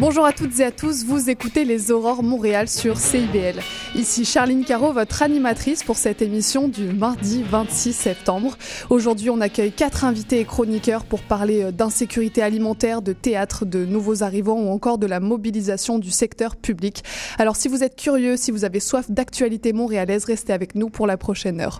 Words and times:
Bonjour 0.00 0.24
à 0.24 0.32
toutes 0.32 0.58
et 0.60 0.64
à 0.64 0.70
tous, 0.70 1.04
vous 1.04 1.28
écoutez 1.28 1.66
les 1.66 1.90
Aurores 1.92 2.22
Montréal 2.22 2.68
sur 2.68 2.96
CIBL. 2.96 3.60
Ici 3.94 4.24
Charline 4.24 4.64
Caro, 4.64 4.94
votre 4.94 5.22
animatrice 5.22 5.84
pour 5.84 5.96
cette 5.96 6.22
émission 6.22 6.68
du 6.68 6.84
mardi 6.84 7.42
26 7.42 7.92
septembre. 7.92 8.56
Aujourd'hui, 8.88 9.28
on 9.28 9.42
accueille 9.42 9.72
quatre 9.72 10.06
invités 10.06 10.40
et 10.40 10.46
chroniqueurs 10.46 11.04
pour 11.04 11.20
parler 11.20 11.64
euh, 11.64 11.70
d'insécurité 11.70 12.40
alimentaire, 12.40 13.02
de 13.02 13.12
théâtre, 13.12 13.66
de 13.66 13.84
nouveaux 13.84 14.22
arrivants 14.22 14.58
ou 14.58 14.70
encore 14.70 14.96
de 14.96 15.06
la 15.06 15.20
mobilisation 15.20 15.98
du 15.98 16.10
secteur 16.10 16.56
public. 16.56 17.04
Alors 17.36 17.56
si 17.56 17.68
vous 17.68 17.84
êtes 17.84 17.96
curieux, 17.96 18.38
si 18.38 18.52
vous 18.52 18.64
avez 18.64 18.80
soif 18.80 19.10
d'actualité 19.10 19.74
montréalaise, 19.74 20.24
restez 20.24 20.54
avec 20.54 20.76
nous 20.76 20.88
pour 20.88 21.06
la 21.06 21.18
prochaine 21.18 21.60
heure. 21.60 21.78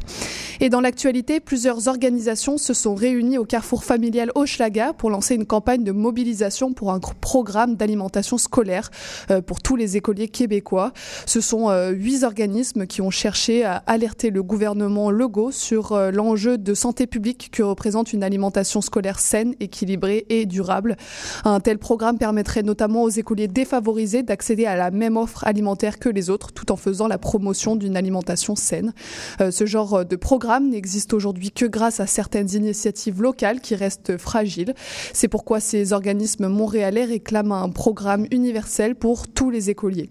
Et 0.61 0.69
dans 0.69 0.83
l'actualité, 0.83 1.41
plusieurs 1.41 1.89
organisations 1.89 2.59
se 2.59 2.75
sont 2.75 2.95
réunies 2.95 3.39
au 3.39 3.47
carrefour 3.47 3.83
familial 3.83 4.31
Hochelaga 4.35 4.93
pour 4.93 5.09
lancer 5.09 5.37
une 5.37 5.47
campagne 5.47 5.85
de 5.85 5.93
mobilisation 5.93 6.75
pour 6.75 6.93
un 6.93 7.01
programme 7.23 7.77
d'alimentation 7.77 8.10
scolaire 8.39 8.91
euh, 9.31 9.41
pour 9.41 9.61
tous 9.61 9.77
les 9.77 9.97
écoliers 9.97 10.29
québécois. 10.29 10.93
Ce 11.27 11.41
sont 11.41 11.71
euh, 11.71 11.91
huit 11.91 12.25
organismes 12.25 12.87
qui 12.87 13.03
ont 13.03 13.11
cherché 13.11 13.65
à 13.65 13.83
alerter 13.87 14.31
le 14.31 14.43
gouvernement 14.43 15.11
Legault 15.11 15.53
sur 15.53 15.93
euh, 15.93 16.11
l'enjeu 16.11 16.59
de 16.59 16.75
santé 16.75 17.07
publique 17.07 17.51
que 17.53 17.63
représente 17.63 18.13
une 18.13 18.23
alimentation 18.23 18.81
scolaire 18.81 19.19
saine, 19.19 19.55
équilibrée 19.61 20.27
et 20.29 20.47
durable. 20.47 20.97
Un 21.45 21.61
tel 21.61 21.79
programme 21.79 22.19
permettrait 22.19 22.63
notamment 22.63 23.03
aux 23.03 23.11
écoliers 23.11 23.49
défavorisés 23.49 24.23
d'accéder 24.23 24.67
à 24.67 24.77
la 24.77 24.91
même 24.91 25.17
offre 25.17 25.47
alimentaire 25.47 25.99
que 25.99 26.09
les 26.09 26.31
autres, 26.31 26.53
tout 26.53 26.73
en 26.73 26.77
faisant 26.77 27.09
la 27.09 27.19
promotion 27.19 27.77
d'une 27.77 27.97
alimentation 27.97 28.57
saine. 28.57 28.93
Ce 29.39 29.67
genre 29.67 30.05
de 30.05 30.17
programme 30.17 30.69
n'existe 30.69 31.13
aujourd'hui 31.13 31.51
que 31.51 31.67
grâce 31.67 32.01
à 32.01 32.07
certaines 32.07 32.51
initiatives 32.55 33.23
locales 33.23 33.61
qui 33.61 33.75
restent 33.75 34.17
fragiles. 34.17 34.75
C'est 35.13 35.29
pourquoi 35.29 35.61
ces 35.61 35.93
organismes 35.93 36.49
montréalais 36.49 37.05
réclament 37.05 37.53
un 37.53 37.69
programme 37.69 38.00
universel 38.31 38.95
pour 38.95 39.29
tous 39.29 39.51
les 39.51 39.71
écoliers. 39.71 40.09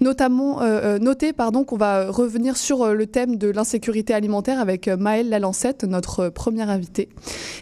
Notamment, 0.00 0.62
euh, 0.62 0.96
euh, 0.96 0.98
notez 0.98 1.32
pardon 1.32 1.64
qu'on 1.64 1.76
va 1.76 2.10
revenir 2.10 2.56
sur 2.56 2.82
euh, 2.82 2.94
le 2.94 3.06
thème 3.06 3.36
de 3.36 3.48
l'insécurité 3.48 4.14
alimentaire 4.14 4.60
avec 4.60 4.88
Maëlle 4.88 5.28
Lalancette, 5.28 5.84
notre 5.84 6.28
première 6.28 6.70
invitée. 6.70 7.08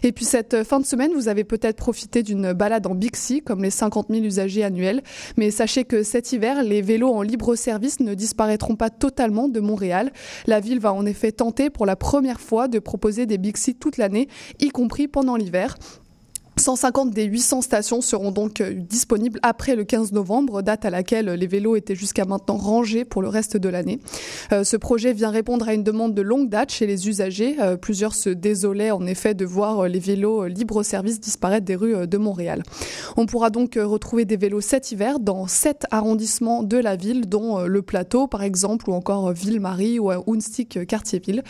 Et 0.03 0.11
puis 0.11 0.25
cette 0.25 0.63
fin 0.63 0.79
de 0.79 0.85
semaine, 0.85 1.11
vous 1.13 1.27
avez 1.27 1.43
peut-être 1.43 1.77
profité 1.77 2.23
d'une 2.23 2.53
balade 2.53 2.87
en 2.87 2.95
Bixi, 2.95 3.41
comme 3.41 3.63
les 3.63 3.69
50 3.69 4.07
000 4.09 4.23
usagers 4.23 4.63
annuels. 4.63 5.01
Mais 5.37 5.51
sachez 5.51 5.83
que 5.83 6.03
cet 6.03 6.31
hiver, 6.33 6.63
les 6.63 6.81
vélos 6.81 7.11
en 7.11 7.21
libre 7.21 7.55
service 7.55 7.99
ne 7.99 8.13
disparaîtront 8.13 8.75
pas 8.75 8.89
totalement 8.89 9.47
de 9.47 9.59
Montréal. 9.59 10.11
La 10.47 10.59
ville 10.59 10.79
va 10.79 10.93
en 10.93 11.05
effet 11.05 11.31
tenter 11.31 11.69
pour 11.69 11.85
la 11.85 11.95
première 11.95 12.39
fois 12.39 12.67
de 12.67 12.79
proposer 12.79 13.25
des 13.25 13.37
Bixi 13.37 13.75
toute 13.75 13.97
l'année, 13.97 14.27
y 14.59 14.69
compris 14.69 15.07
pendant 15.07 15.35
l'hiver. 15.35 15.75
150 16.57 17.11
des 17.11 17.23
800 17.23 17.61
stations 17.61 18.01
seront 18.01 18.31
donc 18.31 18.59
euh, 18.59 18.73
disponibles 18.73 19.39
après 19.41 19.75
le 19.75 19.85
15 19.85 20.11
novembre, 20.11 20.61
date 20.61 20.85
à 20.85 20.89
laquelle 20.89 21.29
les 21.29 21.47
vélos 21.47 21.77
étaient 21.77 21.95
jusqu'à 21.95 22.25
maintenant 22.25 22.57
rangés 22.57 23.05
pour 23.05 23.21
le 23.21 23.29
reste 23.29 23.55
de 23.55 23.69
l'année. 23.69 23.99
Euh, 24.51 24.63
ce 24.65 24.75
projet 24.75 25.13
vient 25.13 25.29
répondre 25.29 25.67
à 25.67 25.73
une 25.73 25.83
demande 25.83 26.13
de 26.13 26.21
longue 26.21 26.49
date 26.49 26.71
chez 26.71 26.87
les 26.87 27.07
usagers. 27.07 27.55
Euh, 27.61 27.77
plusieurs 27.77 28.13
se 28.13 28.29
désolaient 28.29 28.91
en 28.91 29.07
effet 29.07 29.33
de 29.33 29.45
voir 29.45 29.87
les 29.87 29.99
vélos 29.99 30.45
libre-service 30.47 31.21
disparaître 31.21 31.65
des 31.65 31.75
rues 31.75 32.05
de 32.05 32.17
Montréal. 32.17 32.63
On 33.15 33.25
pourra 33.25 33.49
donc 33.49 33.79
retrouver 33.81 34.25
des 34.25 34.37
vélos 34.37 34.61
cet 34.61 34.91
hiver 34.91 35.19
dans 35.19 35.47
sept 35.47 35.85
arrondissements 35.89 36.63
de 36.63 36.77
la 36.77 36.95
ville, 36.95 37.27
dont 37.29 37.59
le 37.59 37.81
Plateau 37.81 38.27
par 38.27 38.43
exemple, 38.43 38.89
ou 38.89 38.93
encore 38.93 39.31
Ville-Marie 39.31 39.99
ou 39.99 40.11
Hounstick 40.11 40.85
Quartier-Ville. 40.85 41.43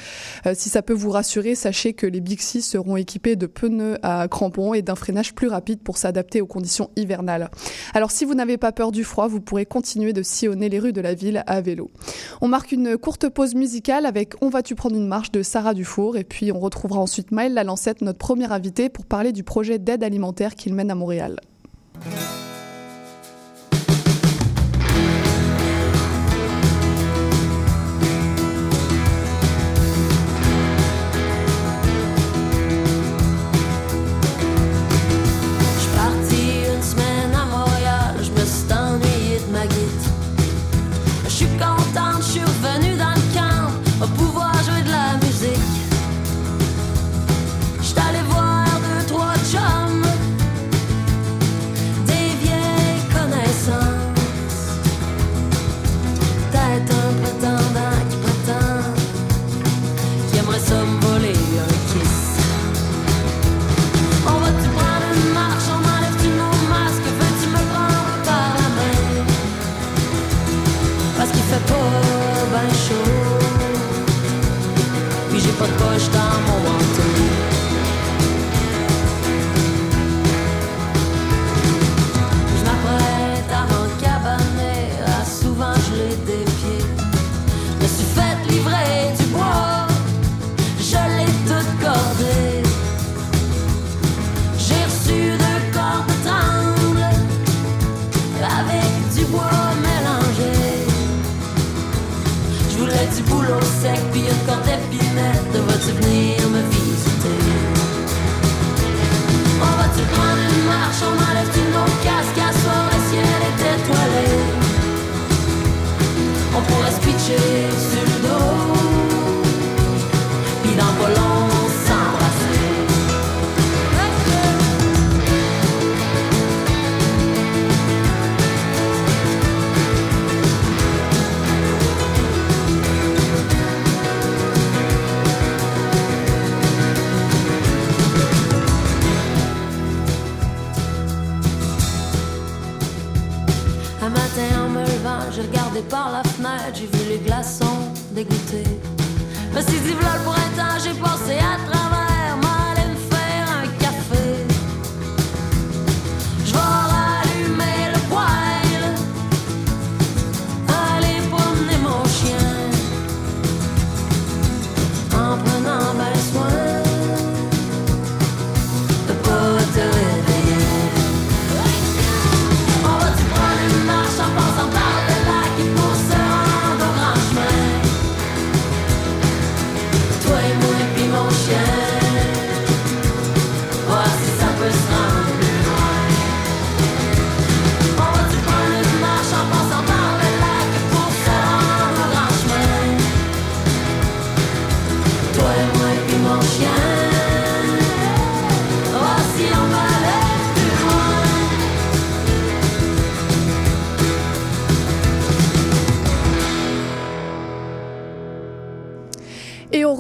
si 0.53 0.69
ça 0.69 0.81
peut 0.81 0.94
vous 0.94 1.09
rassurer, 1.09 1.56
sachez 1.56 1.94
que 1.94 2.06
les 2.06 2.22
Bixi 2.22 2.62
seront 2.62 2.97
équipés 2.97 3.35
de 3.35 3.47
pneus 3.47 3.97
à 4.03 4.28
crampons 4.28 4.73
et 4.73 4.81
d'un 4.81 4.91
freinage 4.96 5.34
plus 5.34 5.47
rapide 5.47 5.81
pour 5.81 5.97
s'adapter 5.97 6.41
aux 6.41 6.47
conditions 6.47 6.90
hivernales. 6.96 7.50
Alors 7.94 8.12
si 8.12 8.25
vous 8.25 8.34
n'avez 8.34 8.57
pas 8.57 8.72
peur 8.72 8.91
du 8.91 9.03
froid, 9.03 9.28
vous 9.28 9.41
pourrez 9.41 9.66
continuer 9.66 10.13
de 10.13 10.24
sillonner 10.24 10.69
les 10.69 10.79
rues 10.79 10.94
de 10.94 11.02
la 11.02 11.13
ville 11.13 11.44
à 11.47 11.62
vélo. 11.62 11.90
On 12.41 12.47
marque 12.47 12.72
une 12.72 12.97
courte 12.97 13.30
pause 13.30 13.56
musicale 13.56 14.06
avec 14.06 14.34
On 14.41 14.50
va-tu 14.50 14.75
prendre 14.75 14.96
une 14.96 15.07
marche 15.07 15.31
de 15.31 15.44
Sarah 15.44 15.74
Dufour 15.74 16.18
et 16.18 16.24
puis 16.24 16.51
on 16.51 16.59
retrouvera 16.59 17.00
ensuite 17.00 17.31
Maëlle 17.31 17.53
Lalancette, 17.53 18.01
notre 18.01 18.19
premier 18.19 18.51
invité, 18.51 18.90
pour 18.90 19.06
parler 19.06 19.31
du 19.31 19.44
projet 19.44 19.80
d'aide 19.80 20.03
alimentaire 20.03 20.56
qu'il 20.56 20.74
mène 20.74 20.91
à 20.91 20.96
Montréal. 20.96 21.40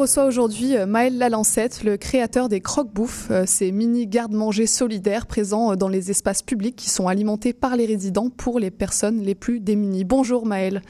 Reçoit 0.01 0.25
aujourd'hui 0.25 0.75
euh, 0.75 0.87
Maël 0.87 1.15
Lalancette, 1.19 1.83
le 1.83 1.95
créateur 1.95 2.49
des 2.49 2.59
croque-bouffes, 2.59 3.27
euh, 3.29 3.43
ces 3.45 3.71
mini 3.71 4.07
gardes-manger 4.07 4.65
solidaires 4.65 5.27
présents 5.27 5.73
euh, 5.73 5.75
dans 5.75 5.89
les 5.89 6.09
espaces 6.09 6.41
publics 6.41 6.75
qui 6.75 6.89
sont 6.89 7.07
alimentés 7.07 7.53
par 7.53 7.75
les 7.75 7.85
résidents 7.85 8.31
pour 8.31 8.59
les 8.59 8.71
personnes 8.71 9.21
les 9.21 9.35
plus 9.35 9.59
démunies. 9.59 10.03
Bonjour 10.03 10.47
Maël. 10.47 10.81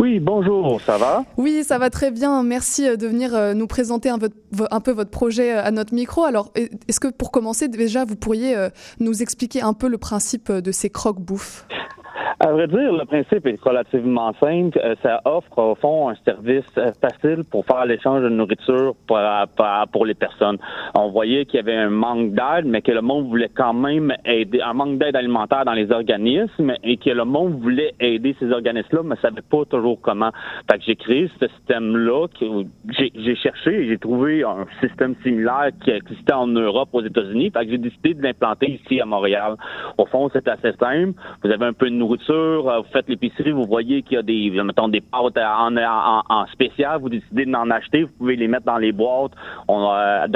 Oui, 0.00 0.18
bonjour, 0.18 0.80
ça 0.80 0.98
va? 0.98 1.24
Oui, 1.36 1.62
ça 1.62 1.78
va 1.78 1.88
très 1.88 2.10
bien. 2.10 2.42
Merci 2.42 2.96
de 2.96 3.06
venir 3.06 3.54
nous 3.54 3.66
présenter 3.68 4.08
un, 4.08 4.18
un 4.70 4.80
peu 4.80 4.90
votre 4.90 5.10
projet 5.10 5.52
à 5.52 5.70
notre 5.70 5.94
micro. 5.94 6.24
Alors, 6.24 6.50
est-ce 6.56 6.98
que 6.98 7.08
pour 7.08 7.30
commencer, 7.30 7.68
déjà, 7.68 8.04
vous 8.04 8.16
pourriez 8.16 8.56
nous 8.98 9.22
expliquer 9.22 9.60
un 9.60 9.74
peu 9.74 9.88
le 9.88 9.98
principe 9.98 10.50
de 10.50 10.72
ces 10.72 10.88
croque-bouffes? 10.88 11.66
À 12.40 12.52
vrai 12.52 12.66
dire, 12.66 12.92
le 12.92 13.04
principe 13.04 13.46
est 13.46 13.60
relativement 13.60 14.32
simple. 14.40 14.78
Euh, 14.82 14.94
ça 15.02 15.20
offre 15.24 15.58
au 15.58 15.74
fond 15.74 16.08
un 16.08 16.14
service 16.24 16.64
euh, 16.78 16.90
facile 17.00 17.44
pour 17.44 17.64
faire 17.66 17.84
l'échange 17.84 18.22
de 18.22 18.28
nourriture 18.28 18.94
pour, 19.06 20.06
les 20.06 20.14
personnes. 20.14 20.58
On 20.94 21.10
voyait 21.10 21.44
qu'il 21.44 21.56
y 21.56 21.58
avait 21.58 21.76
un 21.76 21.90
manque 21.90 22.32
d'aide, 22.32 22.66
mais 22.66 22.82
que 22.82 22.92
le 22.92 23.02
monde 23.02 23.28
voulait 23.28 23.50
quand 23.54 23.74
même 23.74 24.14
aider, 24.24 24.60
un 24.60 24.72
manque 24.72 24.98
d'aide 24.98 25.16
alimentaire 25.16 25.64
dans 25.64 25.72
les 25.72 25.90
organismes 25.92 26.74
et 26.82 26.96
que 26.96 27.10
le 27.10 27.24
monde 27.24 27.60
voulait 27.60 27.94
aider 28.00 28.34
ces 28.38 28.50
organismes-là, 28.50 29.02
mais 29.04 29.16
savait 29.16 29.42
pas 29.42 29.64
toujours 29.68 30.00
comment. 30.00 30.30
Fait 30.70 30.78
que 30.78 30.84
j'ai 30.84 30.96
créé 30.96 31.30
ce 31.40 31.48
système-là, 31.48 32.26
j'ai 32.88 33.36
cherché 33.36 33.82
et 33.82 33.88
j'ai 33.88 33.98
trouvé 33.98 34.42
un 34.42 34.66
système 34.80 35.14
similaire 35.22 35.70
qui 35.84 35.90
existait 35.90 36.32
en 36.32 36.46
Europe, 36.46 36.88
aux 36.92 37.02
États-Unis. 37.02 37.50
Fait 37.50 37.64
que 37.64 37.70
j'ai 37.72 37.78
décidé 37.78 38.14
de 38.14 38.22
l'implanter 38.22 38.80
ici 38.82 39.00
à 39.00 39.04
Montréal. 39.04 39.56
Au 39.98 40.06
fond, 40.06 40.28
c'est 40.32 40.48
assez 40.48 40.72
simple. 40.78 41.12
Vous 41.42 41.50
avez 41.50 41.66
un 41.66 41.72
peu 41.72 41.88
de 41.88 41.94
nourriture 41.94 42.31
euh, 42.32 42.78
vous 42.78 42.92
faites 42.92 43.08
l'épicerie, 43.08 43.52
vous 43.52 43.64
voyez 43.64 44.02
qu'il 44.02 44.14
y 44.14 44.18
a 44.18 44.22
des, 44.22 44.50
mettons, 44.62 44.88
des 44.88 45.00
pâtes 45.00 45.36
en, 45.38 46.46
spécial, 46.52 47.00
vous 47.00 47.08
décidez 47.08 47.46
d'en 47.46 47.70
acheter, 47.70 48.04
vous 48.04 48.12
pouvez 48.18 48.36
les 48.36 48.48
mettre 48.48 48.66
dans 48.66 48.78
les 48.78 48.92
boîtes 48.92 49.32
euh, 49.68 50.26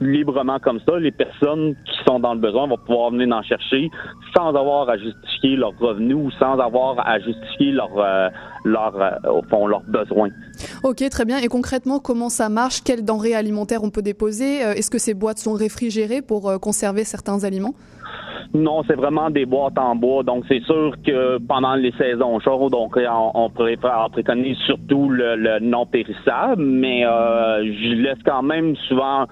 librement 0.00 0.58
comme 0.58 0.80
ça. 0.86 0.98
Les 0.98 1.10
personnes 1.10 1.74
qui 1.84 2.04
sont 2.06 2.20
dans 2.20 2.34
le 2.34 2.40
besoin 2.40 2.66
vont 2.66 2.78
pouvoir 2.78 3.10
venir 3.10 3.34
en 3.34 3.42
chercher 3.42 3.90
sans 4.36 4.48
avoir 4.54 4.88
à 4.88 4.96
justifier 4.96 5.56
leurs 5.56 5.76
revenus 5.78 6.16
ou 6.16 6.30
sans 6.32 6.58
avoir 6.58 7.06
à 7.06 7.18
justifier 7.18 7.72
leur, 7.72 7.90
euh, 7.96 8.28
leur, 8.64 8.92
fond, 9.50 9.66
leurs 9.66 9.82
besoins. 9.82 10.30
Ok, 10.82 11.08
très 11.10 11.24
bien. 11.24 11.38
Et 11.38 11.48
concrètement, 11.48 11.98
comment 11.98 12.28
ça 12.28 12.48
marche? 12.48 12.82
Quelles 12.82 13.04
denrées 13.04 13.34
alimentaires 13.34 13.84
on 13.84 13.90
peut 13.90 14.02
déposer? 14.02 14.58
Est-ce 14.58 14.90
que 14.90 14.98
ces 14.98 15.14
boîtes 15.14 15.38
sont 15.38 15.54
réfrigérées 15.54 16.22
pour 16.22 16.60
conserver 16.60 17.04
certains 17.04 17.44
aliments? 17.44 17.74
Non, 18.54 18.82
c'est 18.86 18.94
vraiment 18.94 19.30
des 19.30 19.44
boîtes 19.44 19.78
en 19.78 19.94
bois. 19.94 20.22
Donc, 20.22 20.44
c'est 20.48 20.62
sûr 20.62 20.94
que 21.04 21.38
pendant 21.38 21.74
les 21.74 21.92
saisons 21.92 22.40
chaudes, 22.40 22.72
donc 22.72 22.96
on, 22.96 23.30
on, 23.34 23.50
préconise 23.50 24.56
surtout 24.58 25.10
le, 25.10 25.58
non 25.60 25.86
périssable, 25.86 26.62
mais 26.62 27.04
euh, 27.04 27.64
je 27.64 27.94
laisse 27.94 28.18
quand 28.24 28.42
même 28.42 28.74
souvent 28.88 29.26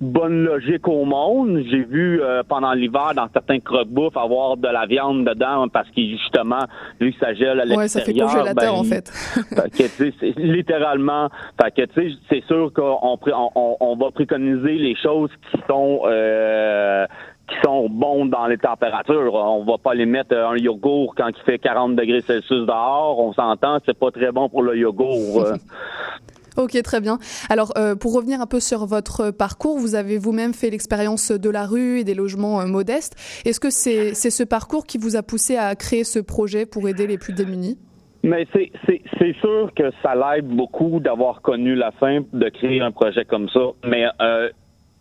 bonne 0.00 0.44
logique 0.44 0.88
au 0.88 1.04
monde. 1.04 1.62
J'ai 1.70 1.84
vu 1.84 2.22
euh, 2.22 2.42
pendant 2.46 2.72
l'hiver 2.72 3.12
dans 3.14 3.28
certains 3.32 3.60
croque-bouffes 3.60 4.16
avoir 4.16 4.56
de 4.56 4.68
la 4.68 4.86
viande 4.86 5.24
dedans 5.24 5.68
parce 5.68 5.88
que 5.90 6.00
justement, 6.00 6.64
que 6.98 7.10
ça 7.20 7.34
gèle 7.34 7.60
à 7.60 7.64
l'extérieur. 7.64 7.78
Ouais, 7.78 7.88
ça 7.88 8.00
fait 8.00 8.14
congélateur 8.14 8.54
ben, 8.54 8.70
en 8.70 8.84
fait. 8.84 9.12
que, 9.78 10.40
littéralement, 10.40 11.28
fait 11.60 11.86
que 11.86 12.10
c'est 12.28 12.44
sûr 12.46 12.72
qu'on 12.72 13.18
on, 13.26 13.76
on, 13.80 13.96
va 13.96 14.10
préconiser 14.10 14.74
les 14.74 14.96
choses 14.96 15.30
qui 15.50 15.60
sont 15.68 16.00
euh, 16.06 17.06
qui 17.48 17.56
sont 17.64 17.88
bons 17.90 18.26
dans 18.26 18.46
les 18.46 18.58
températures. 18.58 19.34
On 19.34 19.64
va 19.64 19.76
pas 19.76 19.94
les 19.94 20.06
mettre 20.06 20.36
un 20.36 20.56
yogourt 20.56 21.14
quand 21.16 21.28
il 21.28 21.42
fait 21.44 21.58
40 21.58 21.96
degrés 21.96 22.20
Celsius 22.20 22.66
dehors. 22.66 23.18
On 23.18 23.32
s'entend, 23.32 23.78
c'est 23.84 23.98
pas 23.98 24.10
très 24.10 24.30
bon 24.32 24.48
pour 24.48 24.62
le 24.62 24.76
yogourt. 24.76 25.44
Ok, 26.56 26.80
très 26.82 27.00
bien. 27.00 27.18
Alors, 27.48 27.72
euh, 27.76 27.94
pour 27.94 28.14
revenir 28.14 28.40
un 28.40 28.46
peu 28.46 28.60
sur 28.60 28.86
votre 28.86 29.30
parcours, 29.30 29.78
vous 29.78 29.94
avez 29.94 30.18
vous-même 30.18 30.54
fait 30.54 30.70
l'expérience 30.70 31.30
de 31.30 31.50
la 31.50 31.66
rue 31.66 32.00
et 32.00 32.04
des 32.04 32.14
logements 32.14 32.60
euh, 32.60 32.66
modestes. 32.66 33.16
Est-ce 33.44 33.60
que 33.60 33.70
c'est 33.70 34.14
ce 34.14 34.44
parcours 34.44 34.86
qui 34.86 34.98
vous 34.98 35.16
a 35.16 35.22
poussé 35.22 35.56
à 35.56 35.74
créer 35.74 36.04
ce 36.04 36.18
projet 36.18 36.66
pour 36.66 36.88
aider 36.88 37.06
les 37.06 37.18
plus 37.18 37.32
démunis? 37.32 37.78
Mais 38.22 38.46
c'est 38.52 39.34
sûr 39.40 39.70
que 39.74 39.90
ça 40.02 40.14
l'aide 40.14 40.46
beaucoup 40.46 41.00
d'avoir 41.00 41.40
connu 41.40 41.74
la 41.74 41.90
fin 41.92 42.20
de 42.32 42.48
créer 42.50 42.80
un 42.80 42.90
projet 42.90 43.24
comme 43.24 43.48
ça. 43.48 43.60
Mais 43.84 44.04
euh, 44.20 44.50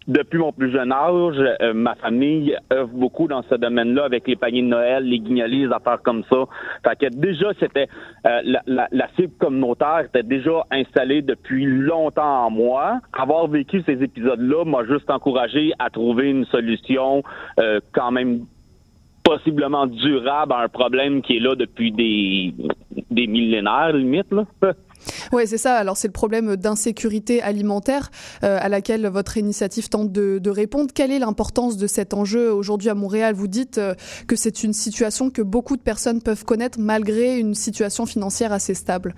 depuis 0.09 0.39
mon 0.39 0.51
plus 0.51 0.71
jeune 0.71 0.91
âge, 0.91 1.35
euh, 1.61 1.73
ma 1.73 1.93
famille 1.95 2.57
œuvre 2.73 2.89
beaucoup 2.91 3.27
dans 3.27 3.43
ce 3.43 3.55
domaine-là 3.55 4.05
avec 4.05 4.27
les 4.27 4.35
paniers 4.35 4.63
de 4.63 4.67
Noël, 4.67 5.03
les 5.03 5.19
guignolis, 5.19 5.67
les 5.67 5.71
affaires 5.71 6.01
comme 6.01 6.23
ça. 6.29 6.45
Fait 6.83 6.97
que 6.99 7.15
déjà, 7.15 7.51
c'était 7.59 7.87
euh, 8.25 8.41
la, 8.43 8.61
la, 8.65 8.87
la, 8.91 9.07
cible 9.15 9.33
communautaire 9.39 10.05
était 10.07 10.23
déjà 10.23 10.63
installée 10.71 11.21
depuis 11.21 11.65
longtemps 11.65 12.45
en 12.47 12.49
moi. 12.49 12.99
Avoir 13.13 13.47
vécu 13.47 13.83
ces 13.85 14.01
épisodes-là 14.03 14.65
m'a 14.65 14.83
juste 14.85 15.09
encouragé 15.11 15.73
à 15.77 15.91
trouver 15.91 16.31
une 16.31 16.45
solution 16.45 17.21
euh, 17.59 17.79
quand 17.93 18.11
même 18.11 18.45
possiblement 19.23 19.85
durable 19.85 20.53
à 20.53 20.61
un 20.61 20.69
problème 20.69 21.21
qui 21.21 21.37
est 21.37 21.39
là 21.39 21.53
depuis 21.53 21.91
des, 21.91 22.55
des 23.11 23.27
millénaires, 23.27 23.93
limite. 23.93 24.31
Là. 24.31 24.45
Oui, 25.31 25.43
c'est 25.45 25.57
ça. 25.57 25.75
Alors, 25.75 25.97
c'est 25.97 26.07
le 26.07 26.13
problème 26.13 26.55
d'insécurité 26.55 27.41
alimentaire 27.41 28.11
euh, 28.43 28.57
à 28.59 28.69
laquelle 28.69 29.07
votre 29.07 29.37
initiative 29.37 29.89
tente 29.89 30.11
de, 30.11 30.49
répondre. 30.49 30.91
Quelle 30.93 31.11
est 31.11 31.19
l'importance 31.19 31.77
de 31.77 31.85
cet 31.85 32.13
enjeu 32.13 32.51
aujourd'hui 32.51 32.89
à 32.89 32.95
Montréal? 32.95 33.35
Vous 33.35 33.47
dites 33.47 33.77
euh, 33.77 33.93
que 34.27 34.35
c'est 34.35 34.63
une 34.63 34.73
situation 34.73 35.29
que 35.29 35.41
beaucoup 35.41 35.77
de 35.77 35.81
personnes 35.81 36.21
peuvent 36.21 36.43
connaître 36.43 36.79
malgré 36.79 37.37
une 37.37 37.53
situation 37.53 38.05
financière 38.05 38.51
assez 38.51 38.73
stable. 38.73 39.13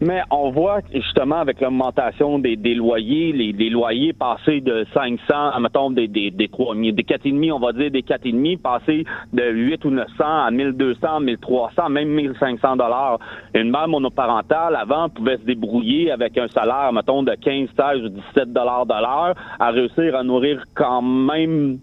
Mais 0.00 0.22
on 0.30 0.50
voit 0.50 0.80
justement 0.92 1.36
avec 1.36 1.60
l'augmentation 1.60 2.38
des, 2.38 2.56
loyers, 2.74 3.32
les, 3.32 3.70
loyers 3.70 4.12
passés 4.12 4.60
de 4.60 4.86
500, 4.92 5.60
mettons 5.60 5.90
des 5.90 6.08
des 6.08 6.30
des 6.30 6.48
trois 6.48 6.74
des 6.74 7.04
quatre 7.04 7.26
et 7.26 7.32
demi, 7.32 7.50
on 7.50 7.58
va 7.58 7.72
dire 7.72 7.90
des 7.90 8.02
quatre 8.02 8.26
et 8.26 8.32
demi, 8.32 8.56
passer 8.56 9.04
de 9.32 9.42
8 9.42 9.84
ou 9.84 9.90
900 9.90 10.14
à 10.18 10.50
1200, 10.50 11.20
1300, 11.20 11.88
même 11.90 12.08
1500 12.08 12.76
dollars. 12.76 13.18
Une 13.54 13.70
mère 13.70 13.88
monoparentale 13.88 14.76
avant 14.76 15.08
pouvait 15.08 15.38
se 15.38 15.44
débrouiller 15.44 16.10
avec 16.10 16.36
un 16.38 16.48
salaire, 16.48 16.92
mettons 16.92 17.22
de 17.22 17.34
15, 17.34 17.68
16 17.76 18.04
ou 18.04 18.08
17 18.08 18.52
dollars 18.52 18.86
de 18.86 18.94
l'heure, 18.94 19.34
à 19.58 19.70
réussir 19.70 20.16
à 20.16 20.22
nourrir 20.22 20.62
quand 20.74 21.02
même 21.02 21.78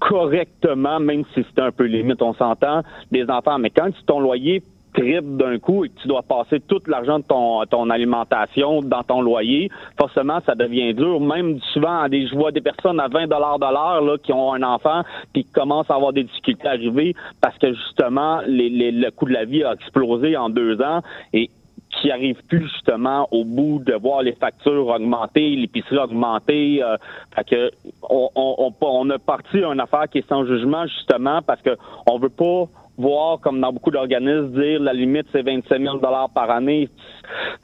correctement, 0.00 1.00
même 1.00 1.24
si 1.34 1.44
c'était 1.48 1.62
un 1.62 1.72
peu 1.72 1.84
limite, 1.84 2.22
on 2.22 2.34
s'entend, 2.34 2.82
des 3.10 3.28
enfants. 3.28 3.58
Mais 3.58 3.70
quand 3.70 3.90
ton 4.06 4.20
loyer 4.20 4.62
triple 4.94 5.36
d'un 5.36 5.58
coup 5.58 5.84
et 5.84 5.88
que 5.88 6.00
tu 6.00 6.08
dois 6.08 6.22
passer 6.22 6.60
tout 6.60 6.80
l'argent 6.86 7.18
de 7.18 7.24
ton, 7.24 7.64
ton 7.66 7.90
alimentation 7.90 8.82
dans 8.82 9.02
ton 9.02 9.20
loyer, 9.20 9.70
forcément, 9.98 10.40
ça 10.46 10.54
devient 10.54 10.94
dur. 10.94 11.20
Même 11.20 11.60
souvent, 11.72 12.08
des, 12.08 12.26
je 12.26 12.34
vois 12.34 12.52
des 12.52 12.60
personnes 12.60 13.00
à 13.00 13.08
20 13.08 13.26
dollars 13.26 13.58
de 13.58 13.64
l'heure 13.64 14.02
là, 14.02 14.18
qui 14.18 14.32
ont 14.32 14.52
un 14.52 14.62
enfant 14.62 15.02
puis 15.32 15.44
qui 15.44 15.52
commencent 15.52 15.90
à 15.90 15.94
avoir 15.94 16.12
des 16.12 16.24
difficultés 16.24 16.66
à 16.66 16.72
arriver 16.72 17.14
parce 17.40 17.56
que 17.58 17.72
justement, 17.72 18.40
les, 18.46 18.68
les, 18.68 18.92
le 18.92 19.10
coût 19.10 19.26
de 19.26 19.32
la 19.32 19.44
vie 19.44 19.64
a 19.64 19.72
explosé 19.72 20.36
en 20.36 20.48
deux 20.48 20.80
ans 20.80 21.00
et 21.32 21.50
qui 21.90 22.10
arrivent 22.10 22.42
plus 22.48 22.68
justement 22.68 23.28
au 23.30 23.44
bout 23.44 23.80
de 23.84 23.94
voir 23.94 24.22
les 24.22 24.32
factures 24.32 24.88
augmenter, 24.88 25.56
l'épicerie 25.56 25.98
augmenter. 25.98 26.82
Euh, 26.82 26.96
fait 27.34 27.44
que 27.44 27.70
on, 28.08 28.28
on, 28.34 28.72
on, 28.80 29.10
a 29.10 29.18
parti 29.18 29.58
une 29.58 29.80
affaire 29.80 30.08
qui 30.10 30.18
est 30.18 30.28
sans 30.28 30.44
jugement 30.46 30.86
justement 30.86 31.40
parce 31.42 31.60
que 31.62 31.76
on 32.06 32.18
veut 32.18 32.28
pas 32.28 32.64
voir, 32.98 33.40
comme 33.40 33.60
dans 33.60 33.72
beaucoup 33.72 33.90
d'organismes, 33.90 34.52
dire 34.52 34.80
la 34.80 34.92
limite 34.92 35.26
c'est 35.32 35.42
27 35.42 35.80
000 35.80 35.98
par 35.98 36.50
année. 36.50 36.90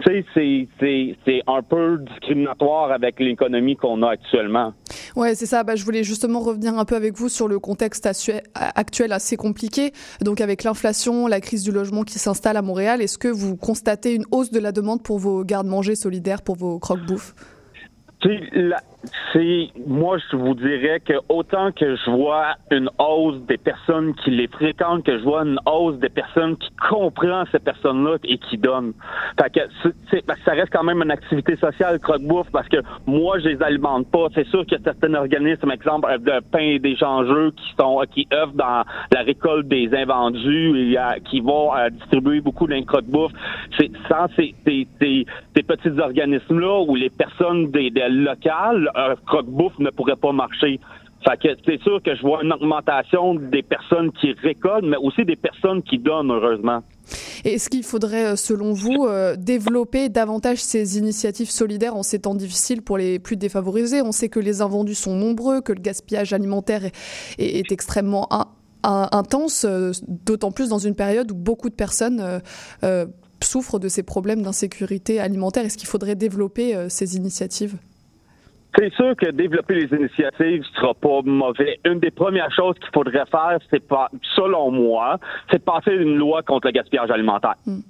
Tu 0.07 0.25
sais, 0.35 0.69
c'est 1.25 1.43
un 1.47 1.63
peu 1.63 1.99
discriminatoire 1.99 2.93
avec 2.93 3.19
l'économie 3.19 3.77
qu'on 3.77 4.03
a 4.03 4.11
actuellement. 4.11 4.73
Ouais, 5.17 5.35
c'est 5.35 5.47
ça. 5.47 5.65
Bah, 5.65 5.75
je 5.77 5.85
voulais 5.85 6.05
justement 6.05 6.41
revenir 6.41 6.79
un 6.79 6.85
peu 6.85 6.97
avec 6.97 7.15
vous 7.15 7.29
sur 7.29 7.49
le 7.49 7.59
contexte 7.59 8.07
actuel 8.55 9.13
assez 9.13 9.37
compliqué. 9.37 9.93
Donc, 10.21 10.41
avec 10.41 10.65
l'inflation, 10.65 11.27
la 11.27 11.41
crise 11.41 11.63
du 11.63 11.73
logement 11.73 12.03
qui 12.03 12.19
s'installe 12.19 12.57
à 12.57 12.63
Montréal, 12.63 13.01
est-ce 13.03 13.19
que 13.19 13.29
vous 13.29 13.57
constatez 13.57 14.15
une 14.15 14.25
hausse 14.31 14.51
de 14.51 14.61
la 14.61 14.73
demande 14.73 15.03
pour 15.03 15.19
vos 15.19 15.45
gardes-manger 15.45 15.95
solidaires, 15.95 16.43
pour 16.43 16.57
vos 16.57 16.79
croque-bouffes? 16.79 17.35
C'est 19.33 19.69
moi 19.87 20.19
je 20.31 20.37
vous 20.37 20.55
dirais 20.55 21.01
que 21.01 21.15
autant 21.29 21.73
que 21.73 21.97
je 21.97 22.11
vois 22.11 22.55
une 22.71 22.91
hausse 22.99 23.41
des 23.47 23.59
personnes 23.59 24.15
qui 24.17 24.31
les 24.31 24.49
fréquentent, 24.49 25.05
que 25.05 25.19
je 25.19 25.25
vois 25.25 25.43
une 25.43 25.59
hausse 25.67 25.99
des 25.99 26.09
personnes 26.09 26.57
qui 26.57 26.71
comprennent 26.89 27.45
ces 27.53 27.59
personnes-là 27.59 28.17
et 28.25 28.39
qui 28.39 28.59
donnent. 28.59 28.93
Fait 29.41 29.51
que 29.51 29.61
c'est, 30.11 30.25
ça 30.45 30.53
reste 30.53 30.73
quand 30.73 30.85
même 30.85 31.03
une 31.03 31.11
activité 31.11 31.57
sociale 31.57 31.99
croque-bouffe 32.01 32.51
parce 32.53 32.69
que 32.69 32.79
moi 33.07 33.39
je 33.39 33.49
les 33.49 33.63
alimente 33.63 34.11
pas. 34.11 34.27
C'est 34.35 34.47
sûr 34.49 34.65
a 34.75 34.79
certains 34.83 35.15
organismes, 35.15 35.71
exemple 35.71 36.09
de 36.21 36.41
pain 36.51 36.59
et 36.59 36.79
des 36.79 37.03
enjeux 37.03 37.53
qui 37.53 37.75
sont 37.79 38.03
qui 38.13 38.27
œuvrent 38.33 38.55
dans 38.55 38.85
la 39.13 39.23
récolte 39.23 39.69
des 39.69 39.91
invendus 39.95 40.93
et 40.93 40.99
euh, 40.99 41.03
qui 41.25 41.41
vont 41.41 41.75
euh, 41.75 41.91
distribuer 41.91 42.41
beaucoup 42.41 42.67
d'un 42.67 42.83
croque-bouffe. 42.83 43.33
C'est 43.79 43.91
sans 44.09 44.27
ces, 44.37 44.55
ces, 44.65 44.87
ces, 45.01 45.63
petits 45.63 45.99
organismes-là 45.99 46.85
où 46.87 46.95
les 46.95 47.11
personnes 47.11 47.71
des, 47.71 47.91
des 47.91 48.09
locales 48.09 48.91
un 48.95 49.15
croque-bouffe 49.27 49.79
ne 49.79 49.91
pourrait 49.91 50.17
pas 50.17 50.33
marcher. 50.33 50.81
C'est 51.65 51.81
sûr 51.83 52.03
que 52.03 52.15
je 52.15 52.21
vois 52.21 52.45
une 52.45 52.53
augmentation 52.53 53.35
des 53.35 53.63
personnes 53.63 54.13
qui 54.13 54.33
récoltent, 54.33 54.85
mais 54.85 54.99
aussi 54.99 55.25
des 55.25 55.37
personnes 55.37 55.83
qui 55.83 55.99
donnent, 55.99 56.31
heureusement. 56.31 56.83
Est-ce 57.47 57.71
qu'il 57.71 57.83
faudrait, 57.83 58.37
selon 58.37 58.75
vous, 58.75 59.09
développer 59.39 60.11
davantage 60.11 60.59
ces 60.59 60.99
initiatives 60.99 61.49
solidaires 61.49 61.97
en 61.97 62.03
ces 62.03 62.19
temps 62.19 62.35
difficiles 62.35 62.83
pour 62.83 62.99
les 62.99 63.19
plus 63.19 63.37
défavorisés? 63.37 64.03
On 64.03 64.13
sait 64.13 64.29
que 64.29 64.39
les 64.39 64.61
invendus 64.61 64.95
sont 64.95 65.17
nombreux, 65.17 65.63
que 65.63 65.73
le 65.73 65.81
gaspillage 65.81 66.35
alimentaire 66.35 66.83
est, 67.39 67.73
extrêmement 67.73 68.29
intense, 68.83 69.65
d'autant 70.07 70.53
plus 70.53 70.69
dans 70.69 70.79
une 70.79 70.95
période 70.95 71.31
où 71.31 71.35
beaucoup 71.35 71.71
de 71.71 71.75
personnes 71.75 72.43
souffrent 73.43 73.79
de 73.79 73.89
ces 73.89 74.03
problèmes 74.03 74.43
d'insécurité 74.43 75.21
alimentaire. 75.21 75.65
Est-ce 75.65 75.79
qu'il 75.79 75.89
faudrait 75.89 76.17
développer 76.17 76.77
ces 76.91 77.17
initiatives? 77.17 77.79
C'est 78.77 78.93
sûr 78.95 79.15
que 79.17 79.31
développer 79.31 79.75
les 79.75 79.97
initiatives 79.97 80.65
sera 80.75 80.95
pas 80.95 81.21
mauvais. 81.25 81.79
Une 81.85 82.01
des 82.01 82.11
premières 82.11 82.53
choses 82.53 82.75
qu'il 82.79 82.91
faudrait 82.93 83.27
faire, 83.27 83.59
c'est 83.71 83.87
pas, 83.87 84.11
selon 84.35 84.71
moi, 84.71 85.19
c'est 85.51 85.59
de 85.59 85.63
passer 85.63 85.93
une 85.93 86.17
loi 86.17 86.43
contre 86.43 86.69
le 86.69 86.73
gaspillage 86.73 87.11
alimentaire. 87.11 87.55
Hmm. 87.67 87.81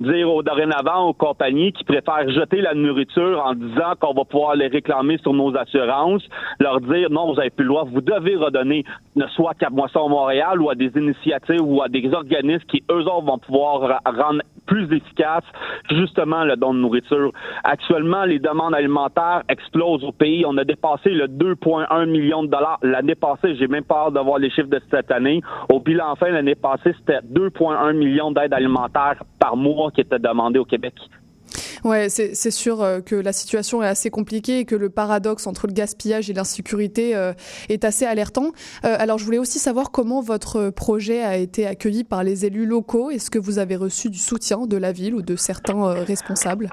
Dire 0.00 0.30
aux 0.30 0.42
dorénavant 0.42 1.08
aux 1.08 1.14
compagnies 1.14 1.72
qui 1.72 1.84
préfèrent 1.84 2.28
jeter 2.30 2.60
la 2.60 2.74
nourriture 2.74 3.42
en 3.44 3.54
disant 3.54 3.94
qu'on 4.00 4.14
va 4.14 4.24
pouvoir 4.24 4.56
les 4.56 4.68
réclamer 4.68 5.18
sur 5.18 5.32
nos 5.32 5.56
assurances, 5.56 6.22
leur 6.60 6.80
dire 6.80 7.10
non, 7.10 7.32
vous 7.32 7.40
avez 7.40 7.50
plus 7.50 7.64
le 7.64 7.70
droit, 7.70 7.84
vous 7.84 8.00
devez 8.00 8.36
redonner, 8.36 8.84
ne 9.14 9.26
soit 9.28 9.54
qu'à 9.54 9.70
Moisson 9.70 10.08
Montréal 10.08 10.60
ou 10.60 10.70
à 10.70 10.74
des 10.74 10.90
initiatives 10.96 11.62
ou 11.62 11.82
à 11.82 11.88
des 11.88 12.12
organismes 12.12 12.64
qui 12.68 12.82
eux 12.90 13.04
autres 13.04 13.26
vont 13.26 13.38
pouvoir 13.38 14.00
rendre 14.04 14.42
plus 14.66 14.84
efficace 14.92 15.44
justement 15.90 16.44
le 16.44 16.56
don 16.56 16.74
de 16.74 16.80
nourriture. 16.80 17.32
Actuellement, 17.64 18.24
les 18.24 18.38
demandes 18.38 18.74
alimentaires 18.74 19.42
explosent 19.48 20.04
au 20.04 20.12
pays. 20.12 20.44
On 20.44 20.56
a 20.58 20.64
dépassé 20.64 21.10
le 21.10 21.28
2,1 21.28 22.06
millions 22.06 22.42
de 22.42 22.48
dollars 22.48 22.78
l'année 22.82 23.14
passée. 23.14 23.54
J'ai 23.56 23.68
même 23.68 23.84
hâte 23.90 24.14
de 24.14 24.20
voir 24.20 24.38
les 24.38 24.50
chiffres 24.50 24.68
de 24.68 24.80
cette 24.90 25.10
année. 25.10 25.40
Au 25.72 25.78
bilan 25.78 26.16
fin, 26.16 26.30
l'année 26.30 26.56
passée, 26.56 26.94
c'était 26.98 27.20
2,1 27.32 27.92
millions 27.94 28.32
d'aides 28.32 28.52
alimentaires 28.52 29.22
par 29.38 29.56
mois 29.56 29.85
qui 29.90 30.00
étaient 30.00 30.18
demandées 30.18 30.58
au 30.58 30.64
Québec. 30.64 30.94
Ouais, 31.84 32.08
c'est 32.08 32.50
sûr 32.50 32.82
euh, 32.82 33.00
que 33.00 33.14
la 33.14 33.32
situation 33.32 33.82
est 33.82 33.86
assez 33.86 34.10
compliquée 34.10 34.60
et 34.60 34.64
que 34.64 34.74
le 34.74 34.90
paradoxe 34.90 35.46
entre 35.46 35.66
le 35.66 35.72
gaspillage 35.72 36.28
et 36.30 36.32
l'insécurité 36.32 37.14
euh, 37.14 37.32
est 37.68 37.84
assez 37.84 38.04
alertant. 38.04 38.50
Euh, 38.84 38.96
alors, 38.98 39.18
je 39.18 39.24
voulais 39.24 39.38
aussi 39.38 39.58
savoir 39.58 39.90
comment 39.90 40.20
votre 40.20 40.70
projet 40.70 41.22
a 41.22 41.36
été 41.36 41.66
accueilli 41.66 42.04
par 42.04 42.24
les 42.24 42.44
élus 42.44 42.66
locaux. 42.66 43.10
Est-ce 43.10 43.30
que 43.30 43.38
vous 43.38 43.58
avez 43.58 43.76
reçu 43.76 44.10
du 44.10 44.18
soutien 44.18 44.66
de 44.66 44.76
la 44.76 44.92
ville 44.92 45.14
ou 45.14 45.22
de 45.22 45.36
certains 45.36 46.04
responsables? 46.04 46.70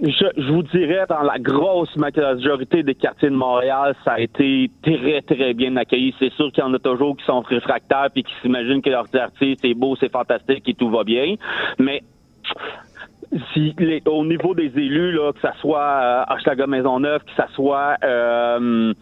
Je, 0.00 0.52
vous 0.52 0.62
dirais, 0.62 1.04
dans 1.08 1.22
la 1.22 1.40
grosse 1.40 1.96
majorité 1.96 2.84
des 2.84 2.94
quartiers 2.94 3.30
de 3.30 3.34
Montréal, 3.34 3.96
ça 4.04 4.12
a 4.12 4.20
été 4.20 4.70
très, 4.80 5.22
très 5.22 5.54
bien 5.54 5.74
accueilli. 5.74 6.14
C'est 6.20 6.32
sûr 6.34 6.52
qu'il 6.52 6.62
y 6.62 6.66
en 6.66 6.72
a 6.72 6.78
toujours 6.78 7.16
qui 7.16 7.24
sont 7.24 7.40
réfractaires 7.40 8.10
et 8.14 8.22
qui 8.22 8.32
s'imaginent 8.40 8.80
que 8.80 8.90
leur 8.90 9.10
quartier, 9.10 9.56
c'est 9.60 9.74
beau, 9.74 9.96
c'est 9.98 10.12
fantastique 10.12 10.68
et 10.68 10.74
tout 10.74 10.90
va 10.90 11.02
bien. 11.02 11.34
Mais 11.80 12.04
si 13.52 13.74
les, 13.78 14.02
au 14.06 14.24
niveau 14.24 14.54
des 14.54 14.66
élus, 14.76 15.12
là, 15.12 15.32
que 15.32 15.40
ça 15.40 15.52
soit 15.60 15.80
euh, 15.80 16.22
Maisonneuve, 16.66 17.20
que 17.24 17.34
ça 17.36 17.48
soit 17.54 17.96
euh, 18.04 18.92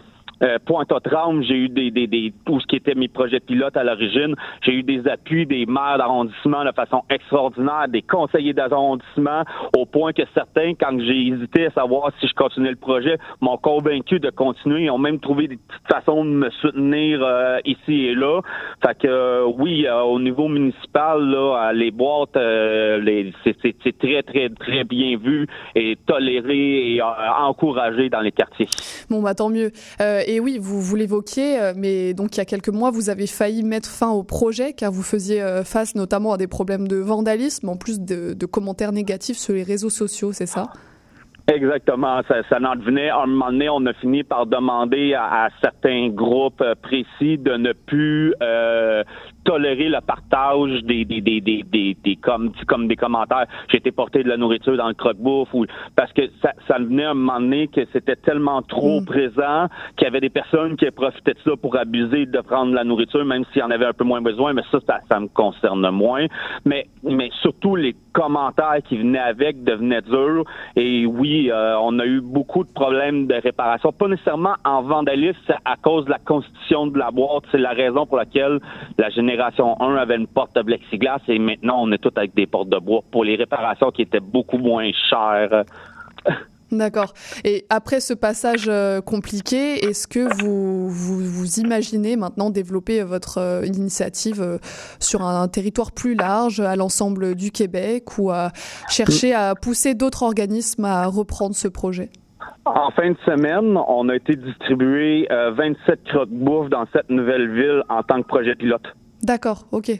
euh, 0.43 0.59
Pointe 0.65 0.93
aux 0.93 1.01
traume, 1.01 1.43
j'ai 1.43 1.55
eu 1.55 1.69
des, 1.69 2.33
tout 2.45 2.61
ce 2.61 2.67
qui 2.67 2.77
était 2.77 2.95
mes 2.95 3.09
projets 3.09 3.41
pilotes 3.41 3.77
à 3.77 3.85
l'origine. 3.85 4.35
J'ai 4.63 4.73
eu 4.73 4.83
des 4.83 5.09
appuis 5.09 5.47
des 5.47 5.65
maires 5.65 5.99
d'arrondissement 5.99 6.65
de 6.65 6.73
façon 6.73 7.03
extraordinaire, 7.09 7.87
des 7.89 8.03
conseillers 8.03 8.53
d'arrondissement, 8.53 9.45
au 9.77 9.87
point 9.87 10.13
que 10.13 10.23
certains, 10.35 10.75
quand 10.75 10.99
j'ai 11.01 11.29
hésité 11.29 11.67
à 11.67 11.71
savoir 11.71 12.13
si 12.21 12.29
je 12.29 12.35
continuais 12.35 12.71
le 12.71 12.77
projet, 12.77 13.19
m'ont 13.41 13.57
convaincu 13.57 14.21
de 14.21 14.31
continuer. 14.31 14.85
Ils 14.85 14.91
ont 14.91 14.99
même 14.99 15.21
trouvé 15.21 15.49
des 15.49 15.57
petites 15.57 15.89
façons 15.89 16.25
de 16.25 16.31
me 16.31 16.51
soutenir 16.51 17.21
euh, 17.23 17.59
ici 17.65 18.07
et 18.07 18.15
là. 18.15 18.41
Fait 18.85 18.99
que 18.99 19.09
euh, 19.09 19.47
oui, 19.57 19.87
au 19.89 20.21
niveau 20.21 20.49
municipal, 20.49 21.35
les 21.75 21.91
boîtes, 21.91 22.31
c'est, 22.35 23.99
très, 23.99 24.23
très, 24.23 24.49
très 24.51 24.85
bien 24.85 25.17
vu 25.17 25.47
et 25.75 25.97
toléré 26.07 26.95
et 26.95 27.03
encouragé 27.03 28.11
dans 28.11 28.21
les 28.21 28.33
quartiers. 28.33 28.69
Bon, 29.09 29.23
bah 29.23 29.35
tant 29.35 29.49
mieux 29.49 29.71
et 30.27 30.41
oui, 30.41 30.59
vous, 30.61 30.81
vous 30.81 30.97
l'évoquiez, 30.97 31.59
euh, 31.59 31.73
mais 31.77 32.13
donc 32.13 32.37
il 32.37 32.39
y 32.39 32.41
a 32.41 32.45
quelques 32.45 32.69
mois, 32.69 32.91
vous 32.91 33.11
avez 33.11 33.27
failli 33.27 33.63
mettre 33.63 33.89
fin 33.89 34.11
au 34.11 34.25
projet 34.25 34.73
car 34.73 34.91
vous 34.91 35.03
faisiez 35.03 35.41
euh, 35.41 35.63
face 35.63 35.95
notamment 35.95 36.33
à 36.33 36.37
des 36.37 36.49
problèmes 36.49 36.89
de 36.89 36.97
vandalisme, 36.97 37.69
en 37.69 37.77
plus 37.77 38.01
de, 38.01 38.35
commentaires 38.47 38.93
négatifs 38.93 39.37
sur 39.37 39.55
les 39.55 39.63
réseaux 39.63 39.91
sociaux, 39.91 40.33
c'est 40.33 40.47
ça? 40.47 40.65
Exactement. 41.53 42.23
Ça, 42.27 42.43
ça 42.49 42.59
en 42.59 42.75
devenait, 42.75 43.09
à 43.09 43.21
un 43.21 43.27
moment 43.27 43.53
donné, 43.53 43.69
on 43.69 43.87
a 43.87 43.93
fini 43.95 44.25
par 44.25 44.47
demander 44.47 45.15
à, 45.15 45.49
certains 45.63 46.09
groupes 46.09 46.61
euh, 46.61 46.75
précis 46.75 47.39
de 47.39 47.53
ne 47.53 47.73
plus 47.73 48.35
tolérer 49.47 49.89
le 49.89 50.01
partage 50.01 50.83
des 50.83 51.05
des 51.05 51.21
des 51.21 51.41
des 51.41 51.63
des, 51.63 51.97
des 52.05 52.17
comme 52.17 52.53
comme 52.67 52.89
des 52.89 52.97
commentaires. 52.97 53.47
J'ai 53.71 53.79
été 53.79 53.93
porté 53.93 54.23
de 54.25 54.29
la 54.29 54.37
nourriture 54.37 54.77
dans 54.77 54.89
le 54.89 54.95
croque-bouffe 54.95 55.55
ou 55.55 55.65
parce 55.95 56.13
que 56.13 56.23
ça 56.43 56.53
ça 56.67 56.79
venait 56.79 57.05
à 57.05 57.11
un 57.13 57.15
moment 57.15 57.41
donné 57.41 57.69
que 57.69 57.83
c'était 57.93 58.17
tellement 58.17 58.61
trop 58.63 59.01
mm. 59.01 59.05
présent 59.07 59.69
qu'il 59.97 60.05
y 60.05 60.09
avait 60.09 60.21
des 60.21 60.31
personnes 60.31 60.77
qui 60.77 60.91
profitaient 60.91 61.35
de 61.35 61.39
ça 61.45 61.53
pour 61.63 61.77
abuser 61.77 62.27
de 62.27 62.41
prendre 62.41 62.75
la 62.75 62.83
nourriture 62.83 63.25
même 63.25 63.45
s'il 63.53 63.61
y 63.61 63.65
en 63.65 63.71
avait 63.71 63.87
un 63.87 63.93
peu 63.93 64.05
moins 64.05 64.21
besoin. 64.21 64.53
Mais 64.53 64.63
ça 64.73 64.79
ça, 64.87 64.99
ça 65.09 65.21
me 65.21 65.29
concerne 65.29 65.89
moins. 65.91 66.27
Mais 66.65 66.87
mais 67.05 67.31
surtout 67.41 67.77
les 67.77 67.95
commentaires 68.13 68.81
qui 68.85 68.97
venaient 68.97 69.19
avec 69.19 69.63
devenaient 69.63 70.03
durs. 70.03 70.45
Et 70.75 71.07
oui 71.07 71.51
euh, 71.53 71.77
on 71.81 72.01
a 72.01 72.07
eu 72.07 72.21
beaucoup 72.21 72.65
de 72.65 72.73
problèmes 72.73 73.29
de 73.29 73.35
réparation 73.35 73.93
pas 73.93 74.09
nécessairement 74.09 74.57
en 74.65 74.83
vandalisme 74.83 75.55
à 75.65 75.77
cause 75.77 76.05
de 76.07 76.11
la 76.11 76.19
constitution 76.19 76.89
de 76.89 76.99
la 76.99 77.13
boîte. 77.13 77.45
C'est 77.53 77.59
la 77.59 77.71
raison 77.71 78.07
pour 78.07 78.17
laquelle 78.17 78.59
la 78.99 79.09
génération 79.11 79.36
génération 79.37 79.81
1 79.81 79.97
avait 79.97 80.17
une 80.17 80.27
porte 80.27 80.55
de 80.57 80.63
plexiglas 80.63 81.21
et 81.29 81.39
maintenant 81.39 81.83
on 81.83 81.93
est 81.93 81.99
tout 81.99 82.13
avec 82.17 82.35
des 82.35 82.47
portes 82.47 82.71
de 82.71 82.79
bois 82.79 83.03
pour 83.11 83.23
les 83.23 83.37
réparations 83.37 83.91
qui 83.91 84.03
étaient 84.03 84.21
beaucoup 84.21 84.59
moins 84.59 84.91
chères. 85.11 85.65
D'accord. 86.73 87.13
Et 87.45 87.65
après 87.71 88.01
ce 88.01 88.13
passage 88.13 88.65
euh, 88.69 89.01
compliqué, 89.01 89.85
est-ce 89.85 90.09
que 90.09 90.43
vous, 90.43 90.89
vous, 90.89 91.61
imaginez 91.61 92.17
maintenant 92.17 92.51
développer 92.51 93.05
votre 93.05 93.39
euh, 93.39 93.65
initiative 93.65 94.43
euh, 94.43 94.59
sur 94.99 95.23
un, 95.23 95.47
territoire 95.47 95.93
plus 95.93 96.17
large, 96.17 96.59
à 96.59 96.75
l'ensemble 96.75 97.37
du 97.37 97.53
Québec, 97.53 98.19
ou 98.19 98.31
à 98.31 98.51
chercher 98.89 99.33
à 99.33 99.55
pousser 99.55 99.95
d'autres 99.95 100.25
organismes 100.25 100.87
à 100.87 101.07
reprendre 101.07 101.55
ce 101.55 101.69
projet? 101.69 102.11
En 102.65 102.91
fin 102.91 103.11
de 103.11 103.19
semaine, 103.25 103.79
on 103.87 104.09
a 104.09 104.17
été 104.17 104.35
distribué 104.35 105.29
27 105.31 106.03
croque-bouffe 106.09 106.69
dans 106.69 106.85
cette 106.93 107.11
nouvelle 107.11 107.49
ville 107.55 107.85
en 107.89 108.03
tant 108.03 108.21
que 108.23 108.27
projet 108.27 108.57
pilote. 108.57 108.83
D'accord, 109.27 109.67
OK. 109.73 109.91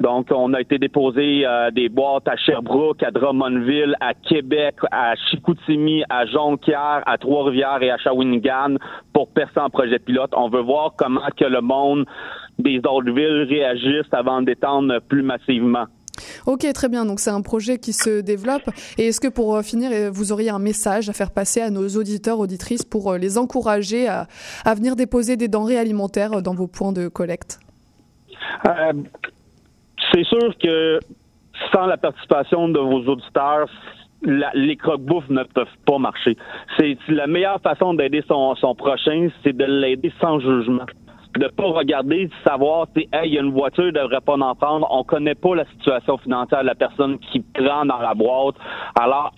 Donc, 0.00 0.28
on 0.30 0.54
a 0.54 0.60
été 0.60 0.78
déposé 0.78 1.44
euh, 1.44 1.72
des 1.72 1.88
boîtes 1.88 2.28
à 2.28 2.36
Sherbrooke, 2.36 3.02
à 3.02 3.10
Drummondville, 3.10 3.96
à 3.98 4.14
Québec, 4.14 4.76
à 4.92 5.16
Chicoutimi, 5.16 6.04
à 6.08 6.24
Jonquière, 6.26 7.02
à 7.04 7.18
Trois-Rivières 7.18 7.82
et 7.82 7.90
à 7.90 7.98
Shawinigan 7.98 8.76
pour 9.12 9.28
percer 9.32 9.58
en 9.58 9.70
projet 9.70 9.98
pilote. 9.98 10.30
On 10.36 10.48
veut 10.48 10.62
voir 10.62 10.92
comment 10.96 11.26
que 11.36 11.46
le 11.46 11.60
monde 11.62 12.06
des 12.60 12.78
autres 12.88 13.10
villes 13.10 13.48
réagissent 13.50 14.12
avant 14.12 14.40
d'étendre 14.40 15.00
plus 15.00 15.24
massivement. 15.24 15.86
Ok, 16.46 16.64
très 16.72 16.88
bien. 16.88 17.04
Donc 17.06 17.18
c'est 17.18 17.30
un 17.30 17.42
projet 17.42 17.78
qui 17.78 17.92
se 17.92 18.20
développe. 18.20 18.70
Et 18.98 19.08
est-ce 19.08 19.20
que 19.20 19.26
pour 19.26 19.56
euh, 19.56 19.62
finir, 19.62 19.90
euh, 19.92 20.10
vous 20.12 20.30
auriez 20.30 20.50
un 20.50 20.60
message 20.60 21.08
à 21.08 21.12
faire 21.12 21.32
passer 21.32 21.60
à 21.60 21.70
nos 21.70 21.88
auditeurs, 21.88 22.38
auditrices 22.38 22.84
pour 22.84 23.14
les 23.14 23.36
encourager 23.36 24.06
à 24.06 24.28
venir 24.76 24.94
déposer 24.94 25.36
des 25.36 25.48
denrées 25.48 25.76
alimentaires 25.76 26.40
dans 26.40 26.54
vos 26.54 26.68
points 26.68 26.92
de 26.92 27.08
collecte? 27.08 27.58
Euh, 28.68 28.92
c'est 30.12 30.24
sûr 30.24 30.56
que 30.58 31.00
sans 31.72 31.86
la 31.86 31.96
participation 31.96 32.68
de 32.68 32.78
vos 32.78 33.02
auditeurs, 33.06 33.68
les 34.22 34.76
croque-bouffes 34.76 35.28
ne 35.28 35.44
peuvent 35.44 35.66
pas 35.86 35.98
marcher. 35.98 36.36
C'est 36.78 36.96
la 37.08 37.26
meilleure 37.26 37.60
façon 37.60 37.94
d'aider 37.94 38.22
son, 38.28 38.74
prochain, 38.76 39.28
c'est 39.42 39.56
de 39.56 39.64
l'aider 39.64 40.12
sans 40.20 40.40
jugement. 40.40 40.86
De 41.38 41.48
pas 41.48 41.64
regarder, 41.64 42.26
de 42.26 42.32
savoir 42.46 42.86
si 42.96 43.08
il 43.24 43.34
y 43.34 43.38
a 43.38 43.42
une 43.42 43.52
voiture, 43.52 43.88
il 43.88 43.92
devrait 43.92 44.22
pas 44.22 44.34
en 44.34 44.54
prendre. 44.54 44.86
On 44.90 45.04
connaît 45.04 45.34
pas 45.34 45.54
la 45.54 45.66
situation 45.66 46.16
financière 46.18 46.62
de 46.62 46.66
la 46.66 46.74
personne 46.74 47.18
qui 47.18 47.40
prend 47.40 47.84
dans 47.84 47.98
la 47.98 48.14
boîte. 48.14 48.56
Alors, 48.98 49.34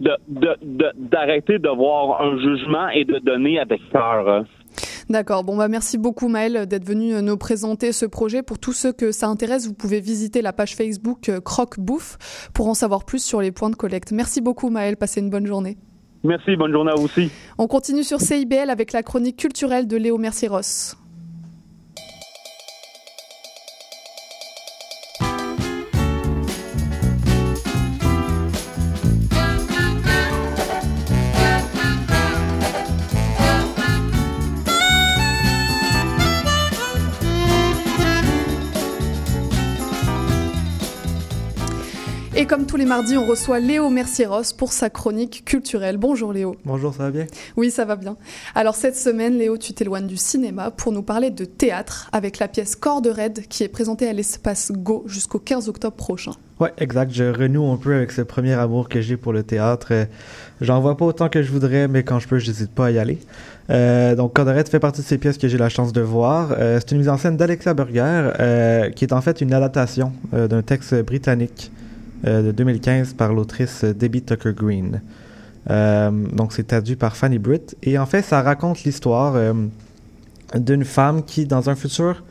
d'arrêter 0.00 1.58
de, 1.58 1.68
de, 1.68 1.68
voir 1.68 2.22
un 2.22 2.38
jugement 2.38 2.88
et 2.88 3.04
de 3.04 3.18
donner 3.18 3.58
avec 3.58 3.80
cœur. 3.90 4.44
D'accord. 5.08 5.42
Bon, 5.42 5.56
bah, 5.56 5.68
merci 5.68 5.96
beaucoup, 5.96 6.28
Maël, 6.28 6.66
d'être 6.66 6.84
venu 6.84 7.14
euh, 7.14 7.22
nous 7.22 7.36
présenter 7.36 7.92
ce 7.92 8.04
projet. 8.04 8.42
Pour 8.42 8.58
tous 8.58 8.72
ceux 8.72 8.92
que 8.92 9.10
ça 9.10 9.28
intéresse, 9.28 9.66
vous 9.66 9.74
pouvez 9.74 10.00
visiter 10.00 10.42
la 10.42 10.52
page 10.52 10.76
Facebook 10.76 11.28
euh, 11.28 11.40
Croque 11.40 11.80
Bouffe 11.80 12.50
pour 12.52 12.68
en 12.68 12.74
savoir 12.74 13.04
plus 13.04 13.22
sur 13.22 13.40
les 13.40 13.50
points 13.50 13.70
de 13.70 13.76
collecte. 13.76 14.12
Merci 14.12 14.40
beaucoup, 14.40 14.68
Maël. 14.68 14.96
Passez 14.96 15.20
une 15.20 15.30
bonne 15.30 15.46
journée. 15.46 15.78
Merci. 16.24 16.56
Bonne 16.56 16.72
journée 16.72 16.90
à 16.90 16.94
vous 16.94 17.04
aussi. 17.04 17.30
On 17.56 17.66
continue 17.66 18.04
sur 18.04 18.20
CIBL 18.20 18.70
avec 18.70 18.92
la 18.92 19.02
chronique 19.02 19.36
culturelle 19.36 19.86
de 19.86 19.96
Léo 19.96 20.18
Mercieros. 20.18 20.94
Et 42.40 42.46
comme 42.46 42.66
tous 42.66 42.76
les 42.76 42.84
mardis, 42.84 43.16
on 43.16 43.26
reçoit 43.26 43.58
Léo 43.58 43.90
Mercieros 43.90 44.54
pour 44.56 44.72
sa 44.72 44.90
chronique 44.90 45.42
culturelle. 45.44 45.96
Bonjour 45.96 46.32
Léo. 46.32 46.54
Bonjour, 46.64 46.94
ça 46.94 47.02
va 47.02 47.10
bien? 47.10 47.26
Oui, 47.56 47.72
ça 47.72 47.84
va 47.84 47.96
bien. 47.96 48.16
Alors 48.54 48.76
cette 48.76 48.94
semaine, 48.94 49.36
Léo, 49.36 49.58
tu 49.58 49.72
t'éloignes 49.72 50.06
du 50.06 50.16
cinéma 50.16 50.70
pour 50.70 50.92
nous 50.92 51.02
parler 51.02 51.30
de 51.30 51.44
théâtre 51.44 52.08
avec 52.12 52.38
la 52.38 52.46
pièce 52.46 52.76
Corde 52.76 53.08
Raide 53.08 53.48
qui 53.48 53.64
est 53.64 53.68
présentée 53.68 54.08
à 54.08 54.12
l'espace 54.12 54.70
Go 54.70 55.02
jusqu'au 55.08 55.40
15 55.40 55.68
octobre 55.68 55.96
prochain. 55.96 56.30
Ouais, 56.60 56.72
exact. 56.78 57.12
Je 57.12 57.24
renoue 57.24 57.72
un 57.72 57.76
peu 57.76 57.96
avec 57.96 58.12
ce 58.12 58.22
premier 58.22 58.52
amour 58.52 58.88
que 58.88 59.00
j'ai 59.00 59.16
pour 59.16 59.32
le 59.32 59.42
théâtre. 59.42 59.88
Euh, 59.90 60.04
J'en 60.60 60.80
vois 60.80 60.96
pas 60.96 61.06
autant 61.06 61.28
que 61.28 61.42
je 61.42 61.50
voudrais, 61.50 61.88
mais 61.88 62.04
quand 62.04 62.20
je 62.20 62.28
peux, 62.28 62.38
je 62.38 62.46
n'hésite 62.46 62.70
pas 62.70 62.86
à 62.86 62.90
y 62.92 63.00
aller. 63.00 63.18
Euh, 63.70 64.14
donc, 64.14 64.34
Codorette 64.34 64.68
fait 64.68 64.78
partie 64.78 65.00
de 65.00 65.06
ces 65.06 65.18
pièces 65.18 65.38
que 65.38 65.48
j'ai 65.48 65.58
la 65.58 65.68
chance 65.68 65.92
de 65.92 66.02
voir. 66.02 66.54
Euh, 66.56 66.78
c'est 66.78 66.92
une 66.92 66.98
mise 66.98 67.08
en 67.08 67.16
scène 67.16 67.36
d'Alexa 67.36 67.74
Burger, 67.74 68.30
euh, 68.38 68.90
qui 68.90 69.04
est 69.04 69.12
en 69.12 69.20
fait 69.20 69.40
une 69.40 69.52
adaptation 69.52 70.12
euh, 70.34 70.46
d'un 70.46 70.62
texte 70.62 70.94
britannique 71.02 71.72
de 72.24 72.50
2015 72.50 73.14
par 73.14 73.32
l'autrice 73.32 73.84
Debbie 73.84 74.22
Tucker 74.22 74.52
Green. 74.52 75.00
Euh, 75.70 76.10
donc, 76.10 76.52
c'est 76.52 76.66
traduit 76.66 76.96
par 76.96 77.16
Fanny 77.16 77.38
Britt. 77.38 77.76
Et 77.82 77.98
en 77.98 78.06
fait, 78.06 78.22
ça 78.22 78.42
raconte 78.42 78.84
l'histoire 78.84 79.34
euh, 79.36 79.52
d'une 80.54 80.84
femme 80.84 81.22
qui, 81.24 81.46
dans 81.46 81.68
un 81.68 81.74
futur 81.74 82.22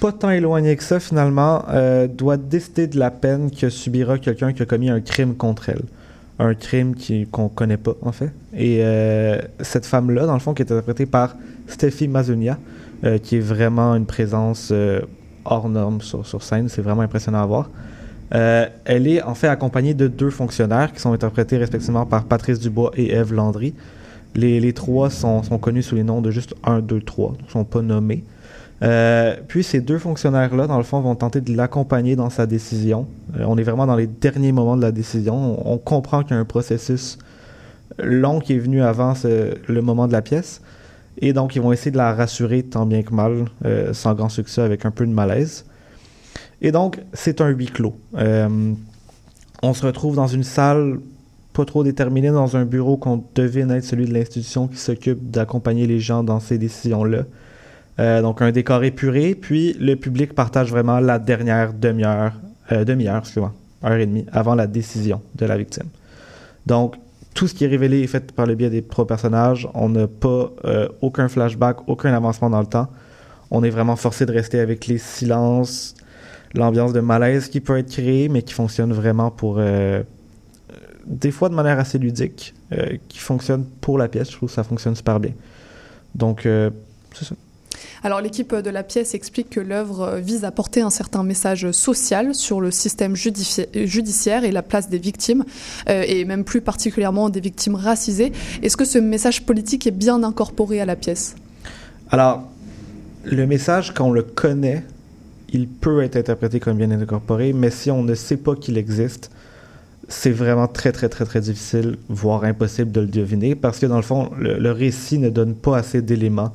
pas 0.00 0.10
tant 0.10 0.30
éloigné 0.30 0.74
que 0.74 0.82
ça, 0.82 0.98
finalement, 0.98 1.64
euh, 1.68 2.08
doit 2.08 2.36
décider 2.36 2.88
de 2.88 2.98
la 2.98 3.12
peine 3.12 3.52
que 3.52 3.70
subira 3.70 4.18
quelqu'un 4.18 4.52
qui 4.52 4.60
a 4.60 4.66
commis 4.66 4.90
un 4.90 5.00
crime 5.00 5.36
contre 5.36 5.68
elle. 5.68 5.82
Un 6.40 6.54
crime 6.54 6.96
qu'on 7.30 7.48
connaît 7.48 7.76
pas, 7.76 7.94
en 8.02 8.10
fait. 8.10 8.32
Et 8.52 8.78
euh, 8.80 9.40
cette 9.60 9.86
femme-là, 9.86 10.26
dans 10.26 10.32
le 10.32 10.40
fond, 10.40 10.54
qui 10.54 10.62
est 10.62 10.72
interprétée 10.72 11.06
par 11.06 11.36
Steffi 11.68 12.08
Mazunia, 12.08 12.58
euh, 13.04 13.18
qui 13.18 13.36
est 13.36 13.40
vraiment 13.40 13.94
une 13.94 14.06
présence 14.06 14.70
euh, 14.72 15.02
hors 15.44 15.68
norme 15.68 16.00
sur 16.00 16.42
scène. 16.42 16.68
C'est 16.68 16.82
vraiment 16.82 17.02
impressionnant 17.02 17.42
à 17.42 17.46
voir. 17.46 17.70
Euh, 18.34 18.66
elle 18.84 19.06
est 19.06 19.22
en 19.22 19.34
fait 19.34 19.48
accompagnée 19.48 19.94
de 19.94 20.08
deux 20.08 20.30
fonctionnaires 20.30 20.92
qui 20.92 21.00
sont 21.00 21.12
interprétés 21.12 21.58
respectivement 21.58 22.06
par 22.06 22.24
Patrice 22.24 22.58
Dubois 22.58 22.90
et 22.96 23.12
Eve 23.12 23.34
Landry. 23.34 23.74
Les, 24.34 24.72
trois 24.72 25.10
sont, 25.10 25.42
connus 25.60 25.82
sous 25.82 25.94
les 25.94 26.04
noms 26.04 26.22
de 26.22 26.30
juste 26.30 26.54
1, 26.64 26.80
2, 26.80 27.02
3, 27.02 27.34
ne 27.44 27.50
sont 27.50 27.64
pas 27.64 27.82
nommés. 27.82 28.24
Euh, 28.82 29.36
puis 29.46 29.62
ces 29.62 29.82
deux 29.82 29.98
fonctionnaires-là, 29.98 30.66
dans 30.66 30.78
le 30.78 30.84
fond, 30.84 31.00
vont 31.00 31.14
tenter 31.14 31.42
de 31.42 31.54
l'accompagner 31.54 32.16
dans 32.16 32.30
sa 32.30 32.46
décision. 32.46 33.06
Euh, 33.36 33.44
on 33.46 33.58
est 33.58 33.62
vraiment 33.62 33.86
dans 33.86 33.94
les 33.94 34.06
derniers 34.06 34.52
moments 34.52 34.78
de 34.78 34.82
la 34.82 34.90
décision. 34.90 35.70
On, 35.70 35.76
comprend 35.76 36.22
qu'il 36.22 36.34
y 36.34 36.38
a 36.38 36.40
un 36.40 36.46
processus 36.46 37.18
long 37.98 38.40
qui 38.40 38.54
est 38.54 38.58
venu 38.58 38.82
avant 38.82 39.12
le 39.22 39.80
moment 39.82 40.06
de 40.08 40.12
la 40.12 40.22
pièce. 40.22 40.62
Et 41.18 41.34
donc, 41.34 41.54
ils 41.54 41.60
vont 41.60 41.72
essayer 41.72 41.90
de 41.90 41.98
la 41.98 42.14
rassurer 42.14 42.62
tant 42.62 42.86
bien 42.86 43.02
que 43.02 43.12
mal, 43.12 43.44
sans 43.92 44.14
grand 44.14 44.30
succès, 44.30 44.62
avec 44.62 44.86
un 44.86 44.90
peu 44.90 45.06
de 45.06 45.12
malaise. 45.12 45.66
Et 46.62 46.70
donc, 46.70 47.00
c'est 47.12 47.40
un 47.40 47.48
huis 47.48 47.66
clos. 47.66 47.96
Euh, 48.16 48.72
on 49.62 49.74
se 49.74 49.84
retrouve 49.84 50.14
dans 50.14 50.28
une 50.28 50.44
salle 50.44 51.00
pas 51.52 51.64
trop 51.66 51.84
déterminée, 51.84 52.30
dans 52.30 52.56
un 52.56 52.64
bureau 52.64 52.96
qu'on 52.96 53.24
devine 53.34 53.70
être 53.72 53.84
celui 53.84 54.06
de 54.06 54.14
l'institution 54.14 54.68
qui 54.68 54.78
s'occupe 54.78 55.30
d'accompagner 55.30 55.86
les 55.86 55.98
gens 55.98 56.22
dans 56.22 56.40
ces 56.40 56.56
décisions-là. 56.56 57.24
Euh, 57.98 58.22
donc 58.22 58.40
un 58.40 58.52
décor 58.52 58.84
épuré, 58.84 59.34
puis 59.34 59.74
le 59.78 59.96
public 59.96 60.34
partage 60.34 60.70
vraiment 60.70 60.98
la 60.98 61.18
dernière 61.18 61.74
demi-heure, 61.74 62.32
euh, 62.70 62.84
demi-heure, 62.84 63.18
excusez-moi, 63.18 63.52
heure 63.84 63.98
et 63.98 64.06
demie 64.06 64.24
avant 64.32 64.54
la 64.54 64.66
décision 64.66 65.20
de 65.34 65.44
la 65.44 65.58
victime. 65.58 65.88
Donc 66.64 66.94
tout 67.34 67.48
ce 67.48 67.54
qui 67.54 67.64
est 67.64 67.68
révélé 67.68 68.00
est 68.00 68.06
fait 68.06 68.32
par 68.32 68.46
le 68.46 68.54
biais 68.54 68.70
des 68.70 68.82
trois 68.82 69.06
personnages. 69.06 69.68
On 69.74 69.90
n'a 69.90 70.06
pas 70.06 70.52
aucun 71.00 71.28
flashback, 71.28 71.86
aucun 71.86 72.14
avancement 72.14 72.50
dans 72.50 72.60
le 72.60 72.66
temps. 72.66 72.88
On 73.50 73.62
est 73.62 73.70
vraiment 73.70 73.96
forcé 73.96 74.24
de 74.24 74.32
rester 74.32 74.60
avec 74.60 74.86
les 74.86 74.98
silences, 74.98 75.94
l'ambiance 76.54 76.92
de 76.92 77.00
malaise 77.00 77.48
qui 77.48 77.60
peut 77.60 77.78
être 77.78 77.90
créée, 77.90 78.28
mais 78.28 78.42
qui 78.42 78.54
fonctionne 78.54 78.92
vraiment 78.92 79.30
pour 79.30 79.56
euh, 79.58 80.02
des 81.06 81.30
fois 81.30 81.48
de 81.48 81.54
manière 81.54 81.78
assez 81.78 81.98
ludique, 81.98 82.54
euh, 82.72 82.96
qui 83.08 83.18
fonctionne 83.18 83.64
pour 83.80 83.98
la 83.98 84.08
pièce. 84.08 84.30
Je 84.30 84.36
trouve 84.36 84.48
que 84.48 84.54
ça 84.54 84.64
fonctionne 84.64 84.94
super 84.94 85.18
bien. 85.18 85.32
Donc 86.14 86.46
euh, 86.46 86.70
c'est 87.14 87.24
ça. 87.24 87.34
Alors 88.04 88.20
l'équipe 88.20 88.54
de 88.54 88.70
la 88.70 88.82
pièce 88.82 89.14
explique 89.14 89.50
que 89.50 89.60
l'œuvre 89.60 90.18
vise 90.18 90.44
à 90.44 90.50
porter 90.50 90.82
un 90.82 90.90
certain 90.90 91.22
message 91.22 91.70
social 91.70 92.34
sur 92.34 92.60
le 92.60 92.70
système 92.70 93.14
judici- 93.14 93.66
judiciaire 93.74 94.44
et 94.44 94.50
la 94.50 94.62
place 94.62 94.88
des 94.88 94.98
victimes, 94.98 95.44
euh, 95.88 96.04
et 96.06 96.24
même 96.24 96.44
plus 96.44 96.60
particulièrement 96.60 97.30
des 97.30 97.40
victimes 97.40 97.76
racisées. 97.76 98.32
Est-ce 98.62 98.76
que 98.76 98.84
ce 98.84 98.98
message 98.98 99.46
politique 99.46 99.86
est 99.86 99.92
bien 99.92 100.22
incorporé 100.24 100.80
à 100.80 100.84
la 100.84 100.96
pièce? 100.96 101.36
Alors, 102.10 102.42
le 103.24 103.46
message, 103.46 103.94
quand 103.94 104.08
on 104.08 104.12
le 104.12 104.22
connaît, 104.22 104.84
il 105.52 105.68
peut 105.68 106.02
être 106.02 106.16
interprété 106.16 106.60
comme 106.60 106.76
bien 106.78 106.90
incorporé, 106.90 107.52
mais 107.52 107.70
si 107.70 107.90
on 107.90 108.02
ne 108.02 108.14
sait 108.14 108.36
pas 108.38 108.56
qu'il 108.56 108.76
existe, 108.78 109.30
c'est 110.08 110.30
vraiment 110.30 110.66
très, 110.66 110.92
très, 110.92 111.08
très, 111.08 111.24
très 111.24 111.40
difficile, 111.40 111.96
voire 112.08 112.44
impossible 112.44 112.90
de 112.90 113.00
le 113.00 113.06
deviner, 113.06 113.54
parce 113.54 113.78
que 113.78 113.86
dans 113.86 113.96
le 113.96 114.02
fond, 114.02 114.30
le, 114.38 114.70
récit 114.72 115.18
ne 115.18 115.30
donne 115.30 115.54
pas 115.54 115.76
assez 115.78 116.02
d'éléments 116.02 116.52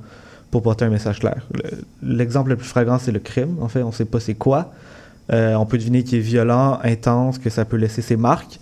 pour 0.52 0.62
porter 0.62 0.86
un 0.86 0.90
message 0.90 1.20
clair. 1.20 1.48
Le- 1.54 2.16
L'exemple 2.18 2.50
le 2.50 2.56
plus 2.56 2.68
flagrant, 2.68 3.00
c'est 3.00 3.12
le 3.12 3.20
crime. 3.20 3.58
En 3.62 3.68
fait, 3.68 3.82
on 3.84 3.88
ne 3.88 3.94
sait 3.94 4.06
pas 4.06 4.20
c'est 4.20 4.36
quoi. 4.36 4.74
Euh, 5.32 5.56
on 5.56 5.66
peut 5.66 5.78
deviner 5.78 6.04
qu'il 6.04 6.18
est 6.20 6.22
violent, 6.22 6.80
intense, 6.84 7.38
que 7.38 7.50
ça 7.50 7.66
peut 7.66 7.78
laisser 7.78 8.02
ses 8.02 8.16
marques, 8.16 8.60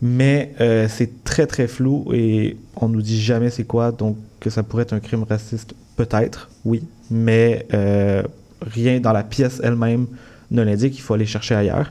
mais 0.00 0.52
euh, 0.60 0.86
c'est 0.88 1.24
très, 1.24 1.46
très 1.46 1.66
flou 1.66 2.06
et 2.12 2.56
on 2.76 2.88
nous 2.88 3.02
dit 3.02 3.20
jamais 3.20 3.50
c'est 3.50 3.64
quoi, 3.64 3.92
donc 3.92 4.16
que 4.40 4.50
ça 4.50 4.62
pourrait 4.62 4.82
être 4.82 4.92
un 4.92 5.00
crime 5.00 5.24
raciste, 5.24 5.74
peut-être, 5.96 6.50
oui, 6.64 6.84
mais 7.10 7.66
euh, 7.74 8.22
rien 8.66 9.00
dans 9.00 9.12
la 9.12 9.22
pièce 9.22 9.60
elle-même 9.62 10.06
ne 10.50 10.62
l'indique, 10.62 10.96
il 10.96 11.00
faut 11.00 11.14
aller 11.14 11.26
chercher 11.26 11.54
ailleurs. 11.54 11.90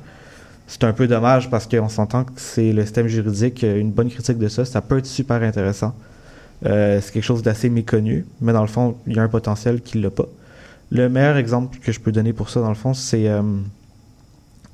C'est 0.68 0.84
un 0.86 0.94
peu 0.94 1.08
dommage 1.08 1.50
parce 1.50 1.68
qu'on 1.68 1.90
s'entend 1.90 2.24
que 2.24 2.32
c'est 2.38 2.72
le 2.72 2.84
système 2.84 3.08
juridique, 3.08 3.64
euh, 3.64 3.80
une 3.80 3.92
bonne 3.92 4.10
critique 4.10 4.38
de 4.38 4.48
ça, 4.48 4.66
ça 4.66 4.82
peut 4.82 4.98
être 4.98 5.06
super 5.06 5.42
intéressant. 5.44 5.94
Euh, 6.66 7.02
c'est 7.02 7.12
quelque 7.12 7.24
chose 7.24 7.44
d'assez 7.44 7.70
méconnu, 7.70 8.26
mais 8.40 8.54
dans 8.54 8.62
le 8.62 8.68
fond, 8.68 8.96
il 9.06 9.16
y 9.16 9.20
a 9.20 9.24
un 9.24 9.28
potentiel 9.28 9.82
qu'il 9.82 10.02
l'a 10.02 10.10
pas. 10.10 10.28
Le 10.92 11.10
meilleur 11.10 11.38
exemple 11.38 11.78
que 11.80 11.92
je 11.92 12.00
peux 12.00 12.12
donner 12.12 12.34
pour 12.34 12.50
ça, 12.50 12.62
dans 12.62 12.70
le 12.70 12.76
fond, 12.76 12.94
c'est 12.94 13.28
euh, 13.28 13.42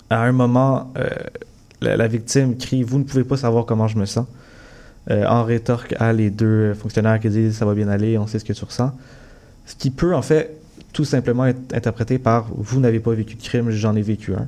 à 0.09 0.21
un 0.21 0.31
moment, 0.31 0.93
la, 1.81 2.07
victime 2.07 2.57
crie 2.57 2.83
Vous 2.83 2.99
ne 2.99 3.03
pouvez 3.03 3.23
pas 3.23 3.37
savoir 3.37 3.65
comment 3.65 3.87
je 3.87 3.97
me 3.97 4.05
sens. 4.05 4.25
En 5.09 5.43
rétorque 5.43 5.95
à 5.99 6.13
les 6.13 6.29
deux 6.29 6.75
fonctionnaires 6.75 7.19
qui 7.19 7.29
disent 7.29 7.57
Ça 7.57 7.65
va 7.65 7.73
bien 7.73 7.87
aller, 7.87 8.17
on 8.17 8.27
sait 8.27 8.37
ce 8.37 8.45
que 8.45 8.53
tu 8.53 8.63
ressens. 8.63 8.91
Ce 9.65 9.75
qui 9.75 9.89
peut, 9.91 10.15
en 10.15 10.21
fait, 10.21 10.59
tout 10.93 11.05
simplement 11.05 11.45
être 11.45 11.73
interprété 11.73 12.17
par 12.17 12.47
Vous 12.55 12.79
n'avez 12.79 12.99
pas 12.99 13.13
vécu 13.13 13.35
de 13.35 13.41
crime, 13.43 13.69
j'en 13.71 13.95
ai 13.95 14.01
vécu 14.01 14.33
un. 14.33 14.47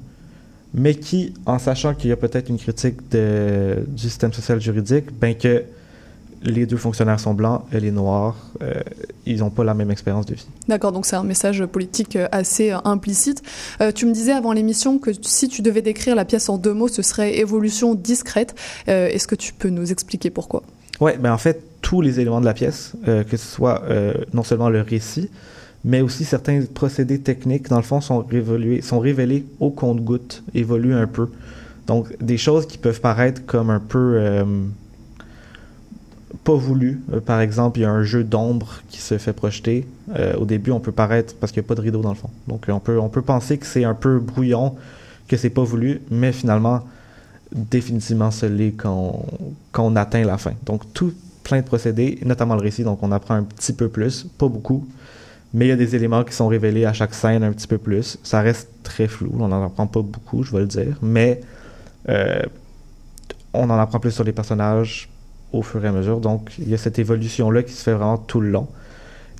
Mais 0.74 0.96
qui, 0.96 1.34
en 1.46 1.60
sachant 1.60 1.94
qu'il 1.94 2.10
y 2.10 2.14
a 2.14 2.18
peut-être 2.18 2.50
une 2.50 2.58
critique 2.58 2.98
de- 3.12 3.84
du 3.88 4.04
système 4.04 4.32
social 4.34 4.60
juridique, 4.62 5.06
ben 5.20 5.36
que 5.36 5.64
les 6.44 6.66
deux 6.66 6.78
fonctionnaires 6.78 7.20
sont 7.20 7.36
blancs, 7.36 7.62
elle 7.72 7.86
est 7.86 7.92
noire, 7.92 8.36
euh, 8.64 8.74
ils 9.28 9.40
n'ont 9.40 9.52
pas 9.52 9.64
la 9.64 9.76
même 9.76 9.92
expérience 9.92 10.26
de 10.26 10.34
vie. 10.34 10.48
D'accord, 10.68 10.92
donc 10.92 11.06
c'est 11.06 11.16
un 11.16 11.24
message 11.24 11.64
politique 11.68 12.16
euh, 12.16 12.28
assez 12.32 12.72
euh, 12.72 12.78
implicite. 12.84 13.44
Euh, 13.80 13.92
tu 13.92 14.08
me 14.08 14.12
disais 14.14 14.32
avant 14.32 14.52
l'émission 14.52 14.98
que 14.98 15.12
si 15.22 15.50
tu 15.50 15.62
devais 15.62 15.84
décrire 15.84 16.16
la 16.16 16.26
pièce 16.26 16.50
en 16.50 16.58
deux 16.58 16.74
mots, 16.74 16.88
ce 16.88 17.04
serait 17.04 17.38
évolution 17.38 17.94
discrète. 17.94 18.56
Euh, 18.88 19.08
Est-ce 19.10 19.28
que 19.28 19.36
tu 19.36 19.54
peux 19.54 19.70
nous 19.70 19.92
expliquer 19.92 20.32
pourquoi? 20.32 20.64
Ouais, 21.00 21.18
ben 21.18 21.32
en 21.32 21.38
fait, 21.38 21.62
tous 21.82 22.02
les 22.02 22.20
éléments 22.20 22.42
de 22.42 22.46
la 22.46 22.54
pièce, 22.56 22.94
que 23.06 23.38
ce 23.38 23.46
soit 23.48 23.82
non 24.34 24.44
seulement 24.44 24.70
le 24.70 24.82
récit, 24.82 25.30
mais 25.84 26.02
aussi 26.02 26.26
certains 26.26 26.62
procédés 26.66 27.20
techniques, 27.20 27.70
dans 27.70 27.78
le 27.78 27.84
fond, 27.84 28.02
sont, 28.02 28.26
révélés, 29.00 29.46
au 29.60 29.72
compte-goutte, 29.72 30.44
évoluent 30.54 30.96
un 30.96 31.08
peu. 31.08 31.30
Donc, 31.88 32.16
des 32.22 32.38
choses 32.38 32.68
qui 32.68 32.78
peuvent 32.78 33.02
paraître 33.02 33.46
comme 33.46 33.70
un 33.70 33.80
peu 33.80 34.14
euh, 34.16 34.44
pas 36.44 36.54
voulues. 36.54 37.02
Euh, 37.12 37.20
par 37.20 37.42
exemple, 37.42 37.80
il 37.80 37.82
y 37.82 37.86
a 37.86 37.92
un 37.92 38.04
jeu 38.04 38.24
d'ombre 38.24 38.82
qui 38.90 39.02
se 39.02 39.18
fait 39.18 39.34
projeter. 39.34 39.88
Euh, 40.16 40.36
au 40.36 40.46
début, 40.46 40.72
on 40.72 40.80
peut 40.80 40.92
paraître 40.92 41.36
parce 41.36 41.52
qu'il 41.52 41.62
n'y 41.62 41.66
a 41.66 41.70
pas 41.70 41.76
de 41.76 41.82
rideau 41.82 42.02
dans 42.02 42.10
le 42.10 42.16
fond. 42.16 42.30
Donc, 42.48 42.66
on 42.70 42.80
peut, 42.80 43.00
on 43.00 43.10
peut 43.10 43.24
penser 43.24 43.58
que 43.58 43.66
c'est 43.66 43.84
un 43.84 43.96
peu 43.96 44.20
brouillon, 44.20 44.76
que 45.28 45.36
c'est 45.36 45.50
pas 45.50 45.64
voulu, 45.64 46.02
mais 46.12 46.32
finalement, 46.32 46.82
définitivement, 47.52 48.30
ce 48.30 48.46
l'est 48.46 48.74
quand, 48.74 49.26
quand 49.72 49.86
on 49.86 49.96
atteint 49.96 50.24
la 50.24 50.38
fin. 50.38 50.54
Donc, 50.66 50.94
tout 50.94 51.14
plein 51.44 51.62
de 51.62 51.66
procédés, 51.66 52.20
notamment 52.24 52.56
le 52.56 52.62
récit, 52.62 52.84
donc 52.84 53.02
on 53.02 53.12
apprend 53.12 53.34
un 53.34 53.44
petit 53.44 53.74
peu 53.74 53.90
plus, 53.90 54.28
pas 54.38 54.48
beaucoup, 54.48 54.88
mais 55.54 55.66
il 55.66 55.70
y 55.70 55.74
a 55.74 55.78
des 55.78 55.96
éléments 55.96 56.24
qui 56.24 56.34
sont 56.34 56.48
révélés 56.48 56.86
à 56.86 56.94
chaque 56.94 57.14
scène 57.14 57.44
un 57.44 57.52
petit 57.52 57.68
peu 57.68 57.78
plus. 57.78 58.18
Ça 58.24 58.42
reste 58.42 58.70
très 58.84 59.08
flou, 59.08 59.32
on 59.40 59.48
n'en 59.48 59.66
apprend 59.66 59.88
pas 59.88 60.02
beaucoup, 60.02 60.44
je 60.44 60.52
vais 60.52 60.60
le 60.60 60.68
dire, 60.68 60.98
mais 61.02 61.42
euh, 62.10 62.42
on 63.54 63.70
en 63.70 63.78
apprend 63.78 64.00
plus 64.00 64.12
sur 64.12 64.24
les 64.24 64.32
personnages 64.32 65.10
au 65.52 65.62
fur 65.62 65.84
et 65.84 65.88
à 65.88 65.92
mesure. 65.92 66.20
Donc, 66.20 66.52
il 66.58 66.70
y 66.70 66.74
a 66.74 66.78
cette 66.78 67.00
évolution-là 67.00 67.64
qui 67.64 67.74
se 67.74 67.84
fait 67.84 67.94
vraiment 67.94 68.18
tout 68.18 68.40
le 68.40 68.50
long. 68.50 68.68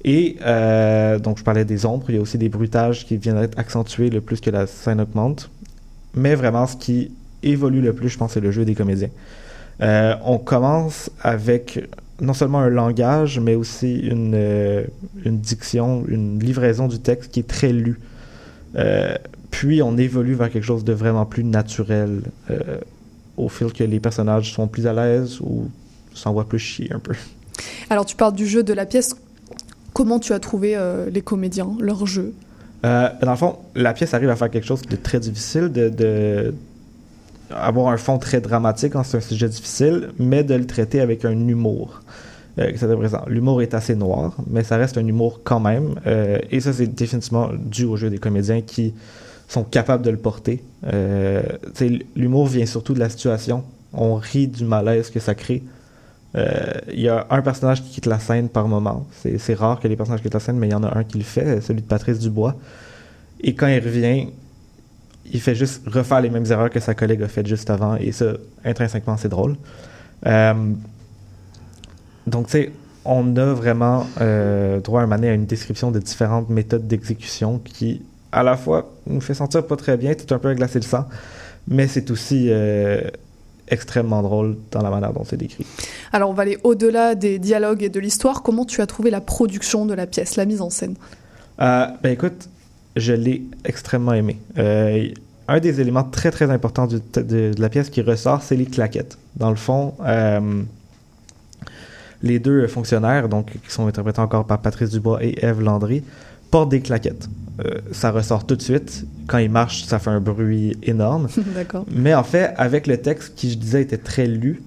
Et 0.04 0.38
euh, 0.42 1.20
donc, 1.20 1.38
je 1.38 1.44
parlais 1.44 1.64
des 1.64 1.86
ombres, 1.86 2.06
il 2.10 2.16
y 2.16 2.18
a 2.18 2.22
aussi 2.22 2.38
des 2.38 2.50
bruitages 2.50 3.06
qui 3.06 3.18
viennent 3.18 3.38
être 3.38 3.58
accentués 3.58 4.10
le 4.10 4.20
plus 4.20 4.42
que 4.42 4.50
la 4.50 4.68
scène 4.68 5.00
augmente. 5.00 5.50
Mais 6.14 6.36
vraiment, 6.36 6.68
ce 6.68 6.76
qui 6.76 7.12
évolue 7.44 7.82
le 7.82 7.94
plus, 7.94 8.10
je 8.10 8.18
pense, 8.18 8.34
c'est 8.34 8.42
le 8.42 8.52
jeu 8.52 8.66
des 8.66 8.76
comédiens. 8.76 9.10
Euh, 9.82 10.16
on 10.26 10.38
commence 10.38 11.10
avec 11.22 11.80
non 12.22 12.34
seulement 12.34 12.60
un 12.60 12.70
langage, 12.70 13.40
mais 13.40 13.56
aussi 13.56 14.00
une, 14.00 14.34
euh, 14.36 14.84
une 15.26 15.40
diction, 15.40 16.06
une 16.08 16.40
livraison 16.40 16.88
du 16.88 17.00
texte 17.00 17.32
qui 17.32 17.42
est 17.42 17.48
très 17.48 17.74
lue. 17.74 18.00
Euh, 18.76 19.16
puis 19.50 19.82
on 19.82 19.98
évolue 19.98 20.36
vers 20.36 20.50
quelque 20.50 20.64
chose 20.64 20.86
de 20.86 20.94
vraiment 20.94 21.26
plus 21.26 21.44
naturel 21.44 22.22
euh, 22.50 22.80
au 23.36 23.50
fil 23.50 23.74
que 23.74 23.84
les 23.84 24.00
personnages 24.00 24.54
sont 24.54 24.68
plus 24.68 24.88
à 24.88 24.94
l'aise 24.94 25.40
ou 25.42 25.70
s'envoient 26.14 26.48
plus 26.48 26.60
chier 26.60 26.94
un 26.94 27.00
peu. 27.00 27.14
Alors 27.90 28.06
tu 28.06 28.16
parles 28.16 28.34
du 28.34 28.46
jeu 28.46 28.64
de 28.64 28.74
la 28.74 28.86
pièce. 28.86 29.16
Comment 29.94 30.20
tu 30.20 30.32
as 30.32 30.40
trouvé 30.40 30.78
les 31.12 31.22
comédiens, 31.22 31.68
leur 31.82 32.06
jeu? 32.06 32.34
Euh, 32.84 33.10
dans 33.22 33.32
le 33.32 33.38
fond, 33.38 33.58
la 33.76 33.94
pièce 33.94 34.14
arrive 34.14 34.30
à 34.30 34.36
faire 34.36 34.50
quelque 34.50 34.66
chose 34.66 34.82
de 34.82 34.96
très 34.96 35.20
difficile, 35.20 35.72
de, 35.72 35.90
de 35.90 36.54
avoir 37.56 37.88
un 37.88 37.98
fond 37.98 38.18
très 38.18 38.42
dramatique 38.42 38.94
quand 38.94 39.04
c'est 39.04 39.18
un 39.18 39.22
sujet 39.22 39.50
difficile, 39.50 40.10
mais 40.20 40.44
de 40.44 40.56
le 40.56 40.66
traiter 40.66 41.02
avec 41.02 41.26
un 41.26 41.32
humour. 41.32 42.02
Euh. 42.60 42.72
L'humour 43.28 43.62
est 43.62 43.74
assez 43.74 43.96
noir, 43.96 44.36
mais 44.48 44.64
ça 44.64 44.78
reste 44.78 44.98
un 44.98 45.06
humour 45.06 45.42
quand 45.44 45.60
même. 45.60 45.96
euh, 46.08 46.40
et 46.50 46.60
ça, 46.60 46.74
c'est 46.74 46.88
définitivement 46.88 47.50
dû 47.58 47.86
au 47.86 47.96
jeu 47.96 48.10
des 48.10 48.18
comédiens 48.18 48.62
qui 48.62 48.94
sont 49.48 49.64
capables 49.64 50.04
de 50.04 50.10
le 50.10 50.18
porter. 50.18 50.64
Euh, 50.86 51.44
l'humour 52.16 52.48
vient 52.48 52.66
surtout 52.66 52.94
de 52.94 53.00
la 53.00 53.10
situation. 53.10 53.64
On 53.94 54.16
rit 54.16 54.48
du 54.48 54.64
malaise 54.64 55.10
que 55.10 55.20
ça 55.20 55.36
crée. 55.36 55.64
Il 56.34 57.02
y 57.02 57.10
a 57.10 57.28
un 57.30 57.42
personnage 57.42 57.84
qui 57.84 57.90
quitte 57.90 58.06
la 58.06 58.20
scène 58.20 58.48
par 58.48 58.70
moment. 58.70 59.06
C'est 59.12 59.54
rare 59.54 59.82
que 59.82 59.90
les 59.90 59.98
personnages 59.98 60.22
quittent 60.22 60.34
la 60.34 60.40
scène, 60.40 60.58
mais 60.58 60.68
il 60.68 60.72
y 60.72 60.76
en 60.76 60.84
a 60.84 60.98
un 60.98 61.04
qui 61.04 61.18
le 61.18 61.26
fait, 61.26 61.60
celui 61.60 61.82
de 61.82 61.88
Patrice 61.88 62.20
Dubois. 62.20 62.56
Et 63.42 63.54
quand 63.54 63.68
il 63.68 63.84
revient, 63.84 64.28
il 65.32 65.42
fait 65.42 65.56
juste 65.56 65.82
refaire 65.88 66.22
les 66.22 66.30
mêmes 66.30 66.46
erreurs 66.50 66.70
que 66.70 66.80
sa 66.80 66.94
collègue 66.94 67.24
a 67.24 67.28
faites 67.28 67.48
juste 67.48 67.70
avant. 67.70 67.96
Et 67.96 68.12
ça, 68.12 68.34
intrinsèquement, 68.66 69.18
c'est 69.18 69.30
drôle. 69.30 69.56
Euh, 70.26 70.54
donc, 72.28 72.48
tu 72.48 72.52
sais, 72.52 72.72
on 73.06 73.36
a 73.38 73.54
vraiment 73.54 74.06
euh, 74.20 74.80
droit 74.80 75.02
à 75.02 75.06
un 75.06 75.24
à 75.24 75.34
une 75.34 75.46
description 75.46 75.92
de 75.92 76.00
différentes 76.00 76.50
méthodes 76.50 76.88
d'exécution 76.88 77.60
qui, 77.64 78.02
à 78.32 78.44
la 78.44 78.58
fois, 78.58 78.92
nous 79.08 79.22
fait 79.22 79.34
sentir 79.34 79.66
pas 79.66 79.76
très 79.76 79.98
bien, 79.98 80.14
tout 80.14 80.34
un 80.34 80.38
peu 80.38 80.50
à 80.50 80.56
glacer 80.56 80.80
le 80.80 80.86
sang, 80.86 81.06
mais 81.68 81.88
c'est 81.88 82.12
aussi 82.12 82.48
euh, 82.50 83.02
extrêmement 83.68 84.22
drôle 84.22 84.58
dans 84.72 84.82
la 84.82 84.90
manière 84.90 85.14
dont 85.14 85.24
c'est 85.24 85.38
décrit. 85.38 85.66
Alors 86.12 86.30
on 86.30 86.34
va 86.34 86.44
aller 86.44 86.58
au-delà 86.64 87.16
des 87.16 87.40
dialogues 87.40 87.84
et 87.84 87.90
de 87.90 88.00
l'histoire. 88.00 88.44
Comment 88.44 88.66
tu 88.66 88.82
as 88.82 88.86
trouvé 88.86 89.10
la 89.10 89.22
production 89.22 89.86
de 89.86 89.94
la 89.94 90.06
pièce, 90.06 90.36
la 90.36 90.46
mise 90.46 90.62
en 90.62 90.70
scène? 90.70 90.96
Euh, 91.60 91.88
ben 92.04 92.12
écoute, 92.12 92.50
je 92.96 93.14
l'ai 93.14 93.44
extrêmement 93.66 94.14
aimé. 94.14 94.38
Euh, 94.58 95.08
un 95.48 95.60
des 95.60 95.82
éléments 95.82 96.04
très 96.04 96.32
très 96.32 96.50
importants 96.50 96.88
du- 96.88 97.02
de, 97.16 97.22
de 97.54 97.62
la 97.62 97.70
pièce 97.70 97.90
qui 97.90 98.02
ressort, 98.02 98.42
c'est 98.42 98.56
les 98.56 98.66
claquettes. 98.66 99.18
Dans 99.36 99.50
le 99.50 99.56
fond, 99.56 99.94
euh, 100.06 100.62
les 102.24 102.40
deux 102.40 102.68
fonctionnaires, 102.68 103.28
donc 103.30 103.48
qui 103.52 103.72
sont 103.72 103.88
interprétés 103.88 104.20
encore 104.22 104.46
par 104.46 104.60
Patrice 104.60 104.90
Dubois 104.92 105.24
et 105.24 105.44
Eve 105.44 105.62
Landry, 105.62 106.04
portent 106.52 106.70
des 106.70 106.82
claquettes. 106.82 107.28
Euh, 107.66 107.80
ça 107.92 108.12
ressort 108.12 108.46
tout 108.46 108.56
de 108.56 108.62
suite. 108.62 109.06
Quand 109.28 109.38
ils 109.40 109.50
marchent, 109.50 109.84
ça 109.86 110.00
fait 110.00 110.10
un 110.10 110.20
bruit 110.20 110.78
énorme. 110.84 111.28
D'accord. 111.56 111.86
Mais 111.92 112.14
en 112.14 112.24
fait, 112.24 112.54
avec 112.58 112.88
le 112.88 112.98
texte 112.98 113.34
qui, 113.36 113.52
je 113.52 113.58
disais, 113.58 113.82
était 113.82 113.98
très 113.98 114.28
lu, 114.28 114.62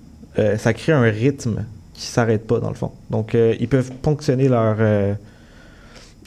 ça 0.58 0.72
crée 0.72 0.90
un 0.92 1.02
rythme 1.02 1.64
qui 1.92 2.06
s'arrête 2.06 2.44
pas, 2.44 2.58
dans 2.58 2.68
le 2.70 2.74
fond. 2.74 2.90
Donc, 3.10 3.34
ils 3.60 3.68
peuvent 3.68 3.92
ponctionner 4.02 4.48
leur, 4.48 4.78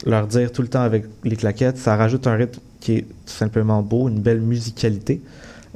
leur 0.06 0.26
dire 0.26 0.52
tout 0.52 0.62
le 0.62 0.68
temps 0.68 0.82
avec 0.82 1.04
les 1.24 1.36
claquettes. 1.36 1.78
Ça 1.78 1.96
rajoute 1.96 2.26
un 2.26 2.34
rythme 2.34 2.60
qui 2.80 2.96
est 2.96 3.02
tout 3.02 3.32
simplement 3.32 3.82
beau, 3.82 4.08
une 4.08 4.20
belle 4.20 4.40
musicalité. 4.40 5.20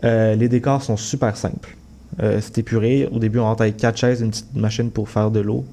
Euh, 0.05 0.35
les 0.35 0.49
décors 0.49 0.83
sont 0.83 0.97
super 0.97 1.37
simples. 1.37 1.77
Euh, 2.23 2.39
c'est 2.41 2.59
épuré. 2.59 3.09
Au 3.11 3.19
début, 3.19 3.39
on 3.39 3.45
rentre 3.45 3.63
avec 3.63 3.77
quatre 3.77 3.99
chaises, 3.99 4.21
une 4.21 4.31
petite 4.31 4.55
machine 4.55 4.91
pour 4.91 5.09
faire 5.09 5.31
de 5.31 5.41
l'eau. 5.41 5.65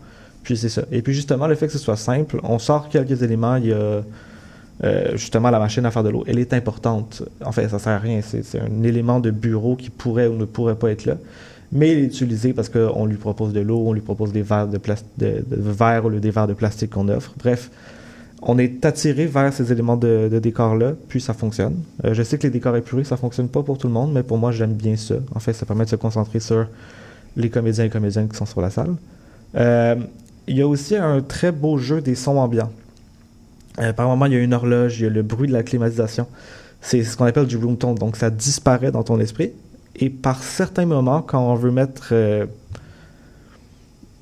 Puis 0.44 0.58
c'est 0.58 0.70
ça. 0.70 0.84
Et 0.92 1.02
puis 1.02 1.14
justement, 1.14 1.48
le 1.48 1.56
fait 1.56 1.68
que 1.68 1.74
ce 1.74 1.80
soit 1.80 1.98
simple, 1.98 2.40
on 2.44 2.60
sort 2.60 2.90
quelques 2.90 3.22
éléments. 3.22 3.58
Il 3.58 3.68
y 3.68 3.74
a 3.74 4.04
euh, 4.84 5.18
justement 5.18 5.50
la 5.50 5.60
machine 5.60 5.86
à 5.86 5.92
faire 5.92 6.04
de 6.04 6.10
l'eau. 6.10 6.24
Elle 6.28 6.40
est 6.40 6.54
importante. 6.54 7.24
En 7.44 7.52
fait, 7.52 7.68
ça 7.68 7.80
sert 7.80 7.94
à 7.94 8.00
rien. 8.00 8.22
C'est 8.22 8.60
un 8.60 8.84
élément 8.84 9.20
de 9.20 9.32
bureau 9.32 9.76
qui 9.76 9.90
pourrait 9.90 10.28
ou 10.28 10.36
ne 10.36 10.46
pourrait 10.46 10.76
pas 10.76 10.92
être 10.92 11.06
là. 11.06 11.18
Mais 11.72 11.92
il 11.92 12.00
est 12.00 12.06
utilisé 12.06 12.54
parce 12.54 12.70
qu'on 12.70 13.06
lui 13.06 13.18
propose 13.18 13.54
de 13.54 13.60
l'eau, 13.60 13.84
on 13.86 13.94
lui 13.94 14.02
propose 14.02 14.32
des 14.32 14.42
verres 14.42 14.68
de, 14.68 14.80
de, 15.18 15.44
de 15.48 15.56
verre 15.72 16.06
au 16.06 16.10
des 16.10 16.32
verres 16.32 16.48
de 16.48 16.54
plastique 16.54 16.92
qu'on 16.92 17.10
offre. 17.10 17.34
Bref, 17.38 17.70
on 18.41 18.58
est 18.58 18.86
attiré 18.86 19.25
vers 19.25 19.54
ces 19.54 19.71
éléments 19.71 19.97
de, 19.97 20.39
décor-là, 20.41 20.93
puis 21.08 21.19
ça 21.19 21.34
fonctionne. 21.34 21.75
Euh, 22.06 22.13
je 22.13 22.23
sais 22.23 22.38
que 22.38 22.43
les 22.43 22.49
décors 22.49 22.75
épurés, 22.75 23.04
ça 23.04 23.17
fonctionne 23.17 23.49
pas 23.49 23.63
pour 23.63 23.78
tout 23.78 23.88
le 23.88 23.93
monde, 23.93 24.13
mais 24.13 24.23
pour 24.23 24.38
moi, 24.38 24.52
j'aime 24.52 24.73
bien 24.73 24.95
ça. 24.95 25.15
En 25.36 25.39
fait, 25.39 25.54
ça 25.54 25.65
permet 25.65 25.86
de 25.86 25.89
se 25.89 25.95
concentrer 25.97 26.39
sur 26.39 26.67
les 27.36 27.49
comédiens 27.49 27.86
et 27.86 27.89
comédiennes 27.89 28.30
qui 28.30 28.38
sont 28.38 28.45
sur 28.45 28.62
la 28.62 28.69
salle. 28.69 28.95
Euh, 29.56 29.95
il 30.47 30.58
y 30.58 30.62
a 30.62 30.67
aussi 30.67 30.95
un 30.95 31.21
très 31.21 31.52
beau 31.52 31.78
jeu 31.78 32.02
des 32.02 32.15
sons 32.15 32.38
ambiants. 32.38 32.71
Euh, 33.80 33.93
par 33.93 34.08
moment, 34.08 34.25
il 34.25 34.34
y 34.34 34.36
a 34.36 34.39
une 34.39 34.54
horloge, 34.54 34.99
il 34.99 35.04
y 35.04 35.06
a 35.08 35.10
le 35.10 35.21
bruit 35.21 35.47
de 35.47 35.54
la 35.54 35.63
climatisation. 35.63 36.25
C'est 36.82 37.04
ce 37.04 37.17
qu'on 37.17 37.25
appelle 37.25 37.45
du 37.45 37.58
room 37.58 37.78
tone, 37.78 37.95
donc 37.95 38.15
ça 38.15 38.30
disparaît 38.30 38.91
dans 38.91 39.04
ton 39.04 39.19
esprit. 39.19 39.52
Et 39.97 40.10
par 40.10 40.41
certains 40.43 40.86
moments, 40.86 41.21
quand 41.21 41.41
on 41.41 41.56
veut 41.56 41.71
mettre, 41.71 42.13
je 42.13 42.47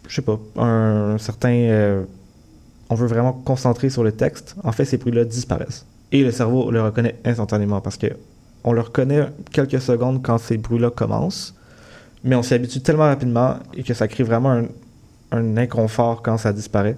sais 0.10 0.24
pas, 0.24 0.40
un 0.58 1.20
certain, 1.20 2.04
on 2.90 2.96
veut 2.96 3.08
vraiment 3.08 3.34
concentrer 3.34 3.90
sur 3.90 4.04
le 4.04 4.12
texte, 4.12 4.56
en 4.64 4.72
fait, 4.72 4.86
ces 4.86 4.98
bruits-là 4.98 5.26
disparaissent. 5.26 5.86
Et 6.12 6.24
le 6.24 6.32
cerveau 6.32 6.72
le 6.72 6.82
reconnaît 6.82 7.16
instantanément 7.26 7.82
parce 7.82 7.98
que 7.98 8.08
on 8.64 8.74
le 8.74 8.82
reconnaît 8.82 9.26
quelques 9.52 9.82
secondes 9.82 10.22
quand 10.24 10.38
ces 10.38 10.58
bruits-là 10.58 10.90
commencent, 10.90 11.54
mais 12.24 12.36
on 12.36 12.44
s'y 12.44 12.54
habitue 12.54 12.82
tellement 12.82 13.04
rapidement 13.04 13.56
et 13.74 13.84
que 13.84 13.94
ça 13.94 14.08
crée 14.08 14.24
vraiment 14.24 14.52
un, 14.52 14.66
un 15.32 15.58
inconfort 15.58 16.22
quand 16.22 16.38
ça 16.38 16.54
disparaît, 16.54 16.98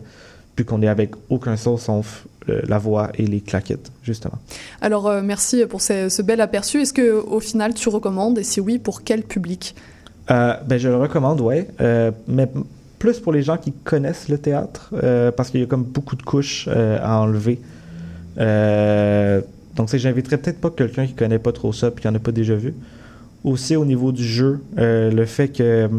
puis 0.56 0.66
qu'on 0.66 0.82
est 0.82 0.88
avec 0.88 1.12
aucun 1.30 1.58
son 1.58 1.78
sauf 1.78 2.26
euh, 2.48 2.62
la 2.68 2.78
voix 2.78 3.10
et 3.16 3.26
les 3.26 3.42
claquettes, 3.42 3.92
justement. 4.04 4.40
Alors 4.82 5.08
euh, 5.08 5.22
merci 5.24 5.66
pour 5.66 5.82
ce, 5.82 6.10
ce 6.10 6.22
bel 6.22 6.42
aperçu. 6.42 6.82
Est-ce 6.82 6.94
que 6.94 7.12
au 7.12 7.40
final 7.40 7.74
tu 7.74 7.90
recommandes 7.90 8.38
et 8.40 8.44
si 8.44 8.60
oui, 8.60 8.80
pour 8.80 9.04
quel 9.04 9.24
public? 9.24 9.76
Euh, 10.32 10.54
ben, 10.68 10.78
je 10.78 10.88
le 10.88 10.98
recommande, 10.98 11.42
ouais. 11.42 11.68
Euh, 11.82 12.12
mais 12.28 12.48
plus 13.00 13.20
pour 13.20 13.32
les 13.32 13.42
gens 13.42 13.58
qui 13.58 13.72
connaissent 13.72 14.28
le 14.30 14.38
théâtre, 14.38 14.92
euh, 15.04 15.32
parce 15.32 15.50
qu'il 15.50 15.62
y 15.62 15.64
a 15.64 15.66
comme 15.66 15.84
beaucoup 15.84 16.16
de 16.18 16.22
couches 16.24 16.68
euh, 16.70 17.00
à 17.02 17.20
enlever. 17.22 17.60
Euh, 18.38 19.42
donc, 19.76 19.94
j'inviterais 19.96 20.38
peut-être 20.38 20.60
pas 20.60 20.70
quelqu'un 20.70 21.08
qui 21.08 21.14
connaît 21.14 21.40
pas 21.40 21.54
trop 21.54 21.72
ça 21.74 21.90
puis 21.92 22.02
qui 22.02 22.08
en 22.08 22.16
a 22.16 22.20
pas 22.20 22.32
déjà 22.34 22.56
vu. 22.56 22.74
Aussi, 23.44 23.76
au 23.78 23.86
niveau 23.86 24.12
du 24.12 24.24
jeu, 24.26 24.60
euh, 24.78 25.10
le 25.12 25.26
fait 25.26 25.48
que 25.48 25.90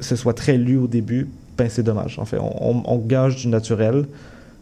ce 0.00 0.14
soit 0.14 0.34
très 0.34 0.58
lu 0.58 0.76
au 0.76 0.86
début, 0.86 1.26
ben, 1.56 1.68
c'est 1.70 1.82
dommage. 1.82 2.18
En 2.18 2.24
fait, 2.26 2.38
on, 2.38 2.82
on- 2.84 2.98
gage 2.98 3.36
du 3.36 3.48
naturel. 3.48 4.04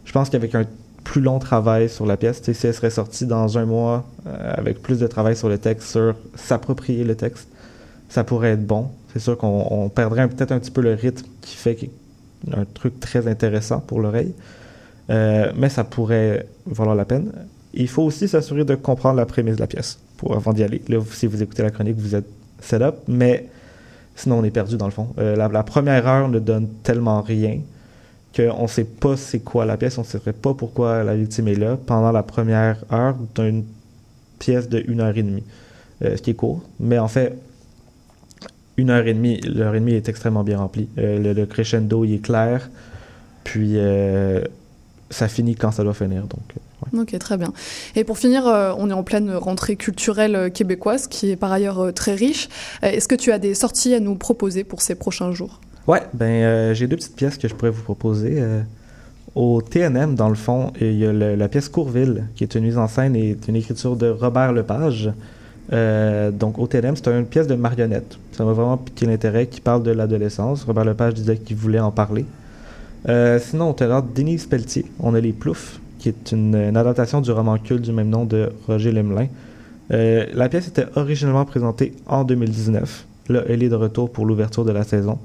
Je 0.05 0.11
pense 0.13 0.29
qu'avec 0.29 0.55
un 0.55 0.63
plus 1.03 1.21
long 1.21 1.39
travail 1.39 1.89
sur 1.89 2.05
la 2.05 2.15
pièce, 2.17 2.41
si 2.41 2.65
elle 2.67 2.73
serait 2.73 2.89
sortie 2.89 3.25
dans 3.25 3.57
un 3.57 3.65
mois 3.65 4.05
avec 4.25 4.81
plus 4.81 4.99
de 4.99 5.07
travail 5.07 5.35
sur 5.35 5.49
le 5.49 5.57
texte, 5.57 5.89
sur 5.89 6.15
s'approprier 6.35 7.03
le 7.03 7.15
texte, 7.15 7.47
ça 8.09 8.23
pourrait 8.23 8.51
être 8.51 8.65
bon. 8.65 8.89
C'est 9.13 9.19
sûr 9.19 9.37
qu'on 9.37 9.67
on 9.69 9.89
perdrait 9.89 10.27
peut-être 10.27 10.51
un 10.51 10.59
petit 10.59 10.71
peu 10.71 10.81
le 10.81 10.93
rythme 10.93 11.25
qui 11.41 11.55
fait 11.55 11.89
un 12.53 12.65
truc 12.65 12.99
très 12.99 13.27
intéressant 13.27 13.79
pour 13.79 13.99
l'oreille. 13.99 14.33
Euh, 15.09 15.51
mais 15.55 15.69
ça 15.69 15.83
pourrait 15.83 16.45
valoir 16.65 16.95
la 16.95 17.05
peine. 17.05 17.31
Il 17.73 17.87
faut 17.87 18.03
aussi 18.03 18.27
s'assurer 18.27 18.65
de 18.65 18.75
comprendre 18.75 19.17
la 19.17 19.25
prémisse 19.25 19.55
de 19.55 19.61
la 19.61 19.67
pièce 19.67 19.99
pour, 20.17 20.35
avant 20.35 20.53
d'y 20.53 20.63
aller. 20.63 20.81
Là, 20.89 20.99
si 21.11 21.27
vous 21.27 21.41
écoutez 21.41 21.63
la 21.63 21.71
chronique, 21.71 21.97
vous 21.97 22.15
êtes 22.15 22.27
set 22.59 22.81
up, 22.81 22.95
mais 23.07 23.47
sinon 24.15 24.39
on 24.39 24.43
est 24.43 24.51
perdu 24.51 24.77
dans 24.77 24.85
le 24.85 24.91
fond. 24.91 25.09
Euh, 25.17 25.35
la, 25.35 25.47
la 25.47 25.63
première 25.63 26.07
heure 26.07 26.27
ne 26.27 26.39
donne 26.39 26.67
tellement 26.83 27.21
rien 27.21 27.59
qu'on 28.35 28.63
ne 28.63 28.67
sait 28.67 28.83
pas 28.83 29.15
c'est 29.17 29.39
quoi 29.39 29.65
la 29.65 29.77
pièce, 29.77 29.97
on 29.97 30.01
ne 30.01 30.07
sait 30.07 30.19
pas 30.19 30.53
pourquoi 30.53 31.03
la 31.03 31.15
victime 31.15 31.47
est 31.47 31.55
là 31.55 31.77
pendant 31.85 32.11
la 32.11 32.23
première 32.23 32.77
heure 32.91 33.15
d'une 33.35 33.63
pièce 34.39 34.69
de 34.69 34.83
une 34.87 35.01
heure 35.01 35.17
et 35.17 35.23
demie, 35.23 35.43
Euh, 36.03 36.15
ce 36.15 36.21
qui 36.21 36.31
est 36.31 36.35
court. 36.35 36.61
Mais 36.79 36.99
en 36.99 37.07
fait, 37.07 37.33
une 38.77 38.89
heure 38.91 39.05
et 39.07 39.13
demie, 39.13 39.39
l'heure 39.41 39.75
et 39.75 39.79
demie 39.79 39.93
est 39.93 40.07
extrêmement 40.07 40.43
bien 40.43 40.59
remplie. 40.59 40.87
Euh, 40.97 41.17
le, 41.19 41.33
le 41.33 41.45
crescendo, 41.45 42.05
il 42.05 42.13
est 42.15 42.19
clair, 42.23 42.69
puis 43.43 43.73
euh, 43.75 44.41
ça 45.09 45.27
finit 45.27 45.55
quand 45.55 45.71
ça 45.71 45.83
doit 45.83 45.93
finir. 45.95 46.21
Donc, 46.23 46.41
euh, 46.55 46.97
ouais. 46.97 47.01
Ok, 47.01 47.17
très 47.19 47.37
bien. 47.37 47.51
Et 47.95 48.03
pour 48.03 48.17
finir, 48.19 48.45
on 48.45 48.89
est 48.89 48.93
en 48.93 49.03
pleine 49.03 49.31
rentrée 49.33 49.75
culturelle 49.75 50.51
québécoise, 50.53 51.07
qui 51.07 51.31
est 51.31 51.35
par 51.35 51.51
ailleurs 51.51 51.91
très 51.93 52.13
riche. 52.13 52.49
Est-ce 52.83 53.07
que 53.07 53.15
tu 53.15 53.31
as 53.31 53.39
des 53.39 53.55
sorties 53.55 53.95
à 53.95 53.99
nous 53.99 54.15
proposer 54.15 54.63
pour 54.63 54.81
ces 54.81 54.95
prochains 54.95 55.31
jours? 55.31 55.59
Ouais, 55.87 56.01
ben 56.13 56.73
j'ai 56.73 56.85
deux 56.87 56.97
petites 56.97 57.15
pièces 57.15 57.37
que 57.37 57.47
je 57.47 57.55
pourrais 57.55 57.71
vous 57.71 57.81
proposer. 57.83 58.43
Au 59.35 59.61
TNM, 59.61 60.15
dans 60.15 60.29
le 60.29 60.35
fond, 60.35 60.73
il 60.81 60.93
y 60.97 61.05
a 61.05 61.13
le- 61.13 61.35
la 61.35 61.47
pièce 61.47 61.69
Courville, 61.69 62.25
qui 62.35 62.43
est 62.43 62.55
une 62.55 62.63
mise 62.63 62.77
en 62.77 62.87
scène 62.87 63.15
et 63.15 63.37
une 63.47 63.55
écriture 63.55 63.95
de 63.95 64.09
Robert 64.09 64.51
Lepage. 64.51 65.11
Euh, 65.73 66.31
donc 66.31 66.57
TNM, 66.69 66.95
c'est 66.95 67.07
une 67.07 67.25
pièce 67.25 67.47
de 67.47 67.55
marionnette. 67.55 68.17
Ça 68.31 68.45
m'a 68.45 68.53
vraiment 68.53 68.77
piqué 68.77 69.05
l'intérêt, 69.05 69.47
qui 69.47 69.61
parle 69.61 69.83
de 69.83 69.91
l'adolescence. 69.91 70.63
Robert 70.63 70.85
Lepage 70.85 71.13
disait 71.13 71.37
qu'il 71.37 71.55
voulait 71.55 71.79
en 71.79 71.91
parler. 71.91 72.25
Euh, 73.09 73.39
sinon, 73.39 73.71
au 73.71 73.73
théâtre 73.73 74.07
Denise 74.13 74.45
Pelletier, 74.45 74.85
on 74.99 75.13
a 75.13 75.19
Les 75.19 75.33
Ploufs, 75.33 75.79
qui 75.99 76.09
est 76.09 76.31
une, 76.31 76.55
une 76.55 76.77
adaptation 76.77 77.21
du 77.21 77.31
roman 77.31 77.57
culte 77.57 77.81
du 77.81 77.91
même 77.91 78.09
nom 78.09 78.25
de 78.25 78.49
Roger 78.67 78.91
Lemelin. 78.91 79.27
Euh, 79.91 80.25
la 80.33 80.49
pièce 80.49 80.67
était 80.67 80.85
originellement 80.95 81.45
présentée 81.45 81.93
en 82.07 82.23
2019. 82.23 83.05
Là, 83.29 83.43
elle 83.47 83.63
est 83.63 83.69
de 83.69 83.75
retour 83.75 84.11
pour 84.11 84.25
l'ouverture 84.25 84.65
de 84.65 84.71
la 84.71 84.83
saison. 84.83 85.19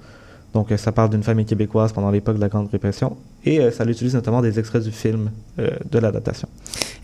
Donc, 0.54 0.70
euh, 0.70 0.76
ça 0.76 0.92
parle 0.92 1.10
d'une 1.10 1.22
famille 1.22 1.46
québécoise 1.46 1.92
pendant 1.92 2.10
l'époque 2.10 2.36
de 2.36 2.40
la 2.40 2.48
Grande 2.48 2.68
Répression. 2.70 3.16
Et 3.44 3.60
euh, 3.60 3.70
ça 3.70 3.84
utilise 3.84 4.14
notamment 4.14 4.42
des 4.42 4.58
extraits 4.58 4.82
du 4.82 4.92
film 4.92 5.30
euh, 5.58 5.70
de 5.90 5.98
l'adaptation. 5.98 6.48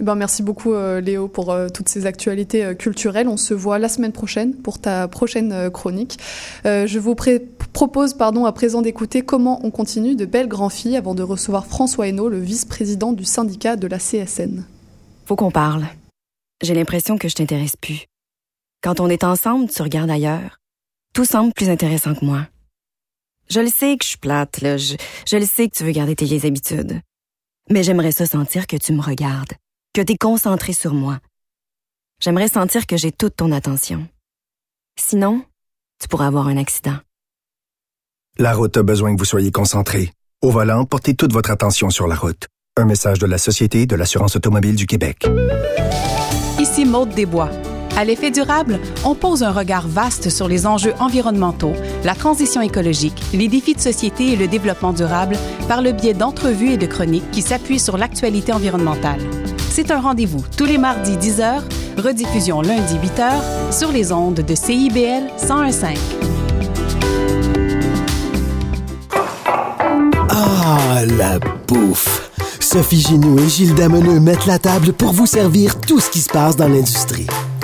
Eh 0.01 0.05
ben, 0.05 0.15
merci 0.15 0.43
beaucoup 0.43 0.75
euh, 0.75 1.01
Léo 1.01 1.27
pour 1.27 1.51
euh, 1.51 1.69
toutes 1.69 1.89
ces 1.89 2.07
actualités 2.07 2.65
euh, 2.65 2.75
culturelles. 2.75 3.27
On 3.29 3.37
se 3.37 3.53
voit 3.53 3.79
la 3.79 3.89
semaine 3.89 4.13
prochaine 4.13 4.55
pour 4.55 4.79
ta 4.79 5.09
prochaine 5.09 5.71
chronique. 5.71 6.19
je 6.65 6.99
vous 6.99 7.17
propose 7.73 8.15
pardon, 8.15 8.45
à 8.45 8.53
présent 8.53 8.83
d'écouter 8.83 9.23
Comment 9.23 9.61
on 9.65 9.71
continue 9.71 10.15
de 10.15 10.25
belles 10.25 10.49
grand 10.49 10.69
filles 10.69 10.97
avant 10.97 11.15
de 11.15 11.23
recevoir 11.23 11.67
François 11.67 12.09
Hainaut, 12.09 12.29
le 12.29 12.39
vice-président 12.39 13.13
du 13.13 13.25
syndicat 13.25 13.77
de 13.77 13.87
la 13.87 13.99
CSN. 13.99 14.65
Faut 15.27 15.37
qu'on 15.37 15.51
parle. 15.51 15.85
J'ai 16.63 16.75
l'impression 16.75 17.19
que 17.19 17.29
je 17.29 17.35
t'intéresse 17.35 17.77
plus. 17.77 18.07
Quand 18.83 19.01
on 19.01 19.09
est 19.09 19.25
ensemble, 19.25 19.69
tu 19.69 19.83
regardes 19.83 20.11
ailleurs. 20.11 20.59
Tout 21.15 21.25
semble 21.25 21.53
plus 21.53 21.69
intéressant 21.69 22.15
que 22.15 22.25
moi. 22.25 22.47
Je 23.51 23.61
le 23.61 23.69
sais 23.69 23.97
que 23.97 24.05
je 24.05 24.11
suis 24.11 24.19
plate, 24.19 24.61
là. 24.61 24.77
Je, 24.77 24.95
je 25.27 25.37
le 25.37 25.47
sais 25.47 25.69
que 25.69 25.75
tu 25.75 25.85
veux 25.85 25.93
garder 25.93 26.15
tes 26.15 26.27
vieilles 26.27 26.47
habitudes. 26.47 27.01
Mais 27.71 27.83
j'aimerais 27.83 28.13
ça 28.13 28.27
sentir 28.27 28.67
que 28.67 28.77
tu 28.77 28.93
me 28.93 29.01
regardes, 29.01 29.53
que 29.95 30.01
tu 30.01 30.13
es 30.13 30.17
concentré 30.17 30.73
sur 30.73 30.95
moi. 30.95 31.19
J'aimerais 32.21 32.49
sentir 32.49 32.87
que 32.87 32.97
j'ai 32.97 33.13
toute 33.13 33.37
ton 33.37 33.53
attention. 33.53 34.07
Sinon, 34.99 35.45
tu 36.01 36.09
pourrais 36.09 36.27
avoir 36.27 36.49
un 36.49 36.57
accident. 36.57 36.97
La 38.39 38.55
route 38.55 38.77
a 38.77 38.83
besoin 38.83 39.15
que 39.15 39.19
vous 39.19 39.25
soyez 39.25 39.51
concentré. 39.51 40.13
Au 40.43 40.51
volant, 40.51 40.85
portez 40.85 41.15
toute 41.15 41.33
votre 41.33 41.51
attention 41.51 41.91
sur 41.91 42.07
la 42.07 42.15
route. 42.15 42.47
Un 42.77 42.85
message 42.85 43.19
de 43.19 43.27
la 43.27 43.39
Société 43.39 43.87
de 43.87 43.97
l'assurance 43.97 44.37
automobile 44.37 44.77
du 44.77 44.87
Québec. 44.87 45.27
Ici 46.61 46.85
Maude 46.85 47.11
Desbois. 47.11 47.51
À 47.99 48.05
l'effet 48.05 48.31
durable, 48.31 48.79
on 49.05 49.17
pose 49.17 49.43
un 49.43 49.51
regard 49.51 49.89
vaste 49.89 50.31
sur 50.31 50.47
les 50.47 50.69
enjeux 50.69 50.95
environnementaux, 51.01 51.73
la 52.05 52.15
transition 52.15 52.61
écologique, 52.61 53.21
les 53.33 53.49
défis 53.49 53.75
de 53.75 53.81
société 53.81 54.35
et 54.35 54.37
le 54.37 54.47
développement 54.47 54.93
durable 54.93 55.37
par 55.67 55.83
le 55.83 55.91
biais 55.91 56.15
d'entrevues 56.15 56.75
et 56.75 56.77
de 56.77 56.87
chroniques 56.87 57.29
qui 57.33 57.43
s'appuient 57.43 57.81
sur 57.81 57.99
l'actualité 57.99 58.53
environnementale. 58.53 59.19
C'est 59.71 59.91
un 59.91 59.99
rendez-vous 60.01 60.45
tous 60.57 60.65
les 60.65 60.79
mardis 60.79 61.17
10h, 61.17 61.61
rediffusion 61.97 62.63
lundi 62.63 62.95
8h 62.95 63.77
sur 63.77 63.91
les 63.91 64.13
ondes 64.13 64.43
de 64.47 64.55
CIBL 64.55 65.25
1015. 65.43 65.85
Ah, 70.31 71.05
la 71.19 71.41
bouffe! 71.67 72.31
Sophie 72.61 73.01
Ginou 73.01 73.41
et 73.41 73.49
Gilles 73.49 73.75
Dameneux 73.75 74.21
mettent 74.21 74.47
la 74.47 74.61
table 74.61 74.93
pour 74.93 75.13
vous 75.13 75.27
servir 75.27 75.81
tout 75.81 75.99
ce 75.99 76.11
qui 76.11 76.21
se 76.21 76.29
passe 76.29 76.55
dans 76.55 76.69
l'industrie. 76.69 77.27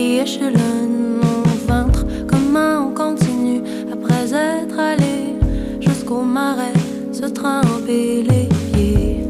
qui 0.00 0.16
échelonne 0.16 1.20
mon 1.22 1.42
ventre 1.68 2.06
Comment 2.26 2.86
on 2.86 2.94
continue. 2.94 3.62
Après 3.92 4.32
être 4.32 4.78
allé 4.78 5.36
jusqu'au 5.80 6.22
marais 6.22 6.78
Se 7.12 7.26
tremper 7.26 8.24
les 8.30 8.48
pieds. 8.72 9.26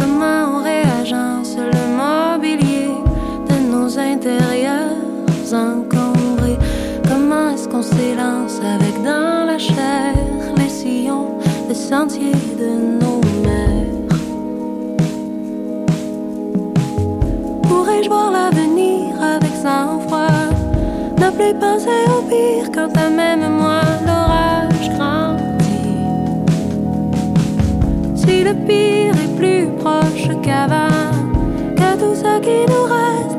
Comment 0.00 0.40
on 0.54 0.62
réagence 0.62 1.56
le 1.74 1.82
mobilier 2.02 2.90
De 3.48 3.56
nos 3.72 3.98
intérieurs 3.98 4.96
encombrés? 5.52 6.58
Comment 7.08 7.50
est-ce 7.50 7.68
qu'on 7.68 7.82
s'élance 7.82 8.60
avec 8.76 8.94
dans 9.02 9.44
la 9.44 9.58
chair 9.58 10.14
les 10.56 10.68
sillons 10.68 11.30
des 11.68 11.74
sentiers 11.74 12.40
de 12.60 13.00
nos 13.00 13.09
plus 21.40 21.54
penser 21.54 22.02
au 22.16 22.22
pire 22.28 22.70
quand 22.74 23.10
même 23.10 23.44
moi 23.60 23.80
l'orage 24.06 24.88
grandit. 24.96 26.04
Si 28.14 28.44
le 28.44 28.54
pire 28.66 29.14
est 29.24 29.36
plus 29.38 29.66
proche 29.78 30.28
qu'avant, 30.42 31.10
qu'à 31.78 31.92
tout 31.96 32.14
ce 32.14 32.32
qui 32.40 32.60
nous 32.70 32.84
reste. 32.94 33.29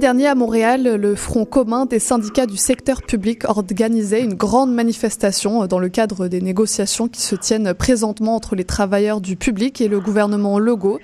Dernier 0.00 0.26
à 0.28 0.34
Montréal, 0.34 0.96
le 0.96 1.14
Front 1.14 1.44
commun 1.44 1.84
des 1.84 1.98
syndicats 1.98 2.46
du 2.46 2.56
secteur 2.56 3.02
public 3.02 3.44
organisait 3.48 4.22
une 4.22 4.32
grande 4.32 4.72
manifestation 4.72 5.66
dans 5.66 5.78
le 5.78 5.90
cadre 5.90 6.26
des 6.26 6.40
négociations 6.40 7.06
qui 7.06 7.20
se 7.20 7.36
tiennent 7.36 7.74
présentement 7.74 8.34
entre 8.34 8.56
les 8.56 8.64
travailleurs 8.64 9.20
du 9.20 9.36
public 9.36 9.80
et 9.82 9.88
le 9.88 10.00
gouvernement 10.00 10.58
Legault. 10.58 10.98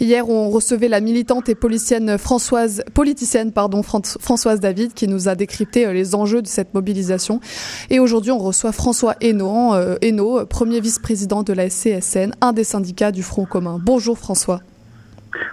Hier, 0.00 0.28
on 0.30 0.48
recevait 0.48 0.88
la 0.88 1.00
militante 1.00 1.50
et 1.50 1.54
politicienne 1.54 2.16
Françoise, 2.16 2.82
politicienne 2.94 3.52
pardon, 3.52 3.82
Françoise 3.82 4.60
David 4.60 4.94
qui 4.94 5.08
nous 5.08 5.28
a 5.28 5.34
décrypté 5.34 5.92
les 5.92 6.14
enjeux 6.14 6.40
de 6.40 6.48
cette 6.48 6.72
mobilisation. 6.72 7.40
Et 7.90 8.00
aujourd'hui, 8.00 8.32
on 8.32 8.38
reçoit 8.38 8.72
François 8.72 9.14
Hainaut, 9.20 9.74
euh, 9.74 10.44
premier 10.46 10.80
vice-président 10.80 11.42
de 11.42 11.52
la 11.52 11.68
SCSN, 11.68 12.32
un 12.40 12.54
des 12.54 12.64
syndicats 12.64 13.12
du 13.12 13.22
Front 13.22 13.44
commun. 13.44 13.78
Bonjour 13.84 14.16
François. 14.18 14.62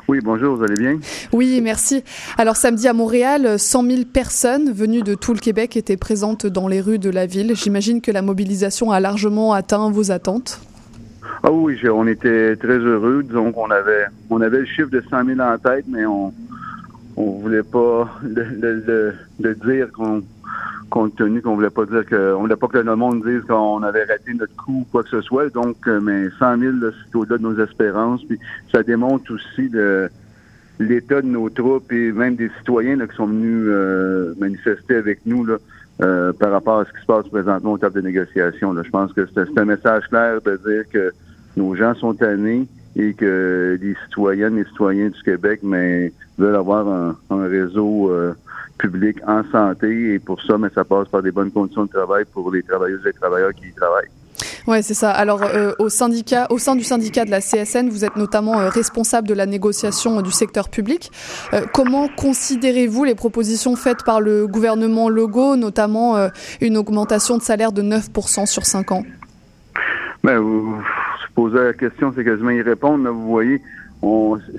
Oui, 0.07 0.19
bonjour, 0.23 0.55
vous 0.55 0.63
allez 0.63 0.75
bien? 0.75 0.99
Oui, 1.31 1.59
merci. 1.61 2.03
Alors 2.37 2.55
samedi 2.55 2.87
à 2.87 2.93
Montréal, 2.93 3.59
100 3.59 3.83
000 3.83 4.01
personnes 4.11 4.71
venues 4.71 5.01
de 5.01 5.15
tout 5.15 5.33
le 5.33 5.39
Québec 5.39 5.77
étaient 5.77 5.97
présentes 5.97 6.45
dans 6.45 6.67
les 6.67 6.81
rues 6.81 6.99
de 6.99 7.09
la 7.09 7.25
ville. 7.25 7.55
J'imagine 7.55 8.01
que 8.01 8.11
la 8.11 8.21
mobilisation 8.21 8.91
a 8.91 8.99
largement 8.99 9.53
atteint 9.53 9.89
vos 9.91 10.11
attentes. 10.11 10.61
Ah 11.43 11.51
oui, 11.51 11.77
on 11.89 12.07
était 12.07 12.55
très 12.55 12.77
heureux. 12.77 13.23
Disons 13.23 13.51
qu'on 13.51 13.69
avait, 13.69 14.05
on 14.29 14.41
avait 14.41 14.59
le 14.59 14.65
chiffre 14.65 14.89
de 14.89 15.03
100 15.09 15.25
000 15.25 15.39
en 15.39 15.57
tête, 15.57 15.85
mais 15.87 16.05
on 16.05 16.33
on 17.17 17.31
voulait 17.39 17.63
pas 17.63 18.09
le 18.23 19.53
dire 19.65 19.91
qu'on 19.93 20.21
compte 20.89 21.15
tenu 21.15 21.41
qu'on 21.41 21.55
voulait 21.55 21.69
pas 21.69 21.85
dire 21.85 22.05
que 22.05 22.33
on 22.35 22.41
voulait 22.41 22.55
pas 22.55 22.67
que 22.67 22.77
le 22.77 22.95
monde 22.95 23.23
dise 23.25 23.41
qu'on 23.47 23.83
avait 23.83 24.03
raté 24.03 24.33
notre 24.33 24.55
coup 24.55 24.81
ou 24.81 24.85
quoi 24.91 25.03
que 25.03 25.09
ce 25.09 25.21
soit. 25.21 25.49
Donc, 25.53 25.75
euh, 25.87 25.99
mais 26.01 26.29
100 26.39 26.59
000, 26.59 26.73
c'est 26.81 27.17
au-delà 27.17 27.37
de 27.37 27.43
nos 27.43 27.59
espérances. 27.63 28.23
Puis 28.23 28.39
ça 28.71 28.83
démontre 28.83 29.33
aussi 29.33 29.69
l'état 30.79 31.21
de 31.21 31.27
nos 31.27 31.49
troupes 31.49 31.91
et 31.91 32.11
même 32.11 32.35
des 32.35 32.49
citoyens 32.59 32.97
qui 33.07 33.15
sont 33.15 33.27
venus 33.27 33.65
euh, 33.67 34.33
manifester 34.39 34.95
avec 34.95 35.19
nous 35.25 35.45
là, 35.45 35.57
euh, 36.01 36.33
par 36.33 36.51
rapport 36.51 36.79
à 36.79 36.85
ce 36.85 36.91
qui 36.91 37.01
se 37.01 37.05
passe 37.05 37.27
présentement 37.27 37.73
au 37.73 37.77
table 37.77 37.95
de 37.95 38.01
négociation. 38.01 38.73
Là. 38.73 38.83
Je 38.83 38.89
pense 38.89 39.13
que 39.13 39.27
c'est 39.33 39.57
un 39.57 39.65
message 39.65 40.07
clair 40.07 40.41
de 40.41 40.57
dire 40.57 40.89
que 40.91 41.11
nos 41.57 41.75
gens 41.75 41.95
sont 41.95 42.13
tannés 42.13 42.67
et 42.95 43.13
que 43.13 43.77
les 43.81 43.95
citoyennes 44.05 44.57
et 44.57 44.65
citoyens 44.65 45.09
du 45.09 45.23
Québec 45.23 45.59
mais 45.63 46.11
veulent 46.37 46.55
avoir 46.55 46.87
un, 46.87 47.17
un 47.29 47.47
réseau 47.47 48.11
public 48.77 49.17
en 49.27 49.43
santé 49.51 50.13
et 50.13 50.19
pour 50.19 50.41
ça, 50.41 50.57
mais 50.57 50.69
ça 50.73 50.83
passe 50.83 51.07
par 51.07 51.21
des 51.21 51.31
bonnes 51.31 51.51
conditions 51.51 51.85
de 51.85 51.91
travail 51.91 52.25
pour 52.33 52.51
les 52.51 52.63
travailleuses 52.63 53.05
et 53.05 53.13
travailleurs 53.13 53.53
qui 53.53 53.67
y 53.67 53.73
travaillent. 53.73 54.09
Ouais, 54.67 54.81
c'est 54.81 54.95
ça. 54.95 55.11
Alors, 55.11 55.43
euh, 55.43 55.73
au 55.77 55.89
syndicat, 55.89 56.47
au 56.49 56.57
sein 56.57 56.75
du 56.75 56.83
syndicat 56.83 57.23
de 57.23 57.29
la 57.29 57.39
CSN, 57.39 57.89
vous 57.89 58.03
êtes 58.03 58.15
notamment 58.15 58.59
euh, 58.59 58.69
responsable 58.69 59.27
de 59.27 59.33
la 59.33 59.45
négociation 59.45 60.21
du 60.21 60.31
secteur 60.31 60.69
public. 60.69 61.11
Euh, 61.53 61.65
comment 61.71 62.07
considérez-vous 62.07 63.03
les 63.03 63.15
propositions 63.15 63.75
faites 63.75 64.03
par 64.03 64.21
le 64.21 64.47
gouvernement 64.47 65.07
Legault, 65.07 65.55
notamment 65.55 66.29
une 66.61 66.77
augmentation 66.77 67.37
de 67.37 67.43
salaire 67.43 67.71
de 67.71 67.83
9% 67.83 68.45
sur 68.47 68.65
5 68.65 68.91
ans? 68.91 69.03
Ben, 70.23 70.39
vous, 70.39 70.75
posez 71.35 71.63
la 71.63 71.73
question, 71.73 72.13
c'est 72.15 72.23
quasiment 72.23 72.51
y 72.51 72.61
répondre. 72.61 73.09
vous 73.09 73.27
voyez, 73.27 73.61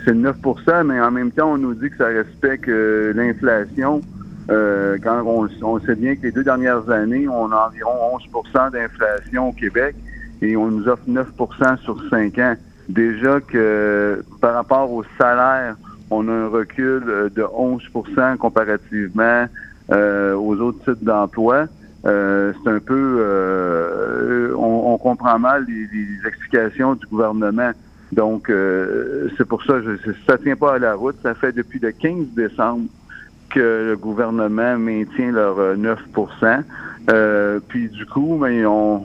c'est 0.04 0.14
9% 0.14 0.84
mais 0.84 1.00
en 1.00 1.10
même 1.10 1.30
temps, 1.30 1.52
on 1.52 1.58
nous 1.58 1.74
dit 1.74 1.90
que 1.90 1.96
ça 1.96 2.06
respecte 2.06 2.68
euh, 2.68 3.12
l'inflation. 3.14 4.00
Euh, 4.48 4.96
quand 5.02 5.24
on, 5.24 5.80
sait 5.80 5.96
bien 5.96 6.14
que 6.14 6.22
les 6.22 6.30
deux 6.32 6.44
dernières 6.44 6.88
années, 6.88 7.26
on 7.28 7.50
a 7.50 7.68
environ 7.68 7.90
11% 8.34 8.70
d'inflation 8.70 9.48
au 9.48 9.52
Québec 9.52 9.96
et 10.40 10.56
on 10.56 10.68
nous 10.68 10.86
offre 10.88 11.02
9% 11.08 11.78
sur 11.78 12.00
5 12.10 12.38
ans. 12.38 12.54
Déjà 12.88 13.40
que 13.40 14.22
par 14.40 14.54
rapport 14.54 14.92
au 14.92 15.02
salaire, 15.18 15.74
on 16.10 16.28
a 16.28 16.32
un 16.32 16.48
recul 16.48 17.02
euh, 17.08 17.28
de 17.28 17.42
11% 17.42 18.36
comparativement 18.36 19.46
aux 19.88 20.56
autres 20.56 20.82
types 20.84 21.04
d'emplois. 21.04 21.66
C'est 22.07 22.71
un 22.71 22.79
peu, 22.79 24.55
on, 24.57 24.97
comprend 24.99 25.38
mal 25.38 25.66
les 25.66 26.29
explications 26.29 26.95
du 26.95 27.07
gouvernement. 27.07 27.73
Donc, 28.12 28.51
euh, 28.51 29.29
c'est 29.37 29.47
pour 29.47 29.62
ça, 29.64 29.75
que 29.81 29.99
ça 30.27 30.38
tient 30.38 30.57
pas 30.57 30.75
à 30.75 30.79
la 30.79 30.95
route. 30.95 31.16
Ça 31.23 31.35
fait 31.35 31.53
depuis 31.53 31.79
le 31.79 31.92
15 31.92 32.29
décembre 32.35 32.87
que 33.51 33.88
le 33.90 33.97
gouvernement 33.97 34.77
maintient 34.79 35.33
leur 35.33 35.77
9% 35.77 35.99
euh, 36.42 36.62
euh, 37.11 37.61
Puis 37.69 37.88
du 37.88 38.07
coup, 38.07 38.38
mais 38.40 38.62
ben, 38.62 39.01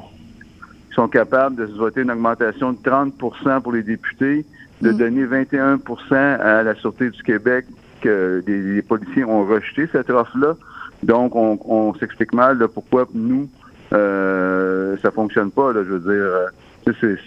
ils 0.90 0.96
sont 0.96 1.08
capables 1.08 1.56
de 1.56 1.68
se 1.68 1.74
voter 1.74 2.02
une 2.02 2.12
augmentation 2.12 2.74
de 2.74 2.78
30% 2.78 3.62
pour 3.62 3.72
les 3.72 3.84
députés, 3.84 4.46
de 4.82 4.92
mm. 4.92 4.98
donner 4.98 5.26
21% 5.26 6.14
à 6.14 6.64
la 6.64 6.76
Sûreté 6.76 7.10
du 7.10 7.24
Québec, 7.24 7.66
que 8.02 8.44
les, 8.48 8.82
policiers 8.82 9.24
ont 9.24 9.46
rejeté 9.46 9.88
cette 9.92 10.10
offre-là. 10.10 10.56
Donc, 11.04 11.36
on, 11.36 11.94
s'explique 11.96 12.34
mal 12.34 12.58
de 12.58 12.66
pourquoi 12.66 13.08
nous, 13.14 13.50
euh, 13.94 14.96
ça 15.02 15.12
fonctionne 15.12 15.52
pas. 15.52 15.74
Là, 15.74 15.84
je 15.84 15.94
veux 15.94 16.14
dire, 16.14 16.52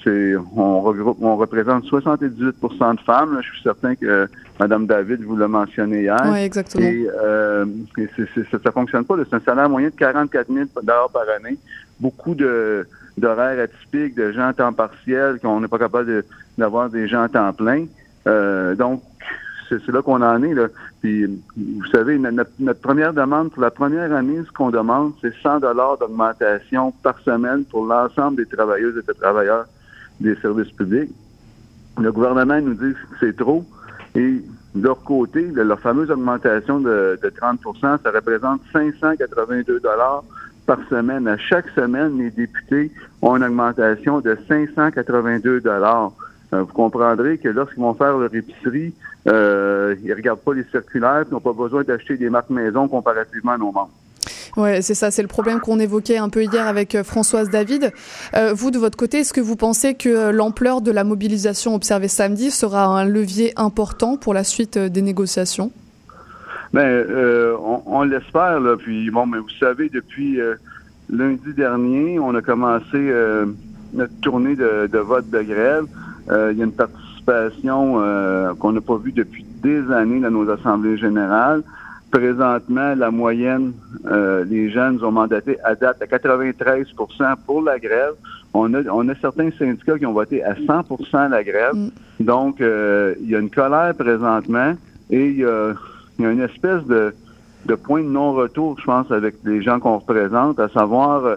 c'est, 0.03 0.35
on, 0.57 0.81
regroupe, 0.81 1.19
on 1.21 1.37
représente 1.37 1.85
78% 1.85 2.95
de 2.97 3.01
femmes. 3.01 3.39
Je 3.43 3.49
suis 3.51 3.63
certain 3.63 3.95
que 3.95 4.29
Mme 4.61 4.87
David 4.87 5.23
vous 5.23 5.37
l'a 5.37 5.49
mentionné 5.49 6.03
hier. 6.03 6.23
Oui, 6.27 6.41
exactement. 6.41 6.85
Et, 6.85 7.07
euh, 7.23 7.65
ça 8.51 8.59
ne 8.65 8.71
fonctionne 8.71 9.05
pas. 9.05 9.17
C'est 9.29 9.37
un 9.37 9.41
salaire 9.41 9.69
moyen 9.69 9.89
de 9.89 9.95
44 9.95 10.53
000 10.53 10.67
par 10.85 11.23
année. 11.37 11.59
Beaucoup 12.01 12.35
de 12.35 12.87
d'horaires 13.17 13.61
atypiques, 13.63 14.17
de 14.17 14.33
gens 14.33 14.49
à 14.49 14.53
temps 14.53 14.73
partiel, 14.73 15.39
qu'on 15.41 15.61
n'est 15.61 15.69
pas 15.69 15.79
capable 15.79 16.25
d'avoir 16.59 16.91
des 16.91 17.07
gens 17.07 17.23
à 17.23 17.29
temps 17.29 17.53
plein. 17.53 17.87
Euh, 18.27 18.75
donc, 18.75 19.03
c'est 19.85 19.93
là 19.93 20.03
qu'on 20.03 20.23
en 20.23 20.43
est. 20.43 20.55
Puis, 21.01 21.27
vous 21.57 21.87
savez, 21.93 22.19
notre, 22.19 22.51
première 22.81 23.13
demande 23.13 23.51
pour 23.51 23.63
la 23.63 23.71
première 23.71 24.13
année, 24.13 24.41
ce 24.47 24.53
qu'on 24.53 24.71
demande, 24.71 25.13
c'est 25.21 25.35
100 25.43 25.61
dollars 25.61 25.99
d'augmentation 25.99 26.93
par 27.03 27.19
semaine 27.21 27.65
pour 27.65 27.87
l'ensemble 27.87 28.37
des 28.37 28.47
travailleuses 28.47 28.99
et 28.99 29.07
des 29.07 29.19
travailleurs 29.19 29.67
des 30.21 30.35
services 30.37 30.73
publics. 30.73 31.11
Le 32.01 32.11
gouvernement 32.13 32.61
nous 32.61 32.75
dit 32.75 32.93
que 32.93 33.17
c'est 33.21 33.37
trop. 33.37 33.65
Et 34.15 34.43
de 34.75 34.83
leur 34.83 35.03
côté, 35.03 35.43
leur 35.43 35.79
fameuse 35.79 36.11
augmentation 36.11 36.81
de, 36.81 37.19
30% 37.23 37.99
ça 38.03 38.11
représente 38.11 38.61
582 38.73 39.81
dollars 39.81 40.25
par 40.67 40.79
semaine. 40.89 41.29
À 41.29 41.37
chaque 41.37 41.69
semaine, 41.71 42.19
les 42.19 42.31
députés 42.31 42.91
ont 43.23 43.37
une 43.37 43.45
augmentation 43.45 44.21
de 44.21 44.37
582 44.49 45.61
dollars. 45.61 46.13
Euh, 46.55 46.63
vous 46.63 46.73
comprendrez 46.73 47.39
que 47.39 47.49
lorsqu'ils 47.49 47.81
vont 47.81 47.95
faire 47.95 48.17
leur 48.17 48.33
épicerie, 48.35 48.95
euh, 49.27 49.97
ils 50.05 50.13
regardent 50.13 50.41
pas 50.41 50.55
les 50.55 50.65
circulaires, 50.65 51.25
ils 51.29 51.33
n'ont 51.33 51.41
pas 51.41 51.53
besoin 51.53 51.83
d'acheter 51.83 52.17
des 52.17 52.31
marques 52.31 52.51
maison 52.51 52.87
comparativement 52.87 53.53
à 53.53 53.59
nos 53.59 53.73
membres. 53.73 53.91
Ouais, 54.57 54.83
c'est 54.83 54.95
ça, 54.95 55.11
c'est 55.11 55.23
le 55.23 55.29
problème 55.29 55.59
qu'on 55.59 55.81
évoquait 55.81 56.19
un 56.19 56.29
peu 56.29 56.45
hier 56.45 56.67
avec 56.67 56.95
euh, 56.95 57.03
Françoise 57.03 57.51
David. 57.51 57.93
Euh, 58.37 58.53
vous, 58.55 58.71
de 58.71 58.79
votre 58.79 58.97
côté, 58.97 59.21
est-ce 59.21 59.33
que 59.33 59.41
vous 59.41 59.57
pensez 59.57 59.95
que 59.95 60.31
l'ampleur 60.31 60.81
de 60.81 60.93
la 60.93 61.03
mobilisation 61.03 61.75
observée 61.75 62.07
samedi 62.07 62.53
sera 62.53 62.85
un 62.85 63.05
levier 63.05 63.53
important 63.57 64.17
pour 64.17 64.33
la 64.33 64.45
suite 64.45 64.79
des 64.79 65.03
négociations? 65.03 65.73
Ben, 66.73 67.05
on, 67.87 68.03
l'espère, 68.03 68.61
là. 68.61 68.77
Puis 68.77 69.11
bon, 69.11 69.27
mais 69.27 69.39
vous 69.39 69.51
savez, 69.61 69.89
depuis 69.89 70.41
lundi 71.09 71.53
dernier, 71.55 72.19
on 72.19 72.35
a 72.35 72.43
commencé 72.43 73.13
notre 73.93 74.21
tournée 74.21 74.57
de, 74.57 74.89
de 74.93 74.99
vote 74.99 75.31
de 75.31 75.43
grève. 75.43 75.87
Il 76.31 76.59
y 76.59 76.63
a 76.63 76.65
une 76.65 76.73
partie 76.73 77.15
euh, 77.67 78.55
qu'on 78.55 78.73
n'a 78.73 78.81
pas 78.81 78.97
vu 78.97 79.13
depuis 79.13 79.45
des 79.63 79.91
années 79.91 80.21
dans 80.21 80.31
nos 80.31 80.49
assemblées 80.51 80.99
générales. 80.99 81.63
Présentement, 82.11 82.95
la 82.95 83.11
moyenne, 83.11 83.73
euh, 84.07 84.45
les 84.45 84.71
jeunes 84.71 85.03
ont 85.03 85.11
mandaté 85.11 85.59
à 85.65 85.75
date 85.75 86.03
à 86.03 86.07
93% 86.07 87.35
pour 87.47 87.63
la 87.63 87.79
grève. 87.79 88.13
On 88.53 88.73
a, 88.75 88.83
on 88.93 89.09
a 89.09 89.15
certains 89.17 89.51
syndicats 89.59 89.99
qui 89.99 90.07
ont 90.07 90.13
voté 90.13 90.45
à 90.45 90.55
100% 90.55 91.31
la 91.31 91.43
grève. 91.43 91.75
Mm. 91.75 91.91
Donc, 92.21 92.61
euh, 92.61 93.15
il 93.21 93.31
y 93.31 93.37
a 93.37 93.39
une 93.39 93.51
colère 93.51 93.95
présentement 93.95 94.75
et 95.11 95.27
il 95.31 95.39
y 95.39 95.45
a, 95.45 95.75
une 96.19 96.41
espèce 96.41 96.85
de, 96.85 97.15
de 97.67 97.75
point 97.75 98.03
de 98.03 98.09
non-retour, 98.09 98.79
je 98.79 98.85
pense, 98.85 99.11
avec 99.11 99.37
les 99.45 99.63
gens 99.63 99.81
qu'on 99.81 99.99
représente, 99.99 100.61
à 100.61 100.69
savoir, 100.69 101.37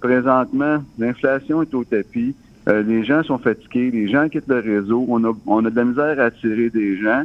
présentement, 0.00 0.82
l'inflation 0.98 1.62
est 1.62 1.72
au 1.74 1.84
tapis. 1.84 2.34
Euh, 2.68 2.82
les 2.82 3.04
gens 3.04 3.22
sont 3.22 3.38
fatigués, 3.38 3.90
les 3.90 4.08
gens 4.08 4.28
quittent 4.28 4.48
le 4.48 4.60
réseau, 4.60 5.04
on 5.08 5.24
a, 5.24 5.32
on 5.46 5.64
a 5.64 5.70
de 5.70 5.76
la 5.76 5.84
misère 5.84 6.20
à 6.20 6.24
attirer 6.24 6.70
des 6.70 6.98
gens. 6.98 7.22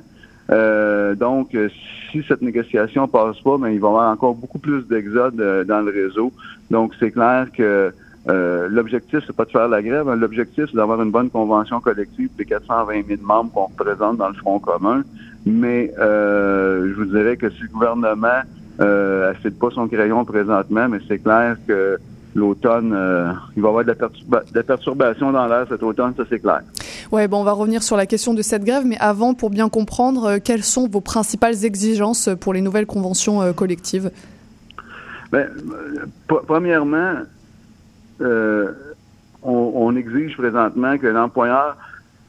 Euh, 0.52 1.16
donc, 1.16 1.56
euh, 1.56 1.70
si 2.12 2.24
cette 2.28 2.42
négociation 2.42 3.08
passe 3.08 3.40
pas, 3.42 3.58
ben, 3.58 3.70
il 3.70 3.80
va 3.80 3.88
y 3.88 3.92
avoir 3.92 4.12
encore 4.12 4.36
beaucoup 4.36 4.60
plus 4.60 4.88
d'exode 4.88 5.36
dans 5.68 5.82
le 5.82 5.92
réseau. 5.92 6.32
Donc, 6.72 6.94
c'est 7.00 7.12
clair 7.12 7.48
que 7.56 7.92
l'objectif, 8.26 9.20
c'est 9.28 9.36
pas 9.36 9.46
de 9.46 9.52
faire 9.52 9.68
la 9.68 9.82
grève. 9.82 10.08
Hein. 10.08 10.16
L'objectif, 10.16 10.66
c'est 10.70 10.78
d'avoir 10.78 11.02
une 11.02 11.12
bonne 11.12 11.30
convention 11.30 11.82
collective 11.82 12.30
des 12.38 12.46
420 12.46 13.06
000 13.08 13.22
membres 13.22 13.52
qu'on 13.52 13.66
représente 13.66 14.18
dans 14.18 14.30
le 14.30 14.36
Front 14.36 14.60
commun. 14.60 15.04
Mais 15.46 15.92
je 15.98 16.94
vous 16.94 17.06
dirais 17.06 17.36
que 17.36 17.50
si 17.50 17.64
le 17.64 17.68
gouvernement 17.70 18.44
euh, 18.82 19.34
pas 19.60 19.70
son 19.72 19.88
crayon 19.88 20.26
présentement, 20.26 20.90
mais 20.90 21.00
c'est 21.08 21.20
clair 21.20 21.58
que 21.68 21.98
l'automne, 22.36 22.94
euh, 22.94 23.32
il 23.56 23.62
va 23.62 23.68
y 23.68 23.72
avoir 23.72 23.86
de 23.86 23.96
la, 24.54 24.64
perturbation 24.64 25.32
dans 25.32 25.48
l'air 25.48 25.66
cet 25.70 25.84
automne, 25.84 26.14
ça 26.16 26.24
c'est 26.30 26.40
clair. 26.40 26.62
Ouais, 27.12 27.28
bon, 27.28 27.42
on 27.42 27.44
va 27.44 27.52
revenir 27.52 27.84
sur 27.84 27.98
la 27.98 28.06
question 28.06 28.34
de 28.34 28.42
cette 28.42 28.64
grève, 28.64 28.84
mais 28.86 28.98
avant, 29.00 29.34
pour 29.34 29.50
bien 29.50 29.70
comprendre, 29.70 30.26
euh, 30.26 30.38
quelles 30.44 30.64
sont 30.64 30.88
vos 30.88 31.02
principales 31.02 31.64
exigences 31.64 32.30
pour 32.40 32.54
les 32.54 32.62
nouvelles 32.62 32.86
conventions 32.86 33.42
euh, 33.42 33.54
collectives? 33.54 34.12
Ben, 35.32 35.50
Premièrement, 36.28 37.14
on, 38.20 38.68
on, 39.44 39.96
exige 39.96 40.38
présentement 40.38 40.98
que 40.98 41.08
l'employeur 41.08 41.76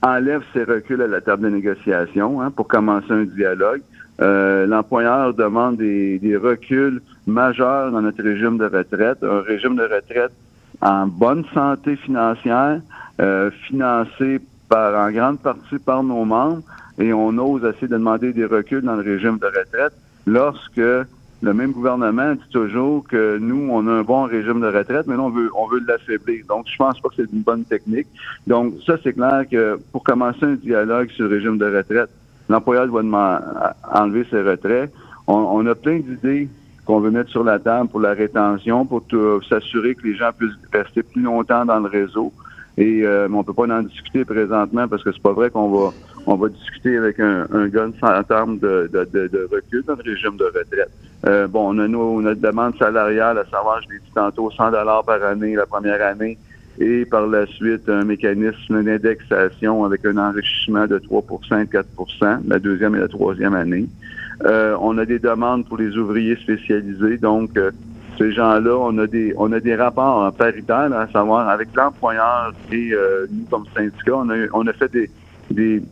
enlève 0.02 0.42
ses 0.52 0.64
reculs 0.64 1.02
à 1.02 1.06
la 1.06 1.20
table 1.20 1.42
de 1.42 1.50
négociation 1.50 2.40
hein, 2.40 2.50
pour 2.50 2.66
commencer 2.66 3.10
un 3.10 3.24
dialogue. 3.24 3.82
L'employeur 4.18 5.34
demande 5.34 5.76
des, 5.76 6.18
des, 6.18 6.36
reculs 6.36 7.02
majeurs 7.26 7.90
dans 7.90 8.02
notre 8.02 8.22
régime 8.22 8.58
de 8.58 8.66
retraite, 8.66 9.22
un 9.22 9.40
régime 9.40 9.76
de 9.76 9.82
retraite 9.82 10.32
en 10.80 11.06
bonne 11.06 11.44
santé 11.54 11.96
financière, 11.96 12.80
euh, 13.20 13.50
financé 13.68 14.40
par 14.68 14.94
en 14.94 15.10
grande 15.10 15.38
partie 15.38 15.78
par 15.78 16.02
nos 16.02 16.24
membres, 16.24 16.62
et 16.98 17.12
on 17.12 17.36
ose 17.38 17.64
essayer 17.64 17.88
de 17.88 17.94
demander 17.94 18.32
des 18.32 18.44
reculs 18.44 18.82
dans 18.82 18.96
le 18.96 19.02
régime 19.02 19.38
de 19.38 19.46
retraite 19.46 19.92
lorsque 20.26 20.76
le 21.44 21.52
même 21.52 21.72
gouvernement 21.72 22.32
dit 22.34 22.48
toujours 22.50 23.06
que 23.06 23.38
nous, 23.38 23.68
on 23.70 23.86
a 23.86 23.90
un 23.90 24.02
bon 24.02 24.22
régime 24.24 24.60
de 24.60 24.66
retraite, 24.66 25.06
mais 25.06 25.14
là, 25.14 25.22
on 25.22 25.30
veut, 25.30 25.50
on 25.54 25.66
veut 25.66 25.80
l'affaiblir. 25.86 26.44
Donc, 26.48 26.66
je 26.70 26.76
pense 26.76 26.98
pas 27.00 27.10
que 27.10 27.16
c'est 27.16 27.32
une 27.32 27.42
bonne 27.42 27.64
technique. 27.64 28.06
Donc, 28.46 28.74
ça, 28.86 28.96
c'est 29.02 29.12
clair 29.12 29.44
que 29.50 29.78
pour 29.92 30.02
commencer 30.02 30.44
un 30.44 30.54
dialogue 30.54 31.10
sur 31.10 31.26
le 31.26 31.36
régime 31.36 31.58
de 31.58 31.66
retraite, 31.66 32.08
l'employeur 32.48 32.86
doit 32.86 33.02
enlever 33.92 34.26
ses 34.30 34.40
retraits. 34.40 34.90
On, 35.26 35.34
on 35.34 35.66
a 35.66 35.74
plein 35.74 35.98
d'idées 35.98 36.48
qu'on 36.84 37.00
veut 37.00 37.10
mettre 37.10 37.30
sur 37.30 37.44
la 37.44 37.58
table 37.58 37.88
pour 37.88 38.00
la 38.00 38.12
rétention, 38.12 38.86
pour 38.86 39.02
s'assurer 39.48 39.94
que 39.94 40.06
les 40.06 40.16
gens 40.16 40.30
puissent 40.36 40.52
rester 40.72 41.02
plus 41.02 41.22
longtemps 41.22 41.64
dans 41.64 41.80
le 41.80 41.88
réseau. 41.88 42.32
Et 42.76 43.02
euh, 43.04 43.28
on 43.32 43.44
peut 43.44 43.52
pas 43.52 43.68
en 43.68 43.82
discuter 43.82 44.24
présentement 44.24 44.88
parce 44.88 45.04
que 45.04 45.12
c'est 45.12 45.22
pas 45.22 45.32
vrai 45.32 45.50
qu'on 45.50 45.70
va 45.70 45.92
on 46.26 46.36
va 46.36 46.48
discuter 46.48 46.96
avec 46.96 47.20
un, 47.20 47.46
un 47.52 47.68
gun 47.68 47.90
en 48.00 48.22
termes 48.22 48.58
de, 48.58 48.88
de, 48.92 49.04
de, 49.12 49.28
de, 49.28 49.48
recul 49.52 49.82
dans 49.86 49.94
le 49.94 50.02
régime 50.02 50.36
de 50.36 50.44
retraite. 50.44 50.90
Euh, 51.26 51.46
bon, 51.46 51.74
on 51.74 51.78
a 51.78 51.88
nos, 51.88 52.20
notre 52.20 52.40
demande 52.40 52.76
salariale, 52.78 53.38
à 53.38 53.44
savoir, 53.44 53.80
je 53.82 53.92
l'ai 53.92 53.98
dit 53.98 54.10
tantôt, 54.14 54.50
100 54.50 54.70
dollars 54.70 55.04
par 55.04 55.22
année 55.22 55.54
la 55.54 55.66
première 55.66 56.02
année 56.02 56.38
et 56.78 57.04
par 57.04 57.26
la 57.26 57.46
suite 57.46 57.88
un 57.88 58.04
mécanisme 58.04 58.82
d'indexation 58.82 59.84
avec 59.84 60.04
un 60.04 60.16
enrichissement 60.16 60.86
de 60.86 60.98
3 60.98 61.22
et 61.52 61.64
4% 61.64 62.38
la 62.48 62.58
deuxième 62.58 62.96
et 62.96 63.00
la 63.00 63.08
troisième 63.08 63.54
année. 63.54 63.86
Euh, 64.42 64.76
on 64.80 64.98
a 64.98 65.04
des 65.04 65.18
demandes 65.18 65.66
pour 65.66 65.78
les 65.78 65.96
ouvriers 65.96 66.36
spécialisés, 66.36 67.18
donc 67.18 67.56
euh, 67.56 67.70
ces 68.18 68.32
gens-là, 68.32 68.76
on 68.76 68.98
a 68.98 69.06
des 69.06 69.32
on 69.36 69.52
a 69.52 69.60
des 69.60 69.76
rapports 69.76 70.32
paritaires, 70.34 70.92
à 70.92 71.06
savoir 71.08 71.48
avec 71.48 71.68
l'employeur 71.74 72.52
et 72.72 72.92
euh, 72.92 73.26
nous 73.30 73.44
comme 73.44 73.64
syndicat, 73.74 74.16
on 74.16 74.28
a 74.30 74.34
on 74.52 74.66
a 74.66 74.72
fait 74.72 74.90
des 74.92 75.10
des, 75.50 75.82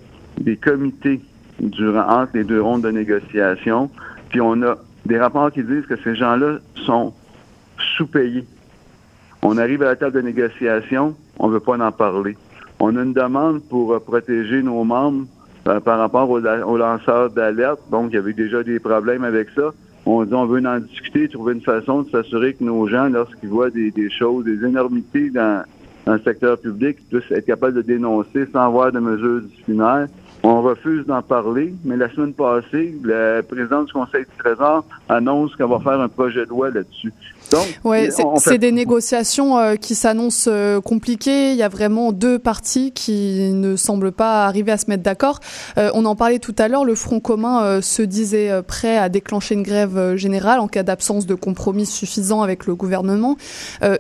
des 0.41 0.57
comités 0.57 1.21
durant 1.61 2.23
entre 2.23 2.33
les 2.35 2.45
deux 2.45 2.61
rondes 2.61 2.83
de 2.83 2.91
négociation, 2.91 3.91
puis 4.29 4.41
on 4.41 4.61
a 4.63 4.77
des 5.07 5.19
rapports 5.19 5.53
qui 5.53 5.63
disent 5.63 5.87
que 5.87 5.97
ces 5.97 6.17
gens-là 6.17 6.59
sont 6.85 7.13
sous-payés. 7.97 8.45
On 9.43 9.59
arrive 9.59 9.83
à 9.83 9.87
la 9.87 9.97
table 9.97 10.15
de 10.15 10.21
négociation, 10.21 11.15
on 11.39 11.49
ne 11.49 11.55
veut 11.55 11.61
pas 11.61 11.77
en 11.79 11.93
parler. 11.93 12.37
On 12.81 12.97
a 12.97 13.03
une 13.03 13.13
demande 13.13 13.63
pour 13.69 14.01
protéger 14.03 14.63
nos 14.63 14.83
membres 14.85 15.27
euh, 15.69 15.81
par 15.81 15.99
rapport 15.99 16.29
aux, 16.29 16.41
lanceurs 16.77 17.31
d'alerte. 17.31 17.81
Donc, 17.91 18.11
il 18.11 18.15
y 18.15 18.19
avait 18.19 18.33
déjà 18.33 18.63
des 18.63 18.81
problèmes 18.81 19.25
avec 19.25 19.49
ça. 19.51 19.73
On 20.05 20.25
dit 20.25 20.35
on 20.35 20.47
veut 20.47 20.61
en 20.67 20.81
discuter, 20.81 21.29
trouver 21.29 21.55
une 21.55 21.61
façon 21.61 22.03
de 22.03 22.11
s'assurer 22.11 22.55
que 22.55 22.65
nos 22.65 22.89
gens, 22.89 23.09
lorsqu'ils 23.09 23.49
voient 23.49 23.71
des, 23.71 23.93
choses, 24.11 24.45
des 24.45 24.65
énormités 24.67 25.31
dans, 25.31 25.63
dans, 26.07 26.15
le 26.15 26.21
secteur 26.21 26.59
public, 26.59 26.97
puissent 27.09 27.31
être 27.31 27.47
capables 27.47 27.75
de 27.75 27.83
dénoncer 27.83 28.47
sans 28.53 28.67
avoir 28.67 28.91
de 28.91 28.99
mesures 28.99 29.43
disciplinaires. 29.43 30.09
On 30.45 30.61
refuse 30.61 31.07
d'en 31.07 31.23
parler, 31.23 31.73
mais 31.85 31.97
la 31.97 32.11
semaine 32.11 32.33
passée, 32.33 32.97
le 33.03 33.43
président 33.43 33.85
du 33.85 33.93
Conseil 33.93 34.23
du 34.23 34.37
Trésor 34.39 34.85
annonce 35.09 35.55
qu'on 35.55 35.69
va 35.69 35.79
faire 35.79 36.01
un 36.01 36.09
projet 36.09 36.45
de 36.45 36.51
loi 36.51 36.71
là-dessus. 36.71 37.13
Donc, 37.53 37.67
ouais, 37.85 38.09
c'est 38.39 38.59
des 38.59 38.73
négociations 38.73 39.59
euh, 39.59 39.75
qui 39.77 39.95
s'annoncent 39.95 40.51
euh, 40.51 40.81
compliquées. 40.81 41.51
Il 41.51 41.57
y 41.57 41.63
a 41.63 41.69
vraiment 41.69 42.11
deux 42.11 42.39
parties 42.39 42.93
qui 42.93 43.53
ne 43.53 43.77
semblent 43.77 44.11
pas 44.11 44.47
arriver 44.47 44.73
à 44.73 44.79
se 44.79 44.87
mettre 44.89 45.03
d'accord. 45.03 45.39
Euh, 45.77 45.91
on 45.95 46.07
en 46.07 46.17
parlait 46.17 46.39
tout 46.39 46.55
à 46.59 46.69
l'heure. 46.69 46.85
Le 46.85 46.95
Front 46.95 47.21
commun 47.21 47.81
se 47.83 48.03
disait 48.03 48.63
prêt 48.63 48.97
à 48.97 49.09
déclencher 49.09 49.55
une 49.55 49.63
grève 49.63 50.17
générale 50.17 50.61
en 50.61 50.69
cas 50.69 50.83
d'absence 50.83 51.27
de 51.27 51.35
compromis 51.35 51.87
suffisant 51.87 52.43
avec 52.43 52.67
le 52.67 52.75
gouvernement. 52.75 53.37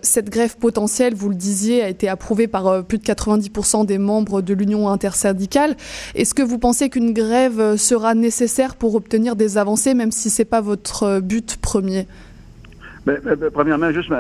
cette 0.03 0.30
grève 0.30 0.57
potentielle, 0.57 1.14
vous 1.14 1.28
le 1.28 1.34
disiez, 1.34 1.82
a 1.82 1.88
été 1.88 2.09
approuvée 2.09 2.49
par 2.49 2.84
plus 2.84 2.99
de 2.99 3.05
90% 3.05 3.86
des 3.86 3.99
membres 3.99 4.40
de 4.40 4.55
l'Union 4.55 4.88
intersyndicale. 4.88 5.76
Est-ce 6.14 6.32
que 6.35 6.43
vous 6.43 6.59
pensez 6.59 6.89
qu'une 6.91 7.12
grève 7.12 7.76
sera 7.76 8.14
nécessaire 8.14 8.76
pour 8.76 8.95
obtenir 8.95 9.37
des 9.37 9.59
avancées, 9.59 9.95
même 9.95 10.12
si 10.12 10.30
c'est 10.30 10.45
pas 10.45 10.61
votre 10.61 11.20
but 11.20 11.57
premier? 11.57 12.07
Ben, 13.05 13.18
ben, 13.24 13.35
ben, 13.35 13.51
premièrement, 13.53 13.91
juste, 13.91 14.12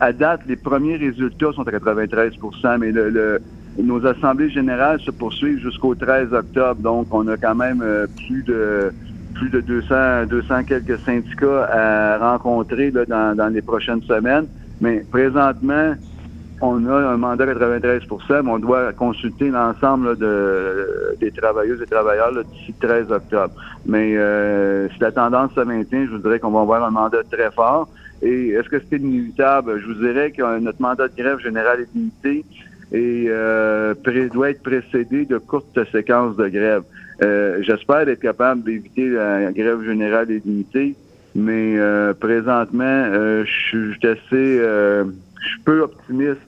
à 0.00 0.12
date, 0.12 0.40
les 0.46 0.56
premiers 0.56 0.96
résultats 0.96 1.52
sont 1.54 1.66
à 1.66 1.70
93 1.70 2.32
mais 2.78 2.92
le, 2.92 3.40
nos 3.78 4.04
assemblées 4.06 4.50
générales 4.50 5.00
se 5.00 5.10
poursuivent 5.10 5.60
jusqu'au 5.60 5.94
13 5.94 6.32
octobre. 6.32 6.80
Donc, 6.82 7.06
on 7.10 7.26
a 7.28 7.36
quand 7.36 7.54
même 7.54 7.82
euh, 7.82 8.06
plus 8.16 8.42
de 8.42 8.92
plus 9.34 9.50
de 9.50 9.60
200, 9.60 10.26
200 10.30 10.64
quelques 10.64 10.98
syndicats 11.00 11.68
à 11.70 12.18
rencontrer 12.32 12.90
dans, 12.90 13.36
dans 13.36 13.52
les 13.52 13.60
prochaines 13.60 14.02
semaines. 14.02 14.46
Mais 14.80 15.04
présentement, 15.10 15.94
on 16.60 16.86
a 16.86 16.94
un 16.94 17.16
mandat 17.16 17.46
de 17.46 17.52
93 17.52 18.02
mais 18.42 18.50
on 18.50 18.58
doit 18.58 18.92
consulter 18.92 19.50
l'ensemble 19.50 20.16
de, 20.16 21.16
des 21.20 21.30
travailleuses 21.30 21.82
et 21.82 21.86
travailleurs 21.86 22.32
d'ici 22.44 22.74
le 22.80 22.88
13 22.88 23.12
octobre. 23.12 23.54
Mais 23.84 24.16
euh, 24.16 24.88
si 24.90 24.98
la 25.00 25.12
tendance 25.12 25.52
se 25.54 25.60
maintient, 25.60 26.06
je 26.06 26.12
vous 26.12 26.18
dirais 26.18 26.38
qu'on 26.38 26.50
va 26.50 26.60
avoir 26.60 26.84
un 26.84 26.90
mandat 26.90 27.22
très 27.30 27.50
fort. 27.50 27.88
Et 28.22 28.48
est-ce 28.50 28.68
que 28.68 28.80
c'est 28.88 28.96
inévitable? 28.96 29.78
Je 29.80 29.86
vous 29.86 29.94
dirais 29.94 30.30
que 30.30 30.58
notre 30.58 30.80
mandat 30.80 31.08
de 31.08 31.16
grève 31.16 31.38
générale 31.40 31.80
est 31.80 31.94
limité 31.94 32.44
et 32.92 33.26
euh, 33.28 33.94
doit 34.32 34.50
être 34.50 34.62
précédé 34.62 35.24
de 35.26 35.38
courtes 35.38 35.78
séquences 35.92 36.36
de 36.36 36.48
grève. 36.48 36.82
Euh, 37.22 37.58
J'espère 37.62 38.08
être 38.08 38.20
capable 38.20 38.62
d'éviter 38.62 39.08
la 39.08 39.52
grève 39.52 39.82
générale 39.84 40.30
illimitée, 40.30 40.94
mais 41.34 41.78
euh, 41.78 42.14
présentement, 42.14 42.84
euh, 42.84 43.44
je 43.44 43.94
suis 43.96 44.06
assez 44.06 44.60
je 45.46 45.52
suis 45.52 45.62
peu 45.62 45.80
optimiste 45.80 46.40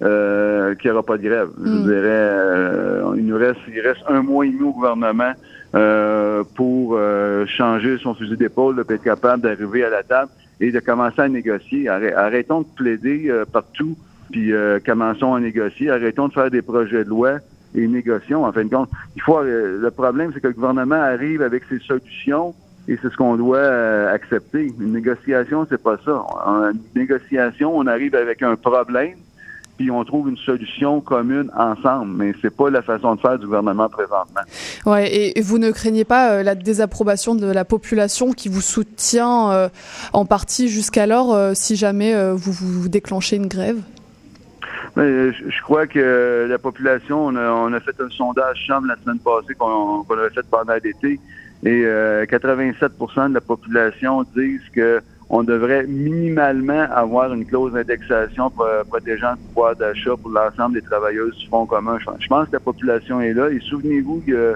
euh, 0.00 0.74
qu'il 0.76 0.90
n'y 0.90 0.94
aura 0.94 1.02
pas 1.02 1.16
de 1.16 1.22
grève. 1.22 1.48
Je 1.58 1.68
hmm. 1.68 1.82
dirais, 1.82 1.98
euh, 2.04 3.14
il 3.16 3.26
nous 3.26 3.36
reste, 3.36 3.60
il 3.68 3.80
reste 3.80 4.02
un 4.08 4.22
mois 4.22 4.46
et 4.46 4.50
demi 4.50 4.62
au 4.62 4.72
gouvernement 4.72 5.32
euh, 5.74 6.44
pour 6.54 6.98
changer 7.46 7.98
son 7.98 8.14
fusil 8.14 8.36
d'épaule, 8.36 8.84
pour 8.84 8.92
être 8.92 9.02
capable 9.02 9.42
d'arriver 9.42 9.84
à 9.84 9.90
la 9.90 10.02
table 10.02 10.30
et 10.60 10.70
de 10.70 10.80
commencer 10.80 11.20
à 11.20 11.28
négocier. 11.28 11.88
Arrêtons 11.88 12.62
de 12.62 12.66
plaider 12.76 13.32
partout, 13.52 13.96
puis 14.30 14.52
commençons 14.86 15.34
à 15.34 15.40
négocier. 15.40 15.90
Arrêtons 15.90 16.28
de 16.28 16.32
faire 16.32 16.50
des 16.50 16.62
projets 16.62 17.04
de 17.04 17.08
loi 17.08 17.38
et 17.74 17.86
négocions. 17.86 18.44
En 18.44 18.52
fin 18.52 18.64
de 18.64 18.70
compte, 18.70 18.90
il 19.16 19.22
faut. 19.22 19.42
le 19.42 19.90
problème, 19.90 20.30
c'est 20.32 20.40
que 20.40 20.48
le 20.48 20.54
gouvernement 20.54 20.96
arrive 20.96 21.42
avec 21.42 21.64
ses 21.68 21.80
solutions 21.80 22.54
et 22.88 22.98
c'est 23.02 23.12
ce 23.12 23.16
qu'on 23.16 23.36
doit 23.36 23.58
euh, 23.58 24.12
accepter. 24.12 24.72
Une 24.80 24.92
négociation, 24.92 25.66
c'est 25.68 25.80
pas 25.80 25.98
ça. 26.04 26.24
Une 26.46 26.80
négociation, 26.96 27.76
on 27.76 27.86
arrive 27.86 28.14
avec 28.14 28.42
un 28.42 28.56
problème, 28.56 29.16
puis 29.76 29.90
on 29.90 30.02
trouve 30.04 30.30
une 30.30 30.38
solution 30.38 31.02
commune 31.02 31.50
ensemble. 31.54 32.16
Mais 32.16 32.32
c'est 32.40 32.54
pas 32.54 32.70
la 32.70 32.80
façon 32.80 33.14
de 33.14 33.20
faire 33.20 33.38
du 33.38 33.44
gouvernement 33.44 33.90
présentement. 33.90 34.40
Ouais, 34.86 35.14
et 35.14 35.40
vous 35.42 35.58
ne 35.58 35.70
craignez 35.70 36.04
pas 36.04 36.32
euh, 36.32 36.42
la 36.42 36.54
désapprobation 36.54 37.34
de 37.34 37.46
la 37.46 37.66
population 37.66 38.32
qui 38.32 38.48
vous 38.48 38.62
soutient 38.62 39.52
euh, 39.52 39.68
en 40.14 40.24
partie 40.24 40.68
jusqu'alors 40.68 41.54
si 41.54 41.76
jamais 41.76 42.14
vous, 42.32 42.52
vous 42.52 42.88
déclenchez 42.88 43.36
une 43.36 43.48
grève? 43.48 43.76
Mais 44.96 45.32
je, 45.32 45.62
crois 45.62 45.86
que 45.86 46.46
la 46.48 46.58
population, 46.58 47.26
on 47.26 47.36
a, 47.36 47.50
on 47.50 47.72
a 47.74 47.80
fait 47.80 48.00
un 48.00 48.08
sondage 48.08 48.64
chambre 48.66 48.88
la 48.88 48.96
semaine 48.96 49.18
passée 49.18 49.54
qu'on 49.54 50.04
avait 50.08 50.30
fait 50.30 50.46
pendant 50.50 50.72
l'été 50.82 51.20
et 51.64 51.82
87% 51.82 52.80
euh, 53.18 53.28
de 53.28 53.34
la 53.34 53.40
population 53.40 54.24
disent 54.34 54.68
que 54.72 55.00
on 55.30 55.42
devrait 55.42 55.86
minimalement 55.86 56.86
avoir 56.90 57.34
une 57.34 57.44
clause 57.44 57.74
d'indexation 57.74 58.50
protégeant 58.88 59.32
le 59.32 59.36
pouvoir 59.48 59.76
d'achat 59.76 60.16
pour 60.16 60.30
l'ensemble 60.30 60.76
des 60.76 60.82
travailleuses 60.82 61.36
du 61.36 61.48
Fonds 61.48 61.66
commun. 61.66 61.98
Je 62.18 62.26
pense 62.28 62.46
que 62.46 62.52
la 62.54 62.60
population 62.60 63.20
est 63.20 63.34
là. 63.34 63.50
Et 63.50 63.60
souvenez-vous 63.60 64.22
qu'il 64.22 64.54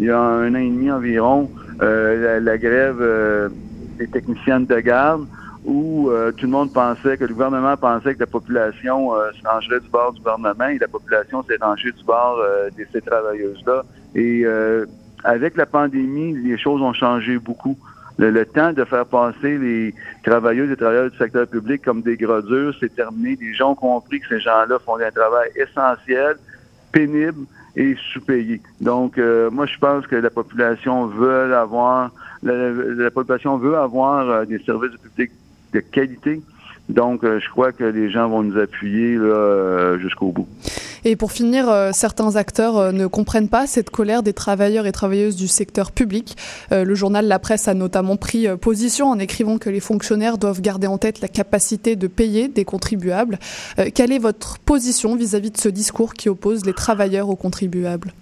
y 0.00 0.10
a 0.10 0.18
un 0.18 0.52
an 0.52 0.58
et 0.58 0.68
demi 0.68 0.90
environ, 0.90 1.48
euh, 1.82 2.40
la, 2.40 2.58
grève 2.58 2.98
euh, 3.00 3.48
des 3.96 4.08
techniciennes 4.08 4.66
de 4.66 4.80
garde, 4.80 5.24
où 5.64 6.10
tout 6.36 6.46
le 6.46 6.50
monde 6.50 6.72
pensait 6.72 7.16
que 7.18 7.24
le 7.24 7.34
gouvernement 7.34 7.76
pensait 7.76 8.14
que 8.14 8.20
la 8.20 8.26
population 8.26 9.12
se 9.12 9.46
rangerait 9.46 9.80
du 9.80 9.88
bord 9.88 10.14
du 10.14 10.20
gouvernement 10.20 10.66
et 10.66 10.78
la 10.78 10.88
population 10.88 11.44
s'est 11.44 11.58
rangée 11.60 11.92
du 11.92 12.04
bord 12.04 12.38
de 12.76 12.86
ces 12.90 13.02
travailleuses-là. 13.02 13.82
Et 14.14 14.46
avec 15.24 15.56
la 15.56 15.66
pandémie, 15.66 16.34
les 16.34 16.58
choses 16.58 16.80
ont 16.82 16.92
changé 16.92 17.38
beaucoup. 17.38 17.76
Le, 18.18 18.44
temps 18.44 18.72
de 18.72 18.84
faire 18.84 19.06
passer 19.06 19.58
les 19.58 19.94
travailleuses 20.24 20.72
et 20.72 20.76
travailleurs 20.76 21.10
du 21.10 21.16
secteur 21.16 21.46
public 21.46 21.82
comme 21.82 22.02
des 22.02 22.16
gradures, 22.16 22.74
c'est 22.80 22.92
terminé. 22.92 23.38
Les 23.40 23.54
gens 23.54 23.70
ont 23.70 23.76
compris 23.76 24.18
que 24.18 24.26
ces 24.28 24.40
gens-là 24.40 24.78
font 24.84 24.98
un 24.98 25.10
travail 25.12 25.50
essentiel, 25.54 26.36
pénible, 26.90 27.46
et 27.76 27.96
sous-payés. 28.12 28.60
Donc, 28.80 29.18
euh, 29.18 29.50
moi, 29.50 29.66
je 29.66 29.78
pense 29.78 30.04
que 30.08 30.16
la 30.16 30.30
population 30.30 31.06
veut 31.06 31.54
avoir, 31.54 32.10
la, 32.42 32.70
la 32.70 33.10
population 33.12 33.56
veut 33.56 33.76
avoir 33.76 34.28
euh, 34.28 34.44
des 34.44 34.58
services 34.58 34.96
publics 35.00 35.30
de 35.72 35.80
qualité. 35.80 36.42
Donc, 36.88 37.22
euh, 37.22 37.38
je 37.38 37.48
crois 37.50 37.72
que 37.72 37.84
les 37.84 38.10
gens 38.10 38.28
vont 38.28 38.42
nous 38.42 38.58
appuyer 38.58 39.14
euh, 39.16 39.98
jusqu'au 39.98 40.32
bout. 40.32 40.48
Et 41.04 41.16
pour 41.16 41.32
finir, 41.32 41.68
euh, 41.68 41.90
certains 41.92 42.36
acteurs 42.36 42.92
ne 42.92 43.06
comprennent 43.06 43.48
pas 43.48 43.66
cette 43.66 43.90
colère 43.90 44.22
des 44.22 44.32
travailleurs 44.32 44.86
et 44.86 44.92
travailleuses 44.92 45.36
du 45.36 45.48
secteur 45.48 45.92
public. 45.92 46.36
Le 46.70 46.94
journal 46.94 47.26
La 47.26 47.38
Presse 47.38 47.68
a 47.68 47.74
notamment 47.74 48.16
pris 48.16 48.46
position 48.56 49.08
en 49.08 49.18
écrivant 49.18 49.58
que 49.58 49.70
les 49.70 49.80
fonctionnaires 49.80 50.38
doivent 50.38 50.60
garder 50.60 50.86
en 50.86 50.98
tête 50.98 51.20
la 51.20 51.28
capacité 51.28 51.96
de 51.96 52.06
payer 52.06 52.48
des 52.48 52.64
contribuables. 52.64 53.38
Quelle 53.94 54.12
est 54.12 54.18
votre 54.18 54.58
position 54.58 55.16
vis-à-vis 55.16 55.50
de 55.50 55.58
ce 55.58 55.68
discours 55.68 56.14
qui 56.14 56.28
oppose 56.28 56.64
les 56.66 56.74
travailleurs 56.74 57.28
aux 57.28 57.36
contribuables? 57.36 58.12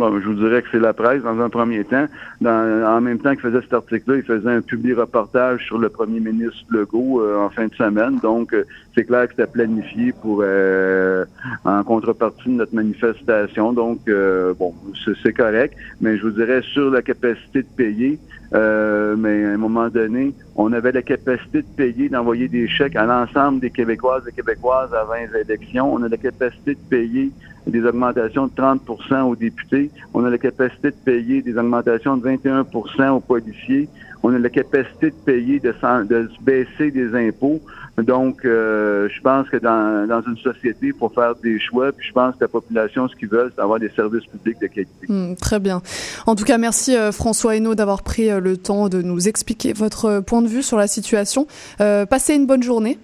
Bon, 0.00 0.18
je 0.18 0.28
vous 0.28 0.32
dirais 0.32 0.62
que 0.62 0.68
c'est 0.72 0.78
la 0.78 0.94
presse 0.94 1.22
dans 1.22 1.38
un 1.42 1.50
premier 1.50 1.84
temps. 1.84 2.06
Dans, 2.40 2.86
en 2.86 3.02
même 3.02 3.18
temps 3.18 3.32
qu'il 3.32 3.42
faisait 3.42 3.60
cet 3.60 3.74
article-là, 3.74 4.16
il 4.16 4.22
faisait 4.22 4.48
un 4.48 4.62
public 4.62 4.96
reportage 4.96 5.62
sur 5.66 5.76
le 5.76 5.90
premier 5.90 6.20
ministre 6.20 6.64
Legault 6.70 7.20
euh, 7.20 7.36
en 7.36 7.50
fin 7.50 7.66
de 7.66 7.74
semaine. 7.74 8.18
Donc, 8.22 8.54
euh, 8.54 8.64
c'est 8.94 9.04
clair 9.04 9.24
que 9.26 9.34
c'était 9.36 9.46
planifié 9.46 10.14
pour 10.22 10.40
euh, 10.42 11.26
en 11.66 11.84
contrepartie 11.84 12.48
de 12.48 12.54
notre 12.54 12.74
manifestation. 12.74 13.74
Donc, 13.74 13.98
euh, 14.08 14.54
bon, 14.58 14.72
c'est, 15.04 15.12
c'est 15.22 15.34
correct. 15.34 15.76
Mais 16.00 16.16
je 16.16 16.22
vous 16.22 16.30
dirais 16.30 16.62
sur 16.62 16.88
la 16.90 17.02
capacité 17.02 17.60
de 17.60 17.68
payer, 17.76 18.18
euh, 18.52 19.14
mais 19.16 19.44
à 19.44 19.50
un 19.50 19.56
moment 19.56 19.88
donné, 19.88 20.34
on 20.56 20.72
avait 20.72 20.92
la 20.92 21.02
capacité 21.02 21.62
de 21.62 21.66
payer, 21.76 22.08
d'envoyer 22.08 22.48
des 22.48 22.66
chèques 22.66 22.96
à 22.96 23.04
l'ensemble 23.04 23.60
des 23.60 23.70
Québécoises 23.70 24.26
et 24.28 24.32
Québécoises 24.32 24.92
avant 24.92 25.14
les 25.14 25.40
élections. 25.40 25.92
On 25.92 26.02
a 26.02 26.08
la 26.08 26.16
capacité 26.16 26.74
de 26.74 26.80
payer 26.88 27.30
des 27.66 27.84
augmentations 27.84 28.48
de 28.48 28.52
30% 28.52 29.22
aux 29.22 29.36
députés. 29.36 29.90
On 30.14 30.24
a 30.24 30.30
la 30.30 30.38
capacité 30.38 30.90
de 30.90 30.96
payer 31.04 31.42
des 31.42 31.56
augmentations 31.56 32.16
de 32.16 32.28
21% 32.28 33.10
aux 33.10 33.20
policiers. 33.20 33.88
On 34.22 34.34
a 34.34 34.38
la 34.38 34.50
capacité 34.50 35.10
de 35.10 35.16
payer, 35.24 35.60
de, 35.60 35.72
de 36.04 36.28
se 36.28 36.42
baisser 36.42 36.90
des 36.90 37.14
impôts. 37.14 37.60
Donc, 38.02 38.44
euh, 38.44 39.08
je 39.14 39.20
pense 39.20 39.48
que 39.48 39.56
dans, 39.56 40.06
dans 40.06 40.22
une 40.22 40.36
société, 40.38 40.88
il 40.88 40.94
faut 40.94 41.08
faire 41.08 41.34
des 41.36 41.58
choix. 41.58 41.92
Puis 41.92 42.08
je 42.08 42.12
pense 42.12 42.34
que 42.34 42.40
la 42.42 42.48
population, 42.48 43.08
ce 43.08 43.16
qu'ils 43.16 43.28
veulent, 43.28 43.52
c'est 43.54 43.62
avoir 43.62 43.78
des 43.78 43.90
services 43.90 44.26
publics 44.26 44.60
de 44.60 44.66
qualité. 44.66 45.06
Hmm, 45.08 45.34
Très 45.34 45.58
bien. 45.58 45.82
En 46.26 46.34
tout 46.34 46.44
cas, 46.44 46.58
merci 46.58 46.96
euh, 46.96 47.12
François 47.12 47.56
Hainaut 47.56 47.74
d'avoir 47.74 48.02
pris 48.02 48.30
euh, 48.30 48.40
le 48.40 48.56
temps 48.56 48.88
de 48.88 49.02
nous 49.02 49.28
expliquer 49.28 49.72
votre 49.72 50.20
point 50.20 50.42
de 50.42 50.48
vue 50.48 50.62
sur 50.62 50.76
la 50.76 50.86
situation. 50.86 51.46
Euh, 51.80 52.06
passez 52.06 52.34
une 52.34 52.46
bonne 52.46 52.62
journée. 52.62 52.98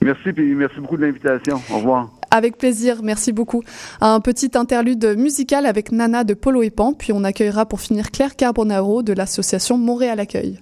Merci, 0.00 0.32
puis 0.32 0.54
merci 0.54 0.80
beaucoup 0.80 0.96
de 0.96 1.02
l'invitation. 1.02 1.60
Au 1.70 1.76
revoir. 1.76 2.10
Avec 2.30 2.56
plaisir, 2.58 3.02
merci 3.02 3.30
beaucoup. 3.30 3.62
Un 4.00 4.20
petit 4.20 4.50
interlude 4.54 5.14
musical 5.16 5.66
avec 5.66 5.92
Nana 5.92 6.24
de 6.24 6.34
Polo 6.34 6.62
et 6.62 6.70
Pan, 6.70 6.92
puis 6.92 7.12
on 7.12 7.24
accueillera 7.24 7.66
pour 7.66 7.80
finir 7.80 8.10
Claire 8.10 8.34
Carbonaro 8.34 9.02
de 9.02 9.12
l'association 9.12 9.76
Montréal 9.78 10.18
Accueil. 10.18 10.58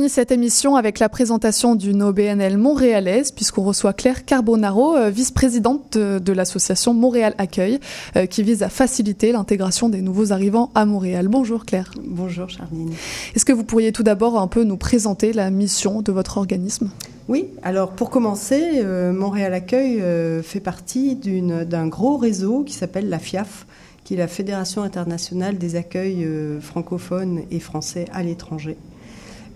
Finit 0.00 0.08
cette 0.08 0.32
émission 0.32 0.76
avec 0.76 0.98
la 0.98 1.10
présentation 1.10 1.74
d'une 1.74 2.02
OBNL 2.02 2.56
montréalaise, 2.56 3.32
puisqu'on 3.32 3.64
reçoit 3.64 3.92
Claire 3.92 4.24
Carbonaro, 4.24 4.96
euh, 4.96 5.10
vice-présidente 5.10 5.98
de, 5.98 6.32
l'association 6.32 6.94
Montréal 6.94 7.34
Accueil, 7.36 7.80
euh, 8.16 8.24
qui 8.24 8.42
vise 8.42 8.62
à 8.62 8.70
faciliter 8.70 9.30
l'intégration 9.30 9.90
des 9.90 10.00
nouveaux 10.00 10.32
arrivants 10.32 10.70
à 10.74 10.86
Montréal. 10.86 11.28
Bonjour 11.28 11.66
Claire. 11.66 11.90
Bonjour 12.02 12.48
Charline. 12.48 12.94
Est-ce 13.34 13.44
que 13.44 13.52
vous 13.52 13.62
pourriez 13.62 13.92
tout 13.92 14.02
d'abord 14.02 14.40
un 14.40 14.46
peu 14.46 14.64
nous 14.64 14.78
présenter 14.78 15.34
la 15.34 15.50
mission 15.50 16.00
de 16.00 16.12
votre 16.12 16.38
organisme? 16.38 16.88
Oui, 17.28 17.48
alors 17.62 17.90
pour 17.90 18.08
commencer, 18.08 18.62
euh, 18.76 19.12
Montréal 19.12 19.52
Accueil 19.52 20.02
fait 20.42 20.60
partie 20.60 21.14
d'un 21.14 21.86
gros 21.88 22.16
réseau 22.16 22.64
qui 22.64 22.72
s'appelle 22.72 23.10
la 23.10 23.18
FIAF, 23.18 23.66
qui 24.04 24.14
est 24.14 24.16
la 24.16 24.28
Fédération 24.28 24.80
internationale 24.80 25.58
des 25.58 25.76
accueils 25.76 26.26
francophones 26.62 27.42
et 27.50 27.60
français 27.60 28.06
à 28.14 28.22
l'étranger. 28.22 28.78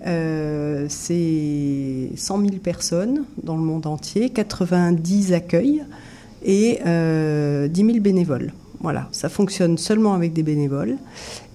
Euh, 0.07 0.87
c'est 0.89 2.11
100 2.17 2.41
000 2.41 2.51
personnes 2.63 3.25
dans 3.43 3.57
le 3.57 3.63
monde 3.63 3.87
entier, 3.87 4.31
90 4.31 5.33
accueils 5.33 5.83
et 6.45 6.81
euh, 6.87 7.69
10 7.69 7.87
000 7.87 8.01
bénévoles. 8.01 8.53
Voilà, 8.81 9.09
ça 9.13 9.31
fonctionne 9.31 9.79
seulement 9.79 10.13
avec 10.13 10.35
des 10.35 10.43
bénévoles. 10.43 10.97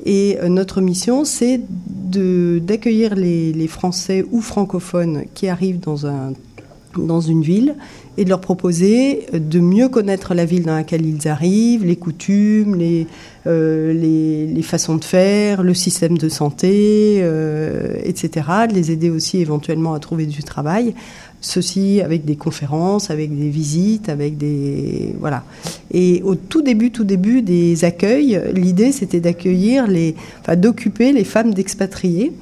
Et 0.04 0.40
euh, 0.42 0.50
notre 0.50 0.82
mission, 0.82 1.26
c'est 1.26 1.62
d'accueillir 1.88 3.14
les, 3.14 3.68
Français 3.68 4.26
ou 4.32 4.42
francophones 4.42 5.26
qui 5.36 5.48
arrivent 5.48 5.80
dans 5.80 7.22
une 7.22 7.42
ville 7.44 7.76
et 8.20 8.26
de 8.26 8.30
leur 8.30 8.42
proposer 8.42 9.28
de 9.32 9.60
mieux 9.62 9.88
connaître 9.88 10.34
la 10.34 10.44
ville 10.44 10.64
dans 10.64 10.76
laquelle 10.76 11.06
ils 11.06 11.30
arrivent, 11.30 11.86
les 11.86 11.96
coutumes, 11.96 12.76
les, 12.76 13.08
euh, 13.48 13.94
les, 13.94 14.62
façons 14.62 14.98
de 14.98 15.06
faire, 15.06 15.64
le 15.64 15.74
système 15.74 16.18
de 16.18 16.28
santé, 16.28 17.20
euh, 17.22 17.96
etc. 18.04 18.46
De 18.70 18.74
les 18.76 18.92
aider 18.92 19.10
aussi 19.10 19.40
éventuellement 19.40 19.94
à 19.94 20.00
trouver 20.00 20.26
du 20.26 20.44
travail. 20.44 20.94
Ceci 21.40 22.02
avec 22.02 22.26
des 22.26 22.36
conférences, 22.36 23.10
avec 23.10 23.34
des 23.34 23.48
visites, 23.48 24.10
avec 24.10 24.38
des 24.38 25.16
voilà. 25.22 25.46
Et 25.92 26.22
au 26.26 26.36
tout 26.36 26.62
début, 26.62 26.92
tout 26.92 27.06
début 27.06 27.42
des 27.42 27.86
accueils, 27.86 28.38
l'idée 28.54 28.92
c'était 28.92 29.22
d'accueillir 29.22 29.88
les, 29.88 30.14
enfin 30.42 30.58
d'occuper 30.58 31.14
les 31.14 31.24
femmes 31.24 31.54
d'expatriés. 31.54 32.34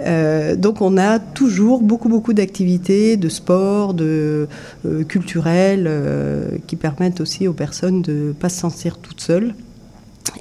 Euh, 0.00 0.56
donc 0.56 0.80
on 0.80 0.98
a 0.98 1.18
toujours 1.18 1.82
beaucoup 1.82 2.08
beaucoup 2.08 2.32
d'activités, 2.32 3.16
de 3.16 3.28
sport, 3.28 3.94
de 3.94 4.48
euh, 4.84 5.04
culturelles, 5.04 5.86
euh, 5.88 6.58
qui 6.66 6.76
permettent 6.76 7.20
aussi 7.20 7.48
aux 7.48 7.52
personnes 7.52 8.02
de 8.02 8.12
ne 8.12 8.32
pas 8.32 8.48
se 8.48 8.60
sentir 8.60 8.98
toutes 8.98 9.20
seules 9.20 9.54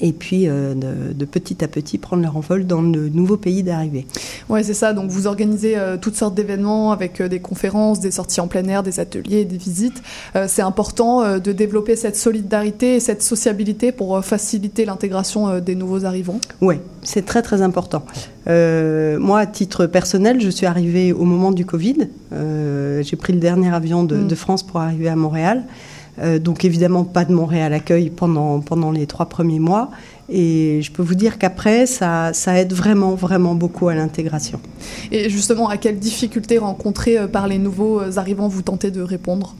et 0.02 0.12
puis 0.12 0.48
euh, 0.48 0.74
de, 0.74 1.26
petit 1.26 1.64
à 1.64 1.68
petit 1.68 1.98
prendre 1.98 2.24
leur 2.24 2.38
envol 2.38 2.66
dans 2.66 2.82
le 2.82 3.10
nouveau 3.10 3.38
pays 3.38 3.64
d'arrivée. 3.64 4.06
Oui, 4.50 4.64
c'est 4.64 4.74
ça. 4.74 4.94
Donc 4.94 5.10
vous 5.10 5.28
organisez 5.28 5.78
euh, 5.78 5.98
toutes 5.98 6.16
sortes 6.16 6.36
d'événements 6.36 6.92
avec 6.92 7.22
euh, 7.22 7.28
des 7.28 7.40
conférences, 7.40 8.00
des 8.00 8.12
sorties 8.12 8.42
en 8.42 8.48
plein 8.48 8.66
air, 8.66 8.84
des 8.84 9.00
ateliers, 9.00 9.46
des 9.46 9.58
visites. 9.58 10.02
c'est 10.48 10.62
important 10.62 11.40
de 11.40 11.52
développer 11.52 11.96
cette 11.96 12.16
solidarité 12.16 12.96
et 12.96 13.00
cette 13.00 13.22
sociabilité 13.22 13.92
pour 13.92 14.24
faciliter 14.24 14.86
l'intégration 14.86 15.60
des 15.60 15.76
nouveaux 15.76 16.06
arrivants. 16.06 16.40
Oui, 16.62 16.76
c'est 17.04 17.26
très 17.26 17.42
très 17.42 17.62
important. 17.62 18.04
moi, 18.48 19.40
à 19.40 19.46
titre 19.46 19.86
personnel, 19.86 20.42
je 20.42 20.50
suis 20.50 20.66
arrivée 20.66 21.14
au 21.14 21.24
moment 21.24 21.52
du 21.52 21.66
Covid. 21.66 22.10
J'ai 22.32 23.16
pris 23.16 23.34
le 23.34 23.40
dernier 23.40 23.74
avion 23.74 24.04
de, 24.04 24.18
mm. 24.18 24.28
de 24.28 24.36
France 24.36 24.64
pour 24.64 24.80
arriver 24.80 25.10
à 25.10 25.16
Montréal. 25.16 25.64
Euh, 26.20 26.40
donc 26.40 26.64
évidemment 26.64 27.04
pas 27.04 27.26
de 27.26 27.34
Montréal 27.34 27.74
Accueil 27.74 28.10
pendant, 28.10 28.62
pendant 28.62 28.92
les 28.92 29.06
trois 29.06 29.28
premiers 29.28 29.60
mois. 29.60 29.92
Et 30.30 30.82
je 30.82 30.92
peux 30.92 31.04
vous 31.04 31.16
dire 31.16 31.38
qu'après, 31.38 31.86
ça, 31.86 32.34
ça 32.34 32.60
aide 32.60 32.74
vraiment, 32.74 33.14
vraiment 33.14 33.54
beaucoup 33.54 33.90
à 33.90 33.96
l'intégration. 33.96 34.60
Et 35.12 35.30
justement, 35.30 35.70
à 35.70 35.78
quelles 35.78 36.00
difficultés 36.00 36.58
rencontrées 36.58 37.18
euh, 37.18 37.28
par 37.28 37.48
les 37.48 37.58
nouveaux 37.58 38.00
euh, 38.00 38.18
arrivants 38.18 38.48
vous 38.48 38.62
tentez 38.62 38.92
de 38.92 39.02
répondre? 39.02 39.56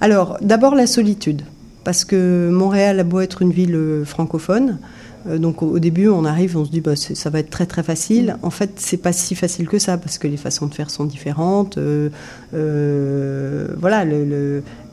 Alors, 0.00 0.36
d'abord 0.42 0.74
la 0.74 0.86
solitude. 0.86 1.42
Parce 1.82 2.04
que 2.04 2.50
Montréal 2.52 3.00
a 3.00 3.04
beau 3.04 3.20
être 3.20 3.40
une 3.40 3.52
ville 3.52 4.02
francophone, 4.04 4.78
euh, 5.26 5.38
donc 5.38 5.62
au, 5.62 5.78
début, 5.78 6.08
on 6.08 6.24
arrive, 6.24 6.56
on 6.56 6.64
se 6.64 6.70
dit 6.70 6.80
bah, 6.80 6.96
ça 6.96 7.30
va 7.30 7.40
être 7.40 7.50
très 7.50 7.66
très 7.66 7.82
facile. 7.82 8.36
En 8.42 8.50
fait, 8.50 8.72
c'est 8.76 8.96
pas 8.96 9.12
si 9.12 9.34
facile 9.34 9.68
que 9.68 9.78
ça 9.78 9.98
parce 9.98 10.18
que 10.18 10.26
les 10.26 10.36
façons 10.36 10.66
de 10.66 10.74
faire 10.74 10.90
sont 10.90 11.04
différentes. 11.04 11.78
Euh, 11.78 12.08
voilà, 13.78 14.04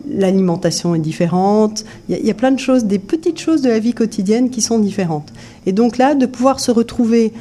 l'alimentation 0.09 0.95
est 0.95 0.99
différente. 0.99 1.85
Il 2.09 2.25
y, 2.25 2.31
a 2.31 2.33
plein 2.33 2.51
de 2.51 2.59
choses, 2.59 2.85
des 2.85 2.99
petites 2.99 3.39
choses 3.39 3.61
de 3.61 3.69
la 3.69 3.79
vie 3.79 3.93
quotidienne 3.93 4.49
qui 4.49 4.61
sont 4.61 4.79
différentes. 4.79 5.31
Et 5.65 5.71
donc 5.71 5.97
là, 5.97 6.15
de 6.15 6.25
pouvoir 6.25 6.59
se 6.59 6.71
retrouver 6.71 7.33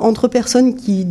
entre 0.00 0.28
personnes 0.28 0.74
qui, 0.74 1.06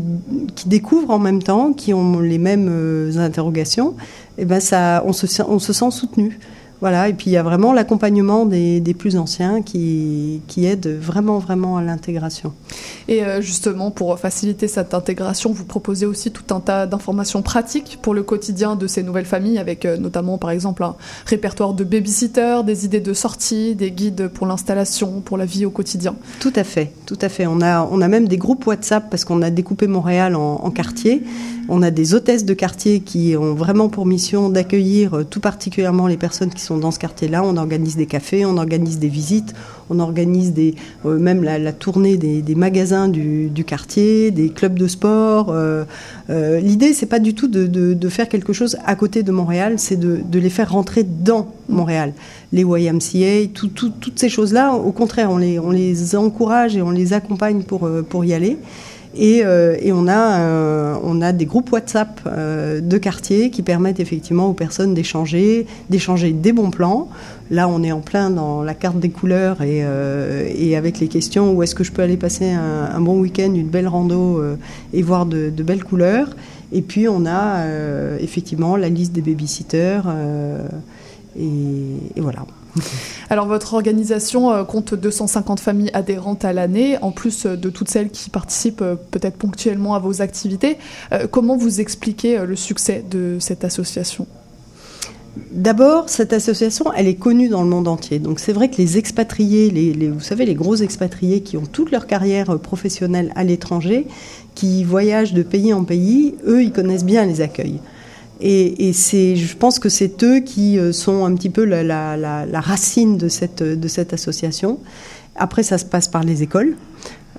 qui, 0.56 0.70
découvrent 0.70 1.12
en 1.12 1.20
même 1.20 1.42
temps, 1.42 1.74
qui 1.74 1.94
ont 1.94 2.20
les 2.20 2.38
mêmes 2.38 3.12
interrogations, 3.18 3.96
et 4.38 4.44
eh 4.44 4.46
ben 4.46 4.60
ça, 4.60 5.04
on 5.06 5.14
se, 5.14 5.26
on 5.42 5.60
se 5.60 5.74
sent 5.74 5.92
soutenu. 5.92 6.40
Voilà, 6.82 7.10
et 7.10 7.14
puis 7.14 7.30
il 7.30 7.34
y 7.34 7.38
a 7.38 7.44
vraiment 7.44 7.74
l'accompagnement 7.74 8.48
des, 8.48 8.96
plus 8.98 9.16
anciens 9.16 9.62
qui, 9.62 10.42
qui 10.48 10.66
aide 10.66 10.88
vraiment, 10.88 11.38
vraiment 11.38 11.78
à 11.78 11.84
l'intégration. 11.84 12.54
Et 13.08 13.24
euh, 13.24 13.40
justement, 13.40 13.92
pour 13.92 14.18
faciliter 14.20 14.68
cette 14.68 14.96
intégration, 14.96 15.52
vous 15.52 15.64
proposez 15.64 16.08
aussi 16.08 16.32
tout 16.32 16.54
un 16.54 16.60
tas 16.60 16.88
d'informations 16.88 17.44
pratiques 17.44 18.00
pour 18.02 18.16
le 18.16 18.24
quotidien 18.24 18.76
de 18.76 18.88
ces 18.88 19.04
nouvelles 19.04 19.26
familles, 19.26 19.60
avec 19.60 19.86
euh, 19.86 19.98
notamment, 19.98 20.40
par 20.40 20.50
exemple, 20.50 20.84
un 20.84 20.96
répertoire 21.28 21.76
de 21.76 21.84
babysitters, 21.84 22.64
des 22.64 22.84
idées 22.84 23.00
de 23.00 23.14
sortie, 23.14 23.76
des 23.76 23.92
guides 23.92 24.28
pour 24.30 24.48
l'installation, 24.48 25.22
pour 25.22 25.38
la 25.38 25.46
vie 25.46 25.66
au 25.68 25.72
quotidien. 25.72 26.16
Tout 26.40 26.54
à 26.56 26.64
fait, 26.64 26.94
tout 27.06 27.20
à 27.22 27.30
fait. 27.30 27.46
On 27.46 27.62
a, 27.62 27.88
on 27.92 28.02
a 28.02 28.08
même 28.08 28.28
des 28.28 28.38
groupes 28.38 28.66
WhatsApp 28.66 29.08
parce 29.10 29.24
qu'on 29.24 29.44
a 29.44 29.52
découpé 29.52 29.86
Montréal 29.86 30.36
en, 30.36 30.56
en 30.64 30.72
quartiers. 30.72 31.24
On 31.74 31.84
a 31.84 31.90
des 31.90 32.14
hôtesses 32.14 32.44
de 32.44 32.54
quartier 32.54 33.00
qui 33.00 33.34
ont 33.38 33.54
vraiment 33.54 33.88
pour 33.88 34.06
mission 34.06 34.50
d'accueillir 34.50 35.14
euh, 35.14 35.24
tout 35.24 35.40
particulièrement 35.40 36.06
les 36.06 36.18
personnes 36.18 36.50
qui 36.50 36.62
sont 36.62 36.78
dans 36.78 36.92
ce 36.92 37.00
quartier-là. 37.00 37.46
On 37.46 37.56
organise 37.56 37.96
des 37.96 38.08
cafés, 38.08 38.46
on 38.46 38.58
organise 38.58 39.00
des 39.00 39.08
visites, 39.08 39.54
on 39.92 40.00
organise 40.00 40.54
euh, 41.06 41.20
même 41.20 41.44
la, 41.44 41.74
tournée 41.74 42.18
des, 42.18 42.56
magasins 42.56 43.08
du, 43.08 43.64
quartier, 43.66 44.32
des 44.32 44.50
clubs 44.50 44.78
de 44.78 44.88
sport. 44.88 45.50
Euh, 45.50 45.84
euh, 46.30 46.60
L'idée, 46.60 46.94
c'est 46.94 47.06
pas 47.06 47.20
du 47.20 47.34
tout 47.34 47.48
de, 47.48 48.10
faire 48.10 48.30
quelque 48.30 48.54
chose 48.54 48.78
à 48.86 48.96
côté 48.96 49.22
de 49.22 49.32
Montréal, 49.32 49.76
c'est 49.78 49.98
de, 49.98 50.40
les 50.40 50.50
faire 50.50 50.72
rentrer 50.72 51.04
dans 51.04 51.54
Montréal. 51.70 52.14
Les 52.54 52.64
YMCA, 52.64 53.48
toutes 53.54 54.20
ces 54.20 54.30
choses-là, 54.30 54.74
au 54.74 54.92
contraire, 54.92 55.30
on 55.32 55.38
les, 55.38 56.16
encourage 56.16 56.76
et 56.76 56.82
on 56.82 56.92
les 56.92 57.14
accompagne 57.14 57.64
pour, 57.64 57.90
pour 58.10 58.26
y 58.26 58.34
aller. 58.34 58.58
Et, 59.16 59.40
et, 59.40 59.92
on, 59.92 60.08
a, 60.08 60.98
on 61.04 61.22
a 61.22 61.32
des 61.34 61.46
groupes 61.46 61.72
WhatsApp 61.72 62.22
de 62.26 62.98
quartier 62.98 63.50
qui 63.50 63.62
permettent 63.62 64.00
effectivement 64.00 64.48
aux 64.48 64.54
personnes 64.54 64.94
d'échanger, 64.94 65.68
d'échanger 65.90 66.32
des 66.32 66.54
bons 66.54 66.72
plans, 66.72 67.10
Là, 67.52 67.68
on 67.68 67.84
est 67.84 67.92
en 67.92 68.00
plein 68.00 68.30
dans 68.30 68.64
la 68.64 68.74
carte 68.74 68.98
des 68.98 69.10
couleurs 69.10 69.62
et, 69.62 69.82
euh, 69.84 70.78
avec 70.78 71.00
les 71.02 71.10
questions 71.10 71.52
où 71.52 71.62
est-ce 71.62 71.76
que 71.76 71.84
je 71.84 71.92
peux 71.92 72.02
aller 72.02 72.16
passer 72.16 72.50
un, 72.50 73.02
bon 73.02 73.20
week-end, 73.20 73.54
une 73.54 73.68
belle 73.68 73.90
rando 73.90 74.40
euh, 74.40 74.56
et 74.94 75.02
voir 75.02 75.26
de, 75.26 75.50
belles 75.50 75.84
couleurs. 75.84 76.30
Et 76.72 76.82
puis, 76.82 77.10
on 77.10 77.26
a 77.26 77.66
euh, 77.66 78.18
effectivement 78.22 78.78
la 78.78 78.88
liste 78.88 79.12
des 79.12 79.22
babysitters. 79.22 80.04
Et, 81.38 82.22
voilà. 82.22 82.46
Alors 83.30 83.48
votre 83.48 83.74
organisation 83.74 84.64
compte 84.66 84.94
250 84.94 85.60
familles 85.60 85.92
adhérentes 85.94 86.46
à 86.46 86.54
l'année, 86.54 86.98
en 87.02 87.12
plus 87.12 87.46
de 87.46 87.70
toutes 87.70 87.90
celles 87.90 88.10
qui 88.10 88.30
participent 88.30 88.84
peut-être 89.12 89.38
ponctuellement 89.38 89.96
à 89.96 90.00
vos 90.00 90.22
activités. 90.22 90.78
Comment 91.32 91.58
vous 91.58 91.82
expliquez 91.82 92.46
le 92.46 92.56
succès 92.56 93.04
de 93.10 93.38
cette 93.40 93.64
association? 93.64 94.28
D'abord, 95.52 96.10
cette 96.10 96.34
association, 96.34 96.92
elle 96.94 97.08
est 97.08 97.16
connue 97.16 97.48
dans 97.48 97.64
le 97.64 97.70
monde 97.70 97.88
entier. 97.88 98.20
Donc 98.20 98.40
c'est 98.40 98.52
vrai 98.52 98.70
que 98.70 98.78
les 98.78 98.98
expatriés, 98.98 99.70
les, 99.70 100.10
vous 100.10 100.20
savez, 100.20 100.46
les 100.46 100.56
gros 100.56 100.76
expatriés 100.76 101.42
qui 101.42 101.56
ont 101.56 101.66
toute 101.66 101.92
leur 101.92 102.06
carrière 102.06 102.60
professionnelle 102.60 103.32
à 103.36 103.46
l'étranger, 103.46 104.08
qui 104.56 104.84
voyagent 104.84 105.34
de 105.34 105.44
pays 105.44 105.74
en 105.74 105.86
pays, 105.86 106.36
eux, 106.46 106.64
ils 106.64 106.74
connaissent 106.74 107.06
bien 107.06 107.26
les 107.26 107.40
accueils. 107.40 107.80
Et, 108.42 108.92
c'est, 108.94 109.36
je 109.36 109.56
pense 109.56 109.78
que 109.78 109.90
c'est 109.90 110.24
eux 110.24 110.40
qui 110.40 110.80
euh, 110.80 110.92
sont 110.92 111.26
un 111.26 111.36
petit 111.36 111.50
peu 111.50 111.64
la, 111.64 112.46
racine 112.54 113.18
de 113.18 113.28
cette, 113.28 114.14
association. 114.14 114.80
Après, 115.36 115.64
ça 115.64 115.78
se 115.78 115.86
passe 115.86 116.08
par 116.08 116.24
les 116.24 116.44
écoles. 116.44 116.76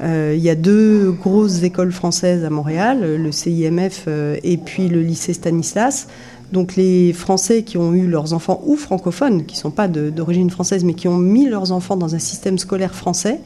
Euh, 0.00 0.34
il 0.36 0.42
y 0.42 0.50
a 0.50 0.54
deux 0.54 1.10
grosses 1.10 1.62
écoles 1.62 1.92
françaises 1.92 2.44
à 2.44 2.50
Montréal, 2.50 3.00
le 3.00 3.32
CIMF 3.32 4.04
euh, 4.08 4.36
et 4.42 4.56
puis 4.56 4.88
le 4.88 5.02
lycée 5.02 5.32
Stanislas. 5.32 6.08
Donc 6.52 6.76
les 6.76 7.12
Français 7.12 7.62
qui 7.62 7.78
ont 7.78 7.94
eu 7.94 8.06
leurs 8.06 8.32
enfants, 8.32 8.62
ou 8.64 8.76
francophones, 8.76 9.44
qui 9.44 9.56
ne 9.56 9.60
sont 9.60 9.70
pas 9.70 9.88
d'origine 9.88 10.50
française, 10.50 10.84
mais 10.84 10.94
qui 10.94 11.08
ont 11.08 11.18
mis 11.18 11.48
leurs 11.48 11.72
enfants 11.72 11.96
dans 11.96 12.14
un 12.14 12.18
système 12.18 12.58
scolaire 12.58 12.94
français, 12.94 13.40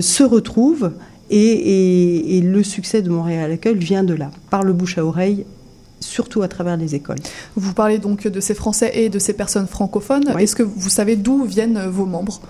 se 0.00 0.22
retrouvent 0.22 0.92
et, 1.30 2.40
le 2.42 2.62
succès 2.62 3.02
de 3.02 3.10
Montréal 3.10 3.50
Accueil 3.52 3.74
vient 3.74 4.04
de 4.04 4.14
là, 4.14 4.30
par 4.50 4.62
le 4.62 4.72
bouche 4.72 4.98
à 4.98 5.04
oreille 5.04 5.44
surtout 6.00 6.42
à 6.42 6.48
travers 6.48 6.76
les 6.76 6.94
écoles. 6.94 7.18
Vous 7.56 7.72
parlez 7.72 7.98
donc 7.98 8.26
de 8.26 8.40
ces 8.40 8.54
Français 8.54 8.90
et 8.94 9.08
de 9.08 9.18
ces 9.18 9.32
personnes 9.32 9.66
francophones. 9.66 10.28
Est-ce 10.38 10.56
que 10.56 10.62
vous 10.62 10.90
savez 10.90 11.16
d'où 11.16 11.44
viennent 11.44 11.86
vos 11.88 12.06
membres? 12.06 12.40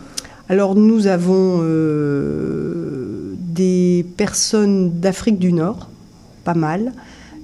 Alors 0.48 0.74
nous 0.74 1.06
avons 1.06 1.60
euh, 1.62 3.34
des 3.38 4.06
personnes 4.16 5.00
d'Afrique 5.00 5.38
du 5.38 5.52
Nord, 5.52 5.88
pas 6.44 6.54
mal, 6.54 6.92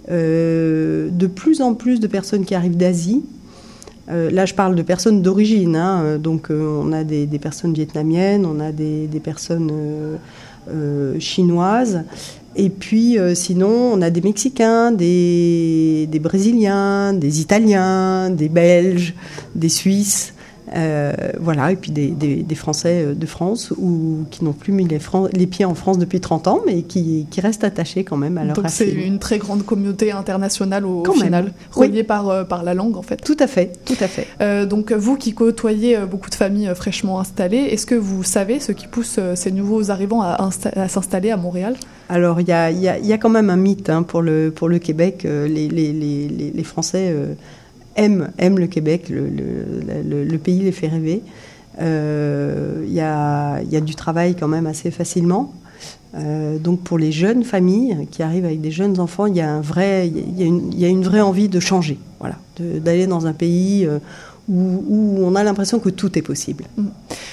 de 0.08 1.26
plus 1.26 1.62
en 1.62 1.74
plus 1.74 1.98
de 1.98 2.06
personnes 2.06 2.44
qui 2.44 2.54
arrivent 2.54 2.76
d'Asie. 2.76 3.24
là, 4.08 4.44
je 4.44 4.54
parle 4.54 4.74
de 4.74 4.82
personnes 4.82 5.22
d'origine. 5.22 5.74
Hein. 5.74 6.18
donc, 6.18 6.48
on 6.50 6.92
a 6.92 7.02
des, 7.02 7.26
personnes 7.40 7.72
vietnamiennes, 7.72 8.44
on 8.44 8.60
a 8.60 8.72
des, 8.72 9.06
des 9.06 9.20
personnes 9.20 9.72
chinoises. 11.18 12.04
Et 12.54 12.68
puis 12.68 13.16
sinon, 13.34 13.92
on 13.94 14.02
a 14.02 14.10
des 14.10 14.20
Mexicains, 14.20 14.92
des, 14.92 16.06
des, 16.10 16.18
Brésiliens, 16.18 17.14
des 17.14 17.40
Italiens, 17.40 18.30
des 18.30 18.48
Belges, 18.48 19.14
des 19.54 19.68
Suisses. 19.68 20.31
Euh, 20.74 21.12
voilà, 21.38 21.72
et 21.72 21.76
puis 21.76 21.90
des, 21.90 22.10
des, 22.10 22.54
Français 22.54 23.04
euh, 23.04 23.14
de 23.14 23.26
France 23.26 23.72
ou 23.76 24.24
qui 24.30 24.44
n'ont 24.44 24.52
plus 24.52 24.72
mis 24.72 24.86
les, 24.86 24.98
les, 25.32 25.46
pieds 25.46 25.64
en 25.64 25.74
France 25.74 25.98
depuis 25.98 26.20
30 26.20 26.48
ans, 26.48 26.60
mais 26.66 26.82
qui, 26.82 27.26
qui 27.30 27.40
restent 27.40 27.64
attachés 27.64 28.04
quand 28.04 28.16
même 28.16 28.38
à 28.38 28.44
leur 28.44 28.54
Donc 28.54 28.66
c'est 28.68 28.90
une 28.90 29.18
très 29.18 29.38
grande 29.38 29.64
communauté 29.64 30.12
internationale 30.12 30.86
au, 30.86 31.04
final, 31.12 31.52
reliée 31.72 32.04
par, 32.04 32.28
euh, 32.28 32.44
par 32.44 32.62
la 32.62 32.74
langue 32.74 32.96
en 32.96 33.02
fait. 33.02 33.16
Tout 33.16 33.36
à 33.38 33.46
fait, 33.46 33.72
tout 33.84 33.96
à 34.00 34.08
fait. 34.08 34.66
donc 34.66 34.92
vous 34.92 35.16
qui 35.16 35.34
côtoyez 35.34 35.98
beaucoup 36.10 36.30
de 36.30 36.34
familles 36.34 36.72
fraîchement 36.74 37.20
installées, 37.20 37.68
est-ce 37.70 37.86
que 37.86 37.94
vous 37.94 38.22
savez 38.22 38.60
ce 38.60 38.72
qui 38.72 38.86
pousse 38.86 39.18
ces 39.34 39.52
nouveaux 39.52 39.90
arrivants 39.90 40.22
à, 40.22 40.50
à 40.76 40.88
s'installer 40.88 41.30
à 41.30 41.36
Montréal? 41.36 41.74
Alors, 42.08 42.40
il 42.40 42.48
y 42.48 42.52
a, 42.52 42.70
y, 42.70 43.06
y 43.06 43.12
a, 43.12 43.18
quand 43.18 43.30
même 43.30 43.48
un 43.50 43.56
mythe 43.56 43.88
hein, 43.88 44.02
pour, 44.02 44.22
le, 44.22 44.50
pour 44.54 44.68
le 44.68 44.78
Québec. 44.78 45.22
les, 45.24 45.48
les, 45.48 45.92
les, 45.92 46.28
les 46.54 46.64
Français 46.64 47.14
aime, 47.96 48.30
aime 48.38 48.58
le 48.58 48.66
Québec, 48.66 49.08
le, 49.08 50.36
pays 50.38 50.60
les 50.60 50.72
fait 50.72 50.88
rêver. 50.88 51.22
Il 51.78 51.80
euh, 51.80 52.84
y, 52.86 53.00
a, 53.00 53.62
y, 53.62 53.76
a, 53.76 53.80
du 53.80 53.94
travail 53.94 54.34
quand 54.34 54.48
même 54.48 54.66
assez 54.66 54.90
facilement. 54.90 55.52
Euh, 56.14 56.58
donc 56.58 56.80
pour 56.80 56.98
les 56.98 57.10
jeunes 57.10 57.42
familles 57.42 58.06
qui 58.10 58.22
arrivent 58.22 58.44
avec 58.44 58.60
des 58.60 58.70
jeunes 58.70 59.00
enfants, 59.00 59.26
il 59.26 59.36
y 59.36 59.40
a 59.40 59.60
il 60.04 60.42
une, 60.86 61.02
vraie 61.02 61.22
envie 61.22 61.48
de 61.48 61.58
changer, 61.58 61.98
d'aller 62.58 63.06
dans 63.06 63.26
un 63.26 63.32
pays 63.32 63.86
euh, 63.86 63.98
où, 64.48 65.18
on 65.20 65.34
a 65.34 65.44
l'impression 65.44 65.78
que 65.78 65.88
tout 65.88 66.18
est 66.18 66.22
possible. 66.22 66.64
Mm. 66.76 66.86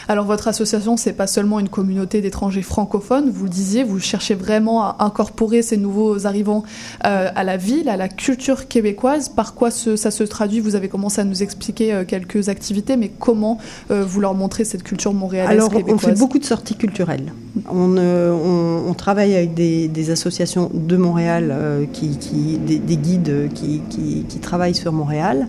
Alors 0.08 0.26
votre 0.26 0.48
association, 0.48 0.98
c'est 0.98 1.14
pas 1.14 1.28
seulement 1.28 1.60
une 1.60 1.70
communauté 1.70 2.22
d'étrangers 2.22 2.62
francophones, 2.62 3.30
vous 3.30 3.44
le 3.44 3.50
disiez, 3.50 3.84
vous 3.84 4.00
cherchez 4.00 4.36
vraiment 4.36 4.84
à 4.84 4.98
incorporer 5.00 5.62
ces 5.62 5.78
nouveaux 5.78 6.26
arrivants 6.26 6.64
euh, 7.06 7.30
à 7.36 7.44
la 7.44 7.58
ville, 7.58 7.90
à 7.90 7.98
la 7.98 8.10
culture 8.10 8.68
québécoise. 8.68 9.30
Par 9.30 9.54
quoi 9.54 9.72
ça 9.72 10.12
se 10.12 10.24
traduit? 10.24 10.60
Vous 10.60 10.76
avez 10.76 10.90
commencé 10.90 11.22
à 11.22 11.24
nous 11.24 11.44
expliquer 11.44 11.94
euh, 11.94 12.06
quelques 12.06 12.50
activités, 12.50 12.98
mais 12.98 13.10
comment 13.10 13.60
euh, 13.92 14.04
vous 14.04 14.20
leur 14.20 14.34
montrez 14.34 14.66
cette 14.66 14.84
culture 14.84 15.14
montréalaise 15.14 15.52
Alors 15.52 15.72
on 15.88 15.98
fait 15.98 16.18
beaucoup 16.18 16.40
de 16.40 16.46
sorties 16.46 16.76
culturelles. 16.76 17.34
On, 17.72 18.94
travaille 18.98 19.36
avec 19.36 19.54
des, 19.54 20.12
associations 20.12 20.70
de 20.74 20.98
Montréal, 20.98 21.88
qui, 21.94 22.58
des, 22.58 22.98
guides 22.98 23.50
qui, 23.54 23.82
qui 24.28 24.40
travaillent 24.40 24.76
sur 24.76 24.92
Montréal. 24.92 25.48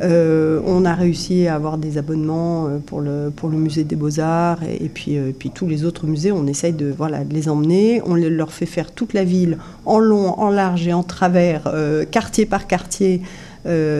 Euh, 0.00 0.60
on 0.66 0.84
a 0.84 0.94
réussi 0.94 1.46
à 1.46 1.54
avoir 1.54 1.78
des 1.78 1.98
abonnements 1.98 2.66
euh, 2.66 2.78
pour 2.78 3.00
le, 3.00 3.30
pour 3.34 3.48
le 3.48 3.56
musée 3.56 3.84
des 3.84 3.96
beaux-arts 3.96 4.62
et, 4.64 4.88
puis, 4.88 5.16
euh, 5.16 5.30
puis 5.36 5.50
tous 5.50 5.66
les 5.66 5.84
autres 5.84 6.06
musées. 6.06 6.32
On 6.32 6.46
essaye 6.46 6.72
de, 6.72 6.92
voilà, 6.96 7.24
de 7.24 7.32
les 7.32 7.48
emmener. 7.48 8.02
On 8.04 8.14
leur 8.14 8.52
fait 8.52 8.66
faire 8.66 8.90
toute 8.90 9.12
la 9.14 9.24
ville 9.24 9.58
en 9.86 9.98
long, 9.98 10.38
en 10.38 10.50
large 10.50 10.86
et 10.88 10.92
en 10.92 11.02
travers, 11.02 11.72
quartier 12.10 12.46
par 12.46 12.66
quartier. 12.66 13.22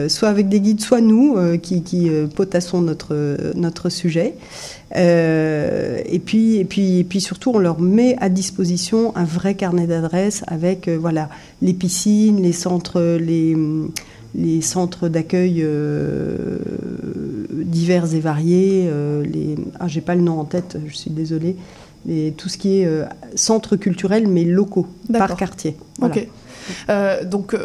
soit 0.07 0.29
avec 0.29 0.49
des 0.49 0.59
guides, 0.59 0.81
soit 0.81 1.01
nous 1.01 1.37
qui, 1.59 2.09
potassons 2.35 2.81
notre, 2.81 3.37
notre 3.55 3.89
sujet. 3.89 4.33
et, 4.95 6.21
puis, 6.25 6.57
et, 6.57 6.65
puis, 6.65 6.99
et 6.99 7.03
puis 7.03 7.21
surtout, 7.21 7.51
on 7.53 7.59
leur 7.59 7.79
met 7.79 8.15
à 8.19 8.29
disposition 8.29 9.15
un 9.15 9.25
vrai 9.25 9.55
carnet 9.55 9.87
d'adresses 9.87 10.43
avec 10.47 10.89
voilà, 10.89 11.29
les 11.61 11.73
piscines, 11.73 12.41
les 12.41 12.53
centres, 12.53 13.01
les 13.19 13.55
les 14.35 14.61
centres 14.61 15.07
d'accueil 15.07 15.61
euh, 15.63 16.57
divers 17.51 18.13
et 18.13 18.19
variés, 18.19 18.87
euh, 18.87 19.23
les, 19.23 19.55
ah, 19.79 19.87
j'ai 19.87 20.01
pas 20.01 20.15
le 20.15 20.21
nom 20.21 20.39
en 20.39 20.45
tête, 20.45 20.77
je 20.85 20.93
suis 20.93 21.11
désolée, 21.11 21.55
les, 22.05 22.33
tout 22.33 22.49
ce 22.49 22.57
qui 22.57 22.79
est 22.79 22.85
euh, 22.85 23.05
centres 23.35 23.75
culturels 23.75 24.27
mais 24.27 24.43
locaux, 24.43 24.87
par 25.11 25.35
quartier. 25.35 25.77
Ok. 26.01 26.27
donc 27.25 27.55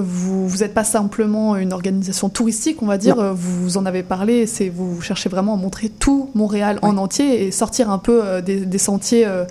vous 0.00 0.58
n'êtes 0.58 0.74
pas 0.74 0.84
simplement 0.84 1.56
une 1.56 1.72
organisation 1.72 2.28
touristique, 2.28 2.82
on 2.82 2.86
va 2.86 2.98
dire, 2.98 3.34
vous 3.34 3.76
en 3.76 3.86
avez 3.86 4.02
parlé, 4.02 4.46
c'est 4.46 4.68
vous 4.68 5.00
cherchez 5.00 5.28
vraiment 5.28 5.54
à 5.54 5.56
montrer 5.56 5.88
tout 5.88 6.30
Montréal 6.34 6.78
en 6.82 6.96
entier 6.96 7.46
et 7.46 7.50
sortir 7.50 7.90
un 7.90 7.98
peu 7.98 8.20
euh, 8.22 8.40
des, 8.40 8.78
sentiers 8.78 9.26
euh, 9.26 9.44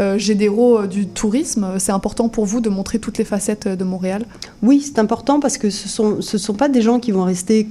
euh, 0.00 0.18
généraux 0.18 0.86
du 0.86 1.06
tourisme. 1.06 1.66
C'est 1.78 1.92
important 1.92 2.28
pour 2.28 2.46
vous 2.46 2.60
de 2.60 2.68
montrer 2.68 2.98
toutes 2.98 3.18
les 3.18 3.24
facettes 3.24 3.68
de 3.68 3.84
Montréal? 3.84 4.24
Oui, 4.62 4.82
c'est 4.84 4.98
important 4.98 5.40
parce 5.40 5.58
que 5.58 5.70
ce 5.70 5.84
ne 5.84 5.88
sont, 5.88 6.22
ce 6.22 6.38
sont 6.38 6.54
pas 6.54 6.68
des 6.68 6.82
gens 6.82 6.98
qui 6.98 7.12
vont 7.12 7.24
rester 7.24 7.68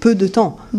peu 0.00 0.14
de 0.14 0.26
temps. 0.26 0.56
Mm. 0.72 0.78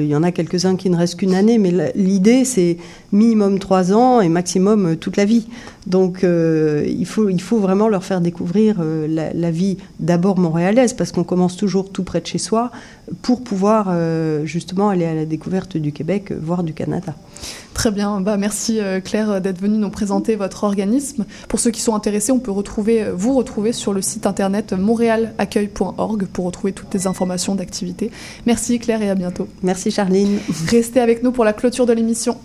Il 0.00 0.06
y 0.06 0.16
en 0.16 0.22
a 0.22 0.32
quelques-uns 0.32 0.76
qui 0.76 0.90
ne 0.90 0.96
restent 0.96 1.16
qu'une 1.16 1.34
année, 1.34 1.58
mais 1.58 1.92
l'idée 1.94 2.44
c'est 2.44 2.76
minimum 3.10 3.58
trois 3.58 3.92
ans 3.92 4.20
et 4.20 4.28
maximum 4.28 4.96
toute 4.96 5.16
la 5.16 5.24
vie. 5.24 5.46
Donc 5.86 6.22
euh, 6.22 6.84
il, 6.86 7.06
faut, 7.06 7.28
il 7.28 7.40
faut 7.40 7.58
vraiment 7.58 7.88
leur 7.88 8.04
faire 8.04 8.20
découvrir 8.20 8.76
euh, 8.80 9.06
la, 9.34 9.50
vie 9.50 9.78
d'abord 9.98 10.38
montréalaise, 10.38 10.92
parce 10.92 11.10
qu'on 11.10 11.24
commence 11.24 11.56
toujours 11.56 11.90
tout 11.90 12.04
près 12.04 12.20
de 12.20 12.26
chez 12.26 12.38
soi, 12.38 12.70
pour 13.20 13.42
pouvoir 13.42 13.86
euh, 13.88 14.44
justement 14.44 14.88
aller 14.88 15.04
à 15.04 15.14
la 15.14 15.26
découverte 15.26 15.76
du 15.76 15.92
Québec, 15.92 16.32
voire 16.32 16.62
du 16.62 16.72
Canada. 16.72 17.14
Très 17.74 17.90
bien, 17.90 18.20
bah, 18.20 18.36
merci 18.36 18.78
Claire 19.04 19.40
d'être 19.40 19.60
venue 19.60 19.78
nous 19.78 19.90
présenter 19.90 20.36
votre 20.36 20.64
organisme. 20.64 21.24
Pour 21.48 21.58
ceux 21.58 21.70
qui 21.70 21.80
sont 21.80 21.94
intéressés, 21.94 22.30
on 22.30 22.38
peut 22.38 22.50
retrouver, 22.50 23.06
vous 23.14 23.34
retrouver 23.34 23.72
sur 23.72 23.92
le 23.92 24.02
site 24.02 24.26
internet 24.26 24.74
montréalaccueil.org 24.74 26.26
pour 26.26 26.44
retrouver 26.44 26.72
toutes 26.72 26.94
les 26.94 27.06
informations 27.06 27.54
d'activité. 27.54 28.10
Merci 28.46 28.78
Claire 28.78 29.02
et 29.02 29.10
à 29.10 29.14
bientôt. 29.14 29.48
Merci 29.62 29.90
Charline. 29.90 30.38
Restez 30.68 31.00
avec 31.00 31.22
nous 31.22 31.32
pour 31.32 31.44
la 31.44 31.54
clôture 31.54 31.86
de 31.86 31.92
l'émission. 31.92 32.36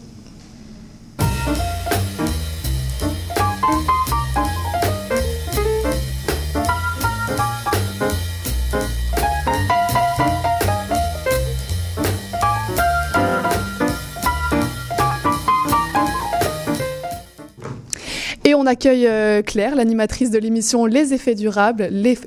Accueille 18.68 19.08
euh, 19.08 19.42
Claire, 19.42 19.76
l'animatrice 19.76 20.30
de 20.30 20.38
l'émission 20.38 20.86
Les 20.86 21.14
effets 21.14 21.36
durables, 21.36 21.88
les 21.92 22.18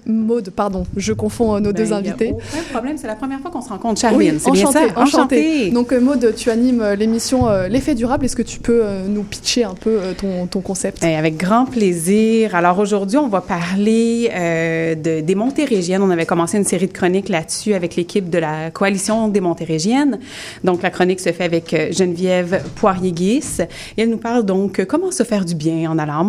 pardon, 0.55 0.84
je 0.97 1.12
confonds 1.12 1.57
euh, 1.57 1.61
nos 1.61 1.72
deux 1.72 1.86
ben, 1.86 1.95
invités. 1.95 2.32
Aucun 2.32 2.62
problème, 2.72 2.97
c'est 2.97 3.07
la 3.07 3.14
première 3.14 3.41
fois 3.41 3.51
qu'on 3.51 3.61
se 3.61 3.68
rencontre, 3.68 4.01
Charline. 4.01 4.38
Oui, 4.47 4.64
enchantée, 4.97 5.70
Donc 5.70 5.93
euh, 5.93 6.01
Maude, 6.01 6.34
tu 6.36 6.51
animes 6.51 6.84
l'émission 6.99 7.49
L'effet 7.68 7.95
durable. 7.95 8.24
Est-ce 8.24 8.36
que 8.36 8.43
tu 8.43 8.59
peux 8.59 8.82
nous 9.09 9.22
pitcher 9.22 9.64
un 9.64 9.74
peu 9.74 9.99
ton, 10.16 10.47
ton 10.47 10.61
concept? 10.61 11.03
Ben, 11.03 11.16
Avec 11.16 11.36
grand 11.36 11.66
plaisir. 11.66 12.55
Alors 12.55 12.78
aujourd'hui, 12.78 13.18
on 13.18 13.28
va 13.28 13.41
parler 13.41 14.30
de, 14.30 15.20
des 15.20 15.34
Montérégiennes. 15.34 16.03
On 16.03 16.11
avait 16.11 16.26
commencé 16.26 16.57
une 16.57 16.64
série 16.64 16.86
de 16.86 16.93
chroniques 16.93 17.28
là-dessus 17.28 17.74
avec 17.74 17.97
l'équipe 17.97 18.30
de 18.30 18.38
la 18.38 18.70
coalition 18.70 19.28
des 19.28 19.41
Montérégiennes. 19.41 20.18
Donc 20.64 20.82
la 20.82 20.91
chronique 20.91 21.20
se 21.20 21.32
fait 21.32 21.45
avec 21.45 21.74
Geneviève 21.93 22.62
Poirier-Guis. 22.76 23.61
Et 23.97 24.03
elle 24.03 24.11
nous 24.11 24.18
parle 24.18 24.45
donc 24.45 24.84
comment 24.86 25.11
se 25.11 25.22
faire 25.22 25.45
du 25.45 25.55
bien 25.55 25.91
en 25.91 25.99
allant 25.99 26.24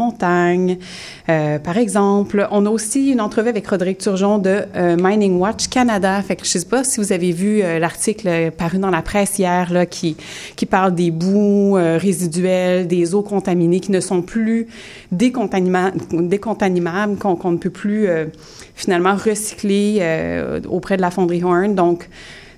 Euh, 1.29 1.59
par 1.59 1.77
exemple, 1.77 2.47
on 2.51 2.65
a 2.65 2.69
aussi 2.69 3.11
une 3.11 3.21
entrevue 3.21 3.49
avec 3.49 3.67
Roderick 3.67 3.97
Turgeon 3.99 4.37
de 4.37 4.63
euh, 4.75 4.97
Mining 4.99 5.39
Watch 5.39 5.67
Canada. 5.67 6.21
Fait 6.21 6.35
que 6.35 6.45
sais 6.45 6.65
pas 6.65 6.83
si 6.83 6.99
vous 6.99 7.11
avez 7.11 7.31
vu 7.31 7.61
euh, 7.61 7.79
l'article 7.79 8.51
paru 8.51 8.79
dans 8.79 8.89
la 8.89 9.01
presse 9.01 9.39
hier 9.39 9.85
qui 9.89 10.15
parle 10.69 10.95
des 10.95 11.11
boues 11.11 11.73
résiduelles, 11.73 12.87
des 12.87 13.13
eaux 13.13 13.21
contaminées 13.21 13.79
qui 13.79 13.91
ne 13.91 13.99
sont 13.99 14.21
plus 14.21 14.67
décontaminables, 15.11 15.97
qu'on 17.17 17.51
ne 17.51 17.57
peut 17.57 17.69
plus 17.69 18.07
finalement 18.75 19.15
recycler 19.15 20.01
auprès 20.69 20.97
de 20.97 21.01
la 21.01 21.11
fonderie 21.11 21.43
Horn. 21.43 21.75
Donc, 21.75 22.07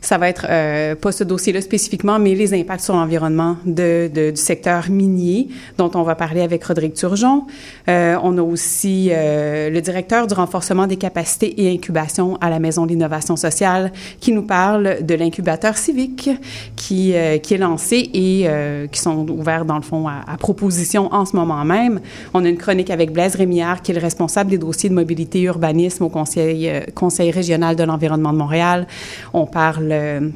ça 0.04 0.18
va 0.18 0.28
être 0.28 0.45
euh, 0.49 0.95
pas 0.95 1.14
ce 1.14 1.24
dossier-là 1.24 1.62
spécifiquement, 1.62 2.20
mais 2.20 2.36
les 2.36 2.54
impacts 2.54 2.84
sur 2.84 2.93
l'environnement 2.93 3.56
de, 3.66 4.12
de, 4.14 4.32
du 4.32 4.41
secteur 4.41 4.89
minier, 4.89 5.47
dont 5.78 5.89
on 5.95 6.04
va 6.04 6.16
parler 6.16 6.41
avec 6.41 6.64
Rodrigue 6.66 6.93
Turgeon. 6.93 7.45
Euh, 7.88 8.18
on 8.22 8.38
a 8.38 8.41
aussi 8.41 9.10
euh, 9.12 9.70
le 9.70 9.80
directeur 9.80 10.28
du 10.28 10.34
renforcement 10.34 10.88
des 10.88 10.97
capacités 10.97 11.64
et 11.64 11.74
incubation 11.74 12.38
à 12.41 12.49
la 12.49 12.60
Maison 12.60 12.86
de 12.86 12.89
l'innovation 12.89 13.38
sociale, 13.38 13.93
qui 14.20 14.34
nous 14.34 14.43
parle 14.43 15.04
de 15.04 15.16
l'incubateur 15.16 15.78
civique 15.78 16.30
qui, 16.76 17.16
euh, 17.16 17.38
qui 17.38 17.54
est 17.54 17.58
lancé 17.58 18.10
et 18.14 18.43
euh, 18.47 18.88
qui 18.88 18.99
sont 18.99 19.30
ouverts 19.30 19.64
dans 19.64 19.78
le 19.78 19.84
fond 19.84 20.10
à, 20.10 20.22
à, 20.28 20.36
proposition 20.36 21.14
en 21.14 21.26
ce 21.26 21.34
moment 21.38 21.64
même. 21.64 22.01
On 22.34 22.43
a 22.43 22.49
une 22.49 22.58
chronique 22.58 22.89
avec 22.89 23.14
Blaise 23.14 23.36
Rémillard, 23.36 23.82
qui 23.82 23.91
est 23.91 23.95
le 23.95 24.01
responsable 24.01 24.49
des 24.49 24.58
dossiers 24.58 24.89
de 24.89 24.95
mobilité 24.95 25.39
et 25.39 25.43
urbanisme 25.43 26.04
au 26.04 26.10
Conseil, 26.10 26.70
Conseil 26.93 27.32
régional 27.32 27.78
de 27.78 27.84
l'environnement 27.84 28.34
de 28.34 28.38
Montréal. 28.38 28.86
On 29.34 29.45
parle 29.45 29.92
euh, 29.93 30.29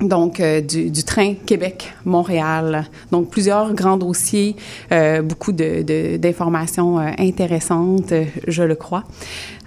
donc 0.00 0.40
euh, 0.40 0.60
du, 0.60 1.04
train 1.04 1.34
Québec-Montréal. 1.34 2.86
Donc, 3.12 3.30
plusieurs 3.30 3.74
grands 3.74 3.98
dossiers, 3.98 4.56
euh, 4.92 5.20
beaucoup 5.22 5.52
d'informations 5.52 6.98
de, 6.98 7.10
intéressantes, 7.18 8.12
je 8.46 8.62
le 8.62 8.74
crois 8.74 9.04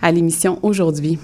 à 0.03 0.11
l'émission 0.11 0.59
aujourd'hui. 0.61 1.17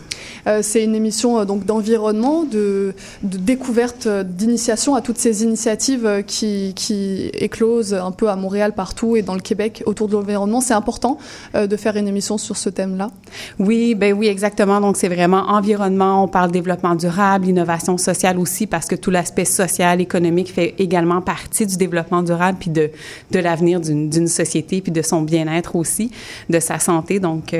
Euh, 0.47 0.59
c'est 0.61 0.83
une 0.83 0.95
émission 0.95 1.39
euh, 1.39 1.45
donc 1.45 1.65
d'environnement, 1.65 2.43
de, 2.43 2.93
de, 3.23 3.37
découverte, 3.37 4.07
euh, 4.07 4.23
d'initiation 4.23 4.95
à 4.95 5.01
toutes 5.01 5.17
ces 5.17 5.43
initiatives 5.43 6.23
qui, 6.25 6.73
qui, 6.75 7.29
éclosent 7.33 7.93
un 7.93 8.11
peu 8.11 8.29
à 8.29 8.35
Montréal 8.35 8.73
partout 8.73 9.15
et 9.15 9.21
dans 9.21 9.33
le 9.33 9.41
Québec 9.41 9.83
autour 9.85 10.07
de 10.07 10.13
l'environnement. 10.13 10.61
C'est 10.61 10.73
important 10.73 11.17
de 11.53 11.75
faire 11.75 11.95
une 11.97 12.07
émission 12.07 12.37
sur 12.37 12.55
ce 12.55 12.69
thème-là. 12.69 13.09
Oui, 13.59 13.95
ben 13.95 14.13
oui, 14.13 14.27
exactement. 14.27 14.79
Donc 14.79 14.97
c'est 14.97 15.09
vraiment 15.09 15.49
environnement. 15.49 16.23
On 16.23 16.27
parle 16.27 16.51
développement 16.51 16.95
durable, 16.95 17.47
innovation 17.47 17.97
sociale 17.97 18.37
aussi, 18.39 18.67
parce 18.67 18.85
que 18.85 18.95
tout 18.95 19.11
l'aspect 19.11 19.45
social, 19.45 19.99
économique 20.01 20.53
fait 20.53 20.75
également 20.77 21.21
partie 21.21 21.65
du 21.65 21.77
développement 21.77 22.23
durable 22.23 22.57
puis 22.59 22.69
de 22.69 22.91
de 23.31 23.39
l'avenir 23.39 23.79
d'une 23.79 24.27
société 24.27 24.81
puis 24.81 24.91
de 24.91 25.01
son 25.01 25.21
bien-être 25.21 25.75
aussi, 25.75 26.11
de 26.49 26.59
sa 26.59 26.79
santé. 26.79 27.19
Donc 27.19 27.55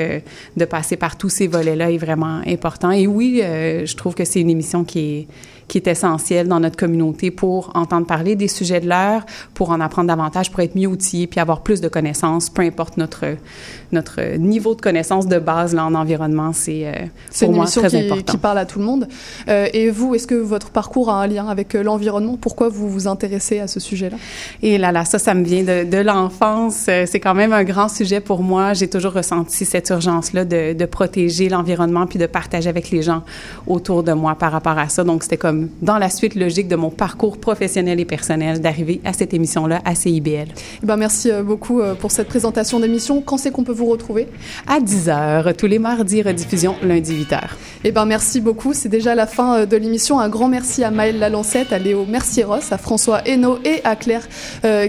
de 0.56 0.64
passer 0.64 0.96
par 0.96 1.09
tous 1.16 1.28
ces 1.28 1.46
volets-là 1.46 1.90
est 1.90 1.98
vraiment 1.98 2.40
important. 2.46 2.90
Et 2.90 3.06
oui, 3.06 3.40
euh, 3.42 3.86
je 3.86 3.96
trouve 3.96 4.14
que 4.14 4.24
c'est 4.24 4.40
une 4.40 4.50
émission 4.50 4.84
qui 4.84 4.98
est 4.98 5.28
qui 5.70 5.78
est 5.78 5.86
essentiel 5.86 6.48
dans 6.48 6.58
notre 6.58 6.76
communauté 6.76 7.30
pour 7.30 7.70
entendre 7.74 8.04
parler 8.04 8.34
des 8.34 8.48
sujets 8.48 8.80
de 8.80 8.88
l'heure, 8.88 9.24
pour 9.54 9.70
en 9.70 9.80
apprendre 9.80 10.08
davantage, 10.08 10.50
pour 10.50 10.58
être 10.60 10.74
mieux 10.74 10.88
outillé, 10.88 11.28
puis 11.28 11.38
avoir 11.38 11.62
plus 11.62 11.80
de 11.80 11.86
connaissances, 11.86 12.50
peu 12.50 12.62
importe 12.62 12.96
notre 12.96 13.36
notre 13.92 14.36
niveau 14.36 14.74
de 14.74 14.80
connaissance 14.80 15.26
de 15.28 15.38
base 15.38 15.74
là 15.74 15.84
en 15.84 15.94
environnement, 15.94 16.52
c'est 16.52 16.86
euh, 16.86 16.92
pour 17.38 17.52
moi 17.52 17.66
très 17.66 17.88
qui, 17.88 17.96
important. 17.98 18.32
qui 18.32 18.38
parle 18.38 18.58
à 18.58 18.66
tout 18.66 18.80
le 18.80 18.84
monde. 18.84 19.06
Euh, 19.48 19.68
et 19.72 19.90
vous, 19.90 20.14
est-ce 20.14 20.26
que 20.26 20.34
votre 20.34 20.70
parcours 20.70 21.08
a 21.08 21.22
un 21.22 21.26
lien 21.28 21.46
avec 21.46 21.74
l'environnement? 21.74 22.36
Pourquoi 22.36 22.68
vous 22.68 22.88
vous 22.88 23.06
intéressez 23.06 23.60
à 23.60 23.68
ce 23.68 23.78
sujet-là? 23.78 24.16
Et 24.62 24.76
là 24.76 24.90
là, 24.90 25.04
ça, 25.04 25.20
ça 25.20 25.34
me 25.34 25.44
vient 25.44 25.62
de, 25.62 25.88
de 25.88 25.98
l'enfance. 25.98 26.88
C'est 27.06 27.20
quand 27.20 27.34
même 27.34 27.52
un 27.52 27.64
grand 27.64 27.88
sujet 27.88 28.20
pour 28.20 28.42
moi. 28.42 28.72
J'ai 28.74 28.88
toujours 28.88 29.12
ressenti 29.12 29.64
cette 29.64 29.88
urgence-là 29.90 30.44
de, 30.44 30.72
de 30.72 30.84
protéger 31.00 31.48
l'environnement 31.48 32.06
puis 32.06 32.18
de 32.18 32.26
partager 32.26 32.68
avec 32.68 32.90
les 32.90 33.00
gens 33.00 33.22
autour 33.66 34.02
de 34.02 34.12
moi 34.12 34.34
par 34.34 34.52
rapport 34.52 34.76
à 34.76 34.90
ça. 34.90 35.02
Donc 35.02 35.22
c'était 35.22 35.38
comme 35.38 35.70
dans 35.80 35.96
la 35.96 36.10
suite 36.10 36.34
logique 36.34 36.68
de 36.68 36.76
mon 36.76 36.90
parcours 36.90 37.38
professionnel 37.38 37.98
et 38.00 38.04
personnel 38.04 38.60
d'arriver 38.60 39.00
à 39.06 39.14
cette 39.14 39.32
émission-là 39.32 39.80
à 39.86 39.94
CIBL. 39.94 40.48
Eh 40.82 40.86
ben, 40.86 40.98
merci 40.98 41.30
euh, 41.30 41.42
beaucoup 41.42 41.80
euh, 41.80 41.94
pour 41.94 42.10
cette 42.10 42.28
présentation 42.28 42.80
d'émission. 42.80 43.22
Quand 43.22 43.38
c'est 43.38 43.50
qu'on 43.50 43.64
peut 43.64 43.72
vous 43.72 43.86
retrouver? 43.86 44.28
À 44.66 44.78
10h, 44.78 45.56
tous 45.56 45.66
les 45.66 45.78
mardis, 45.78 46.20
rediffusion 46.20 46.74
lundi 46.82 47.14
8h. 47.14 47.40
Eh 47.84 47.92
ben, 47.92 48.04
merci 48.04 48.42
beaucoup. 48.42 48.74
C'est 48.74 48.90
déjà 48.90 49.14
la 49.14 49.26
fin 49.26 49.60
euh, 49.60 49.66
de 49.66 49.78
l'émission. 49.78 50.20
Un 50.20 50.28
grand 50.28 50.48
merci 50.48 50.84
à 50.84 50.90
Maëlle 50.90 51.18
Lalancette, 51.18 51.72
à 51.72 51.78
Léo 51.78 52.04
Mercieros, 52.04 52.66
à 52.70 52.76
François 52.76 53.26
Hainaut 53.26 53.58
et 53.64 53.80
à 53.84 53.96
Claire 53.96 54.28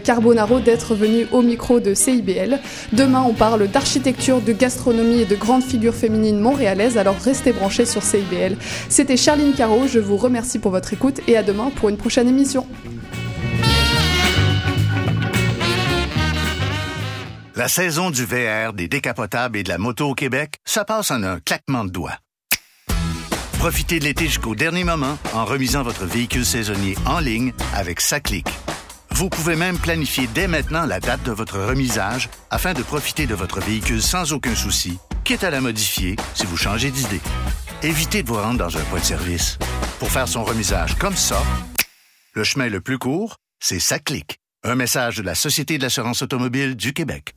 Carbonaro 0.04 0.60
d'être 0.60 0.94
venus 0.94 1.28
au 1.32 1.42
micro 1.42 1.80
de 1.80 1.94
CIBL. 1.94 2.60
Demain, 2.92 3.24
on 3.26 3.34
parle 3.34 3.68
d'architecture, 3.70 4.42
de 4.42 4.52
gastronomie 4.52 5.22
et 5.22 5.26
de 5.26 5.36
grandes 5.36 5.64
figures 5.64 5.91
féminines 5.92 6.40
montréalaises. 6.40 6.98
Alors 6.98 7.18
restez 7.18 7.52
branchés 7.52 7.86
sur 7.86 8.04
CIBL. 8.04 8.58
C'était 8.90 9.18
Charline 9.18 9.54
Caro. 9.54 9.88
Je 9.88 10.00
vous 10.00 10.18
remercie 10.18 10.60
pour 10.60 10.72
votre 10.72 10.94
écoute 10.94 11.22
et 11.28 11.38
à 11.38 11.44
demain 11.44 11.72
pour 11.76 11.90
une 11.90 11.98
prochaine 11.98 12.28
émission. 12.28 12.66
La 17.56 17.68
saison 17.68 18.10
du 18.10 18.26
VR, 18.26 18.74
des 18.74 18.88
décapotables 18.88 19.58
et 19.58 19.64
de 19.64 19.70
la 19.70 19.78
moto 19.78 20.10
au 20.10 20.16
Québec, 20.16 20.56
ça 20.66 20.84
passe 20.84 21.12
en 21.12 21.22
un 21.22 21.40
claquement 21.40 21.86
de 21.86 21.92
doigts. 21.92 22.18
Profitez 23.60 24.00
de 24.00 24.06
l'été 24.06 24.26
jusqu'au 24.26 24.56
dernier 24.56 24.84
moment 24.84 25.20
en 25.34 25.46
remisant 25.46 25.84
votre 25.84 26.06
véhicule 26.06 26.44
saisonnier 26.44 26.96
en 27.06 27.20
ligne 27.20 27.54
avec 27.76 28.02
Saclic. 28.02 28.48
Vous 29.12 29.30
pouvez 29.30 29.56
même 29.56 29.78
planifier 29.78 30.28
dès 30.34 30.48
maintenant 30.48 30.88
la 30.88 31.00
date 31.00 31.22
de 31.24 31.32
votre 31.32 31.60
remisage 31.60 32.30
afin 32.50 32.74
de 32.74 32.82
profiter 32.82 33.28
de 33.28 33.36
votre 33.36 33.60
véhicule 33.60 34.02
sans 34.02 34.34
aucun 34.34 34.56
souci, 34.56 34.98
quitte 35.24 35.44
à 35.44 35.50
la 35.50 35.62
modifier 35.62 36.16
si 36.34 36.46
vous 36.46 36.58
changez 36.58 36.92
d'idée. 36.92 37.22
Évitez 37.84 38.24
de 38.24 38.28
vous 38.28 38.36
rendre 38.36 38.58
dans 38.60 38.78
un 38.78 38.84
point 38.86 39.00
de 39.00 39.06
service. 39.06 39.58
Pour 40.00 40.10
faire 40.10 40.28
son 40.28 40.44
remisage 40.44 40.96
comme 40.96 41.16
ça, 41.16 41.42
le 42.34 42.44
chemin 42.44 42.70
le 42.70 42.82
plus 42.82 42.98
court, 42.98 43.38
c'est 43.60 43.80
ça 43.80 44.00
clique. 44.00 44.40
Un 44.64 44.76
message 44.76 45.18
de 45.18 45.24
la 45.24 45.36
Société 45.36 45.78
de 45.78 45.84
l'assurance 45.84 46.22
automobile 46.22 46.76
du 46.76 46.94
Québec. 46.94 47.36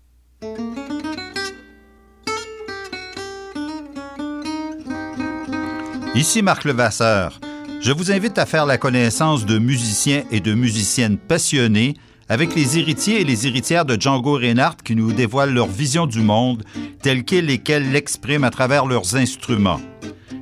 Ici 6.15 6.43
Marc 6.43 6.65
Levasseur. 6.65 7.41
Je 7.81 7.93
vous 7.93 8.13
invite 8.13 8.39
à 8.39 8.47
faire 8.47 8.67
la 8.67 8.79
connaissance 8.79 9.45
de 9.45 9.59
musiciens 9.59 10.25
et 10.31 10.41
de 10.41 10.55
musiciennes 10.55 11.19
passionnés 11.19 11.95
avec 12.29 12.55
les 12.55 12.79
héritiers 12.79 13.21
et 13.21 13.25
les 13.25 13.47
héritières 13.47 13.85
de 13.85 14.01
Django 14.01 14.35
Reinhardt 14.35 14.83
qui 14.85 14.97
nous 14.97 15.13
dévoilent 15.13 15.53
leur 15.53 15.67
vision 15.67 16.07
du 16.07 16.21
monde 16.21 16.65
telle 17.03 17.25
qu'elle 17.25 17.51
et 17.51 17.59
qu'elle 17.59 17.93
l'expriment 17.93 18.45
à 18.45 18.51
travers 18.51 18.87
leurs 18.87 19.17
instruments. 19.17 19.81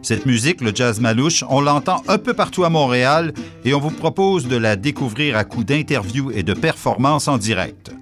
Cette 0.03 0.27
musique, 0.27 0.61
le 0.61 0.73
jazz 0.75 1.01
malouche, 1.01 1.45
on 1.49 1.61
l'entend 1.61 2.03
un 2.09 2.19
peu 2.19 2.35
partout 2.35 2.65
à 2.65 2.69
Montréal 2.69 3.33
et 3.65 3.73
on 3.73 3.79
vous 3.79 3.91
propose 3.91 4.49
de 4.49 4.57
la 4.57 4.75
découvrir 4.75 5.37
à 5.37 5.45
coups 5.45 5.67
d'interviews 5.67 6.33
et 6.33 6.43
de 6.43 6.55
performances 6.55 7.29
en 7.29 7.39
direct. 7.39 7.93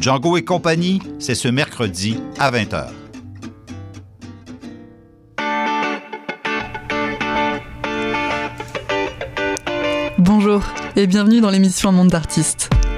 Django 0.00 0.36
et 0.36 0.44
compagnie, 0.44 1.00
c'est 1.18 1.34
ce 1.34 1.48
mercredi 1.48 2.16
à 2.38 2.52
20h. 2.52 2.86
Bonjour 10.18 10.62
et 10.94 11.06
bienvenue 11.06 11.40
dans 11.40 11.50
l'émission 11.50 11.88
Un 11.88 11.92
monde 11.92 12.08
d'artistes. 12.08 12.70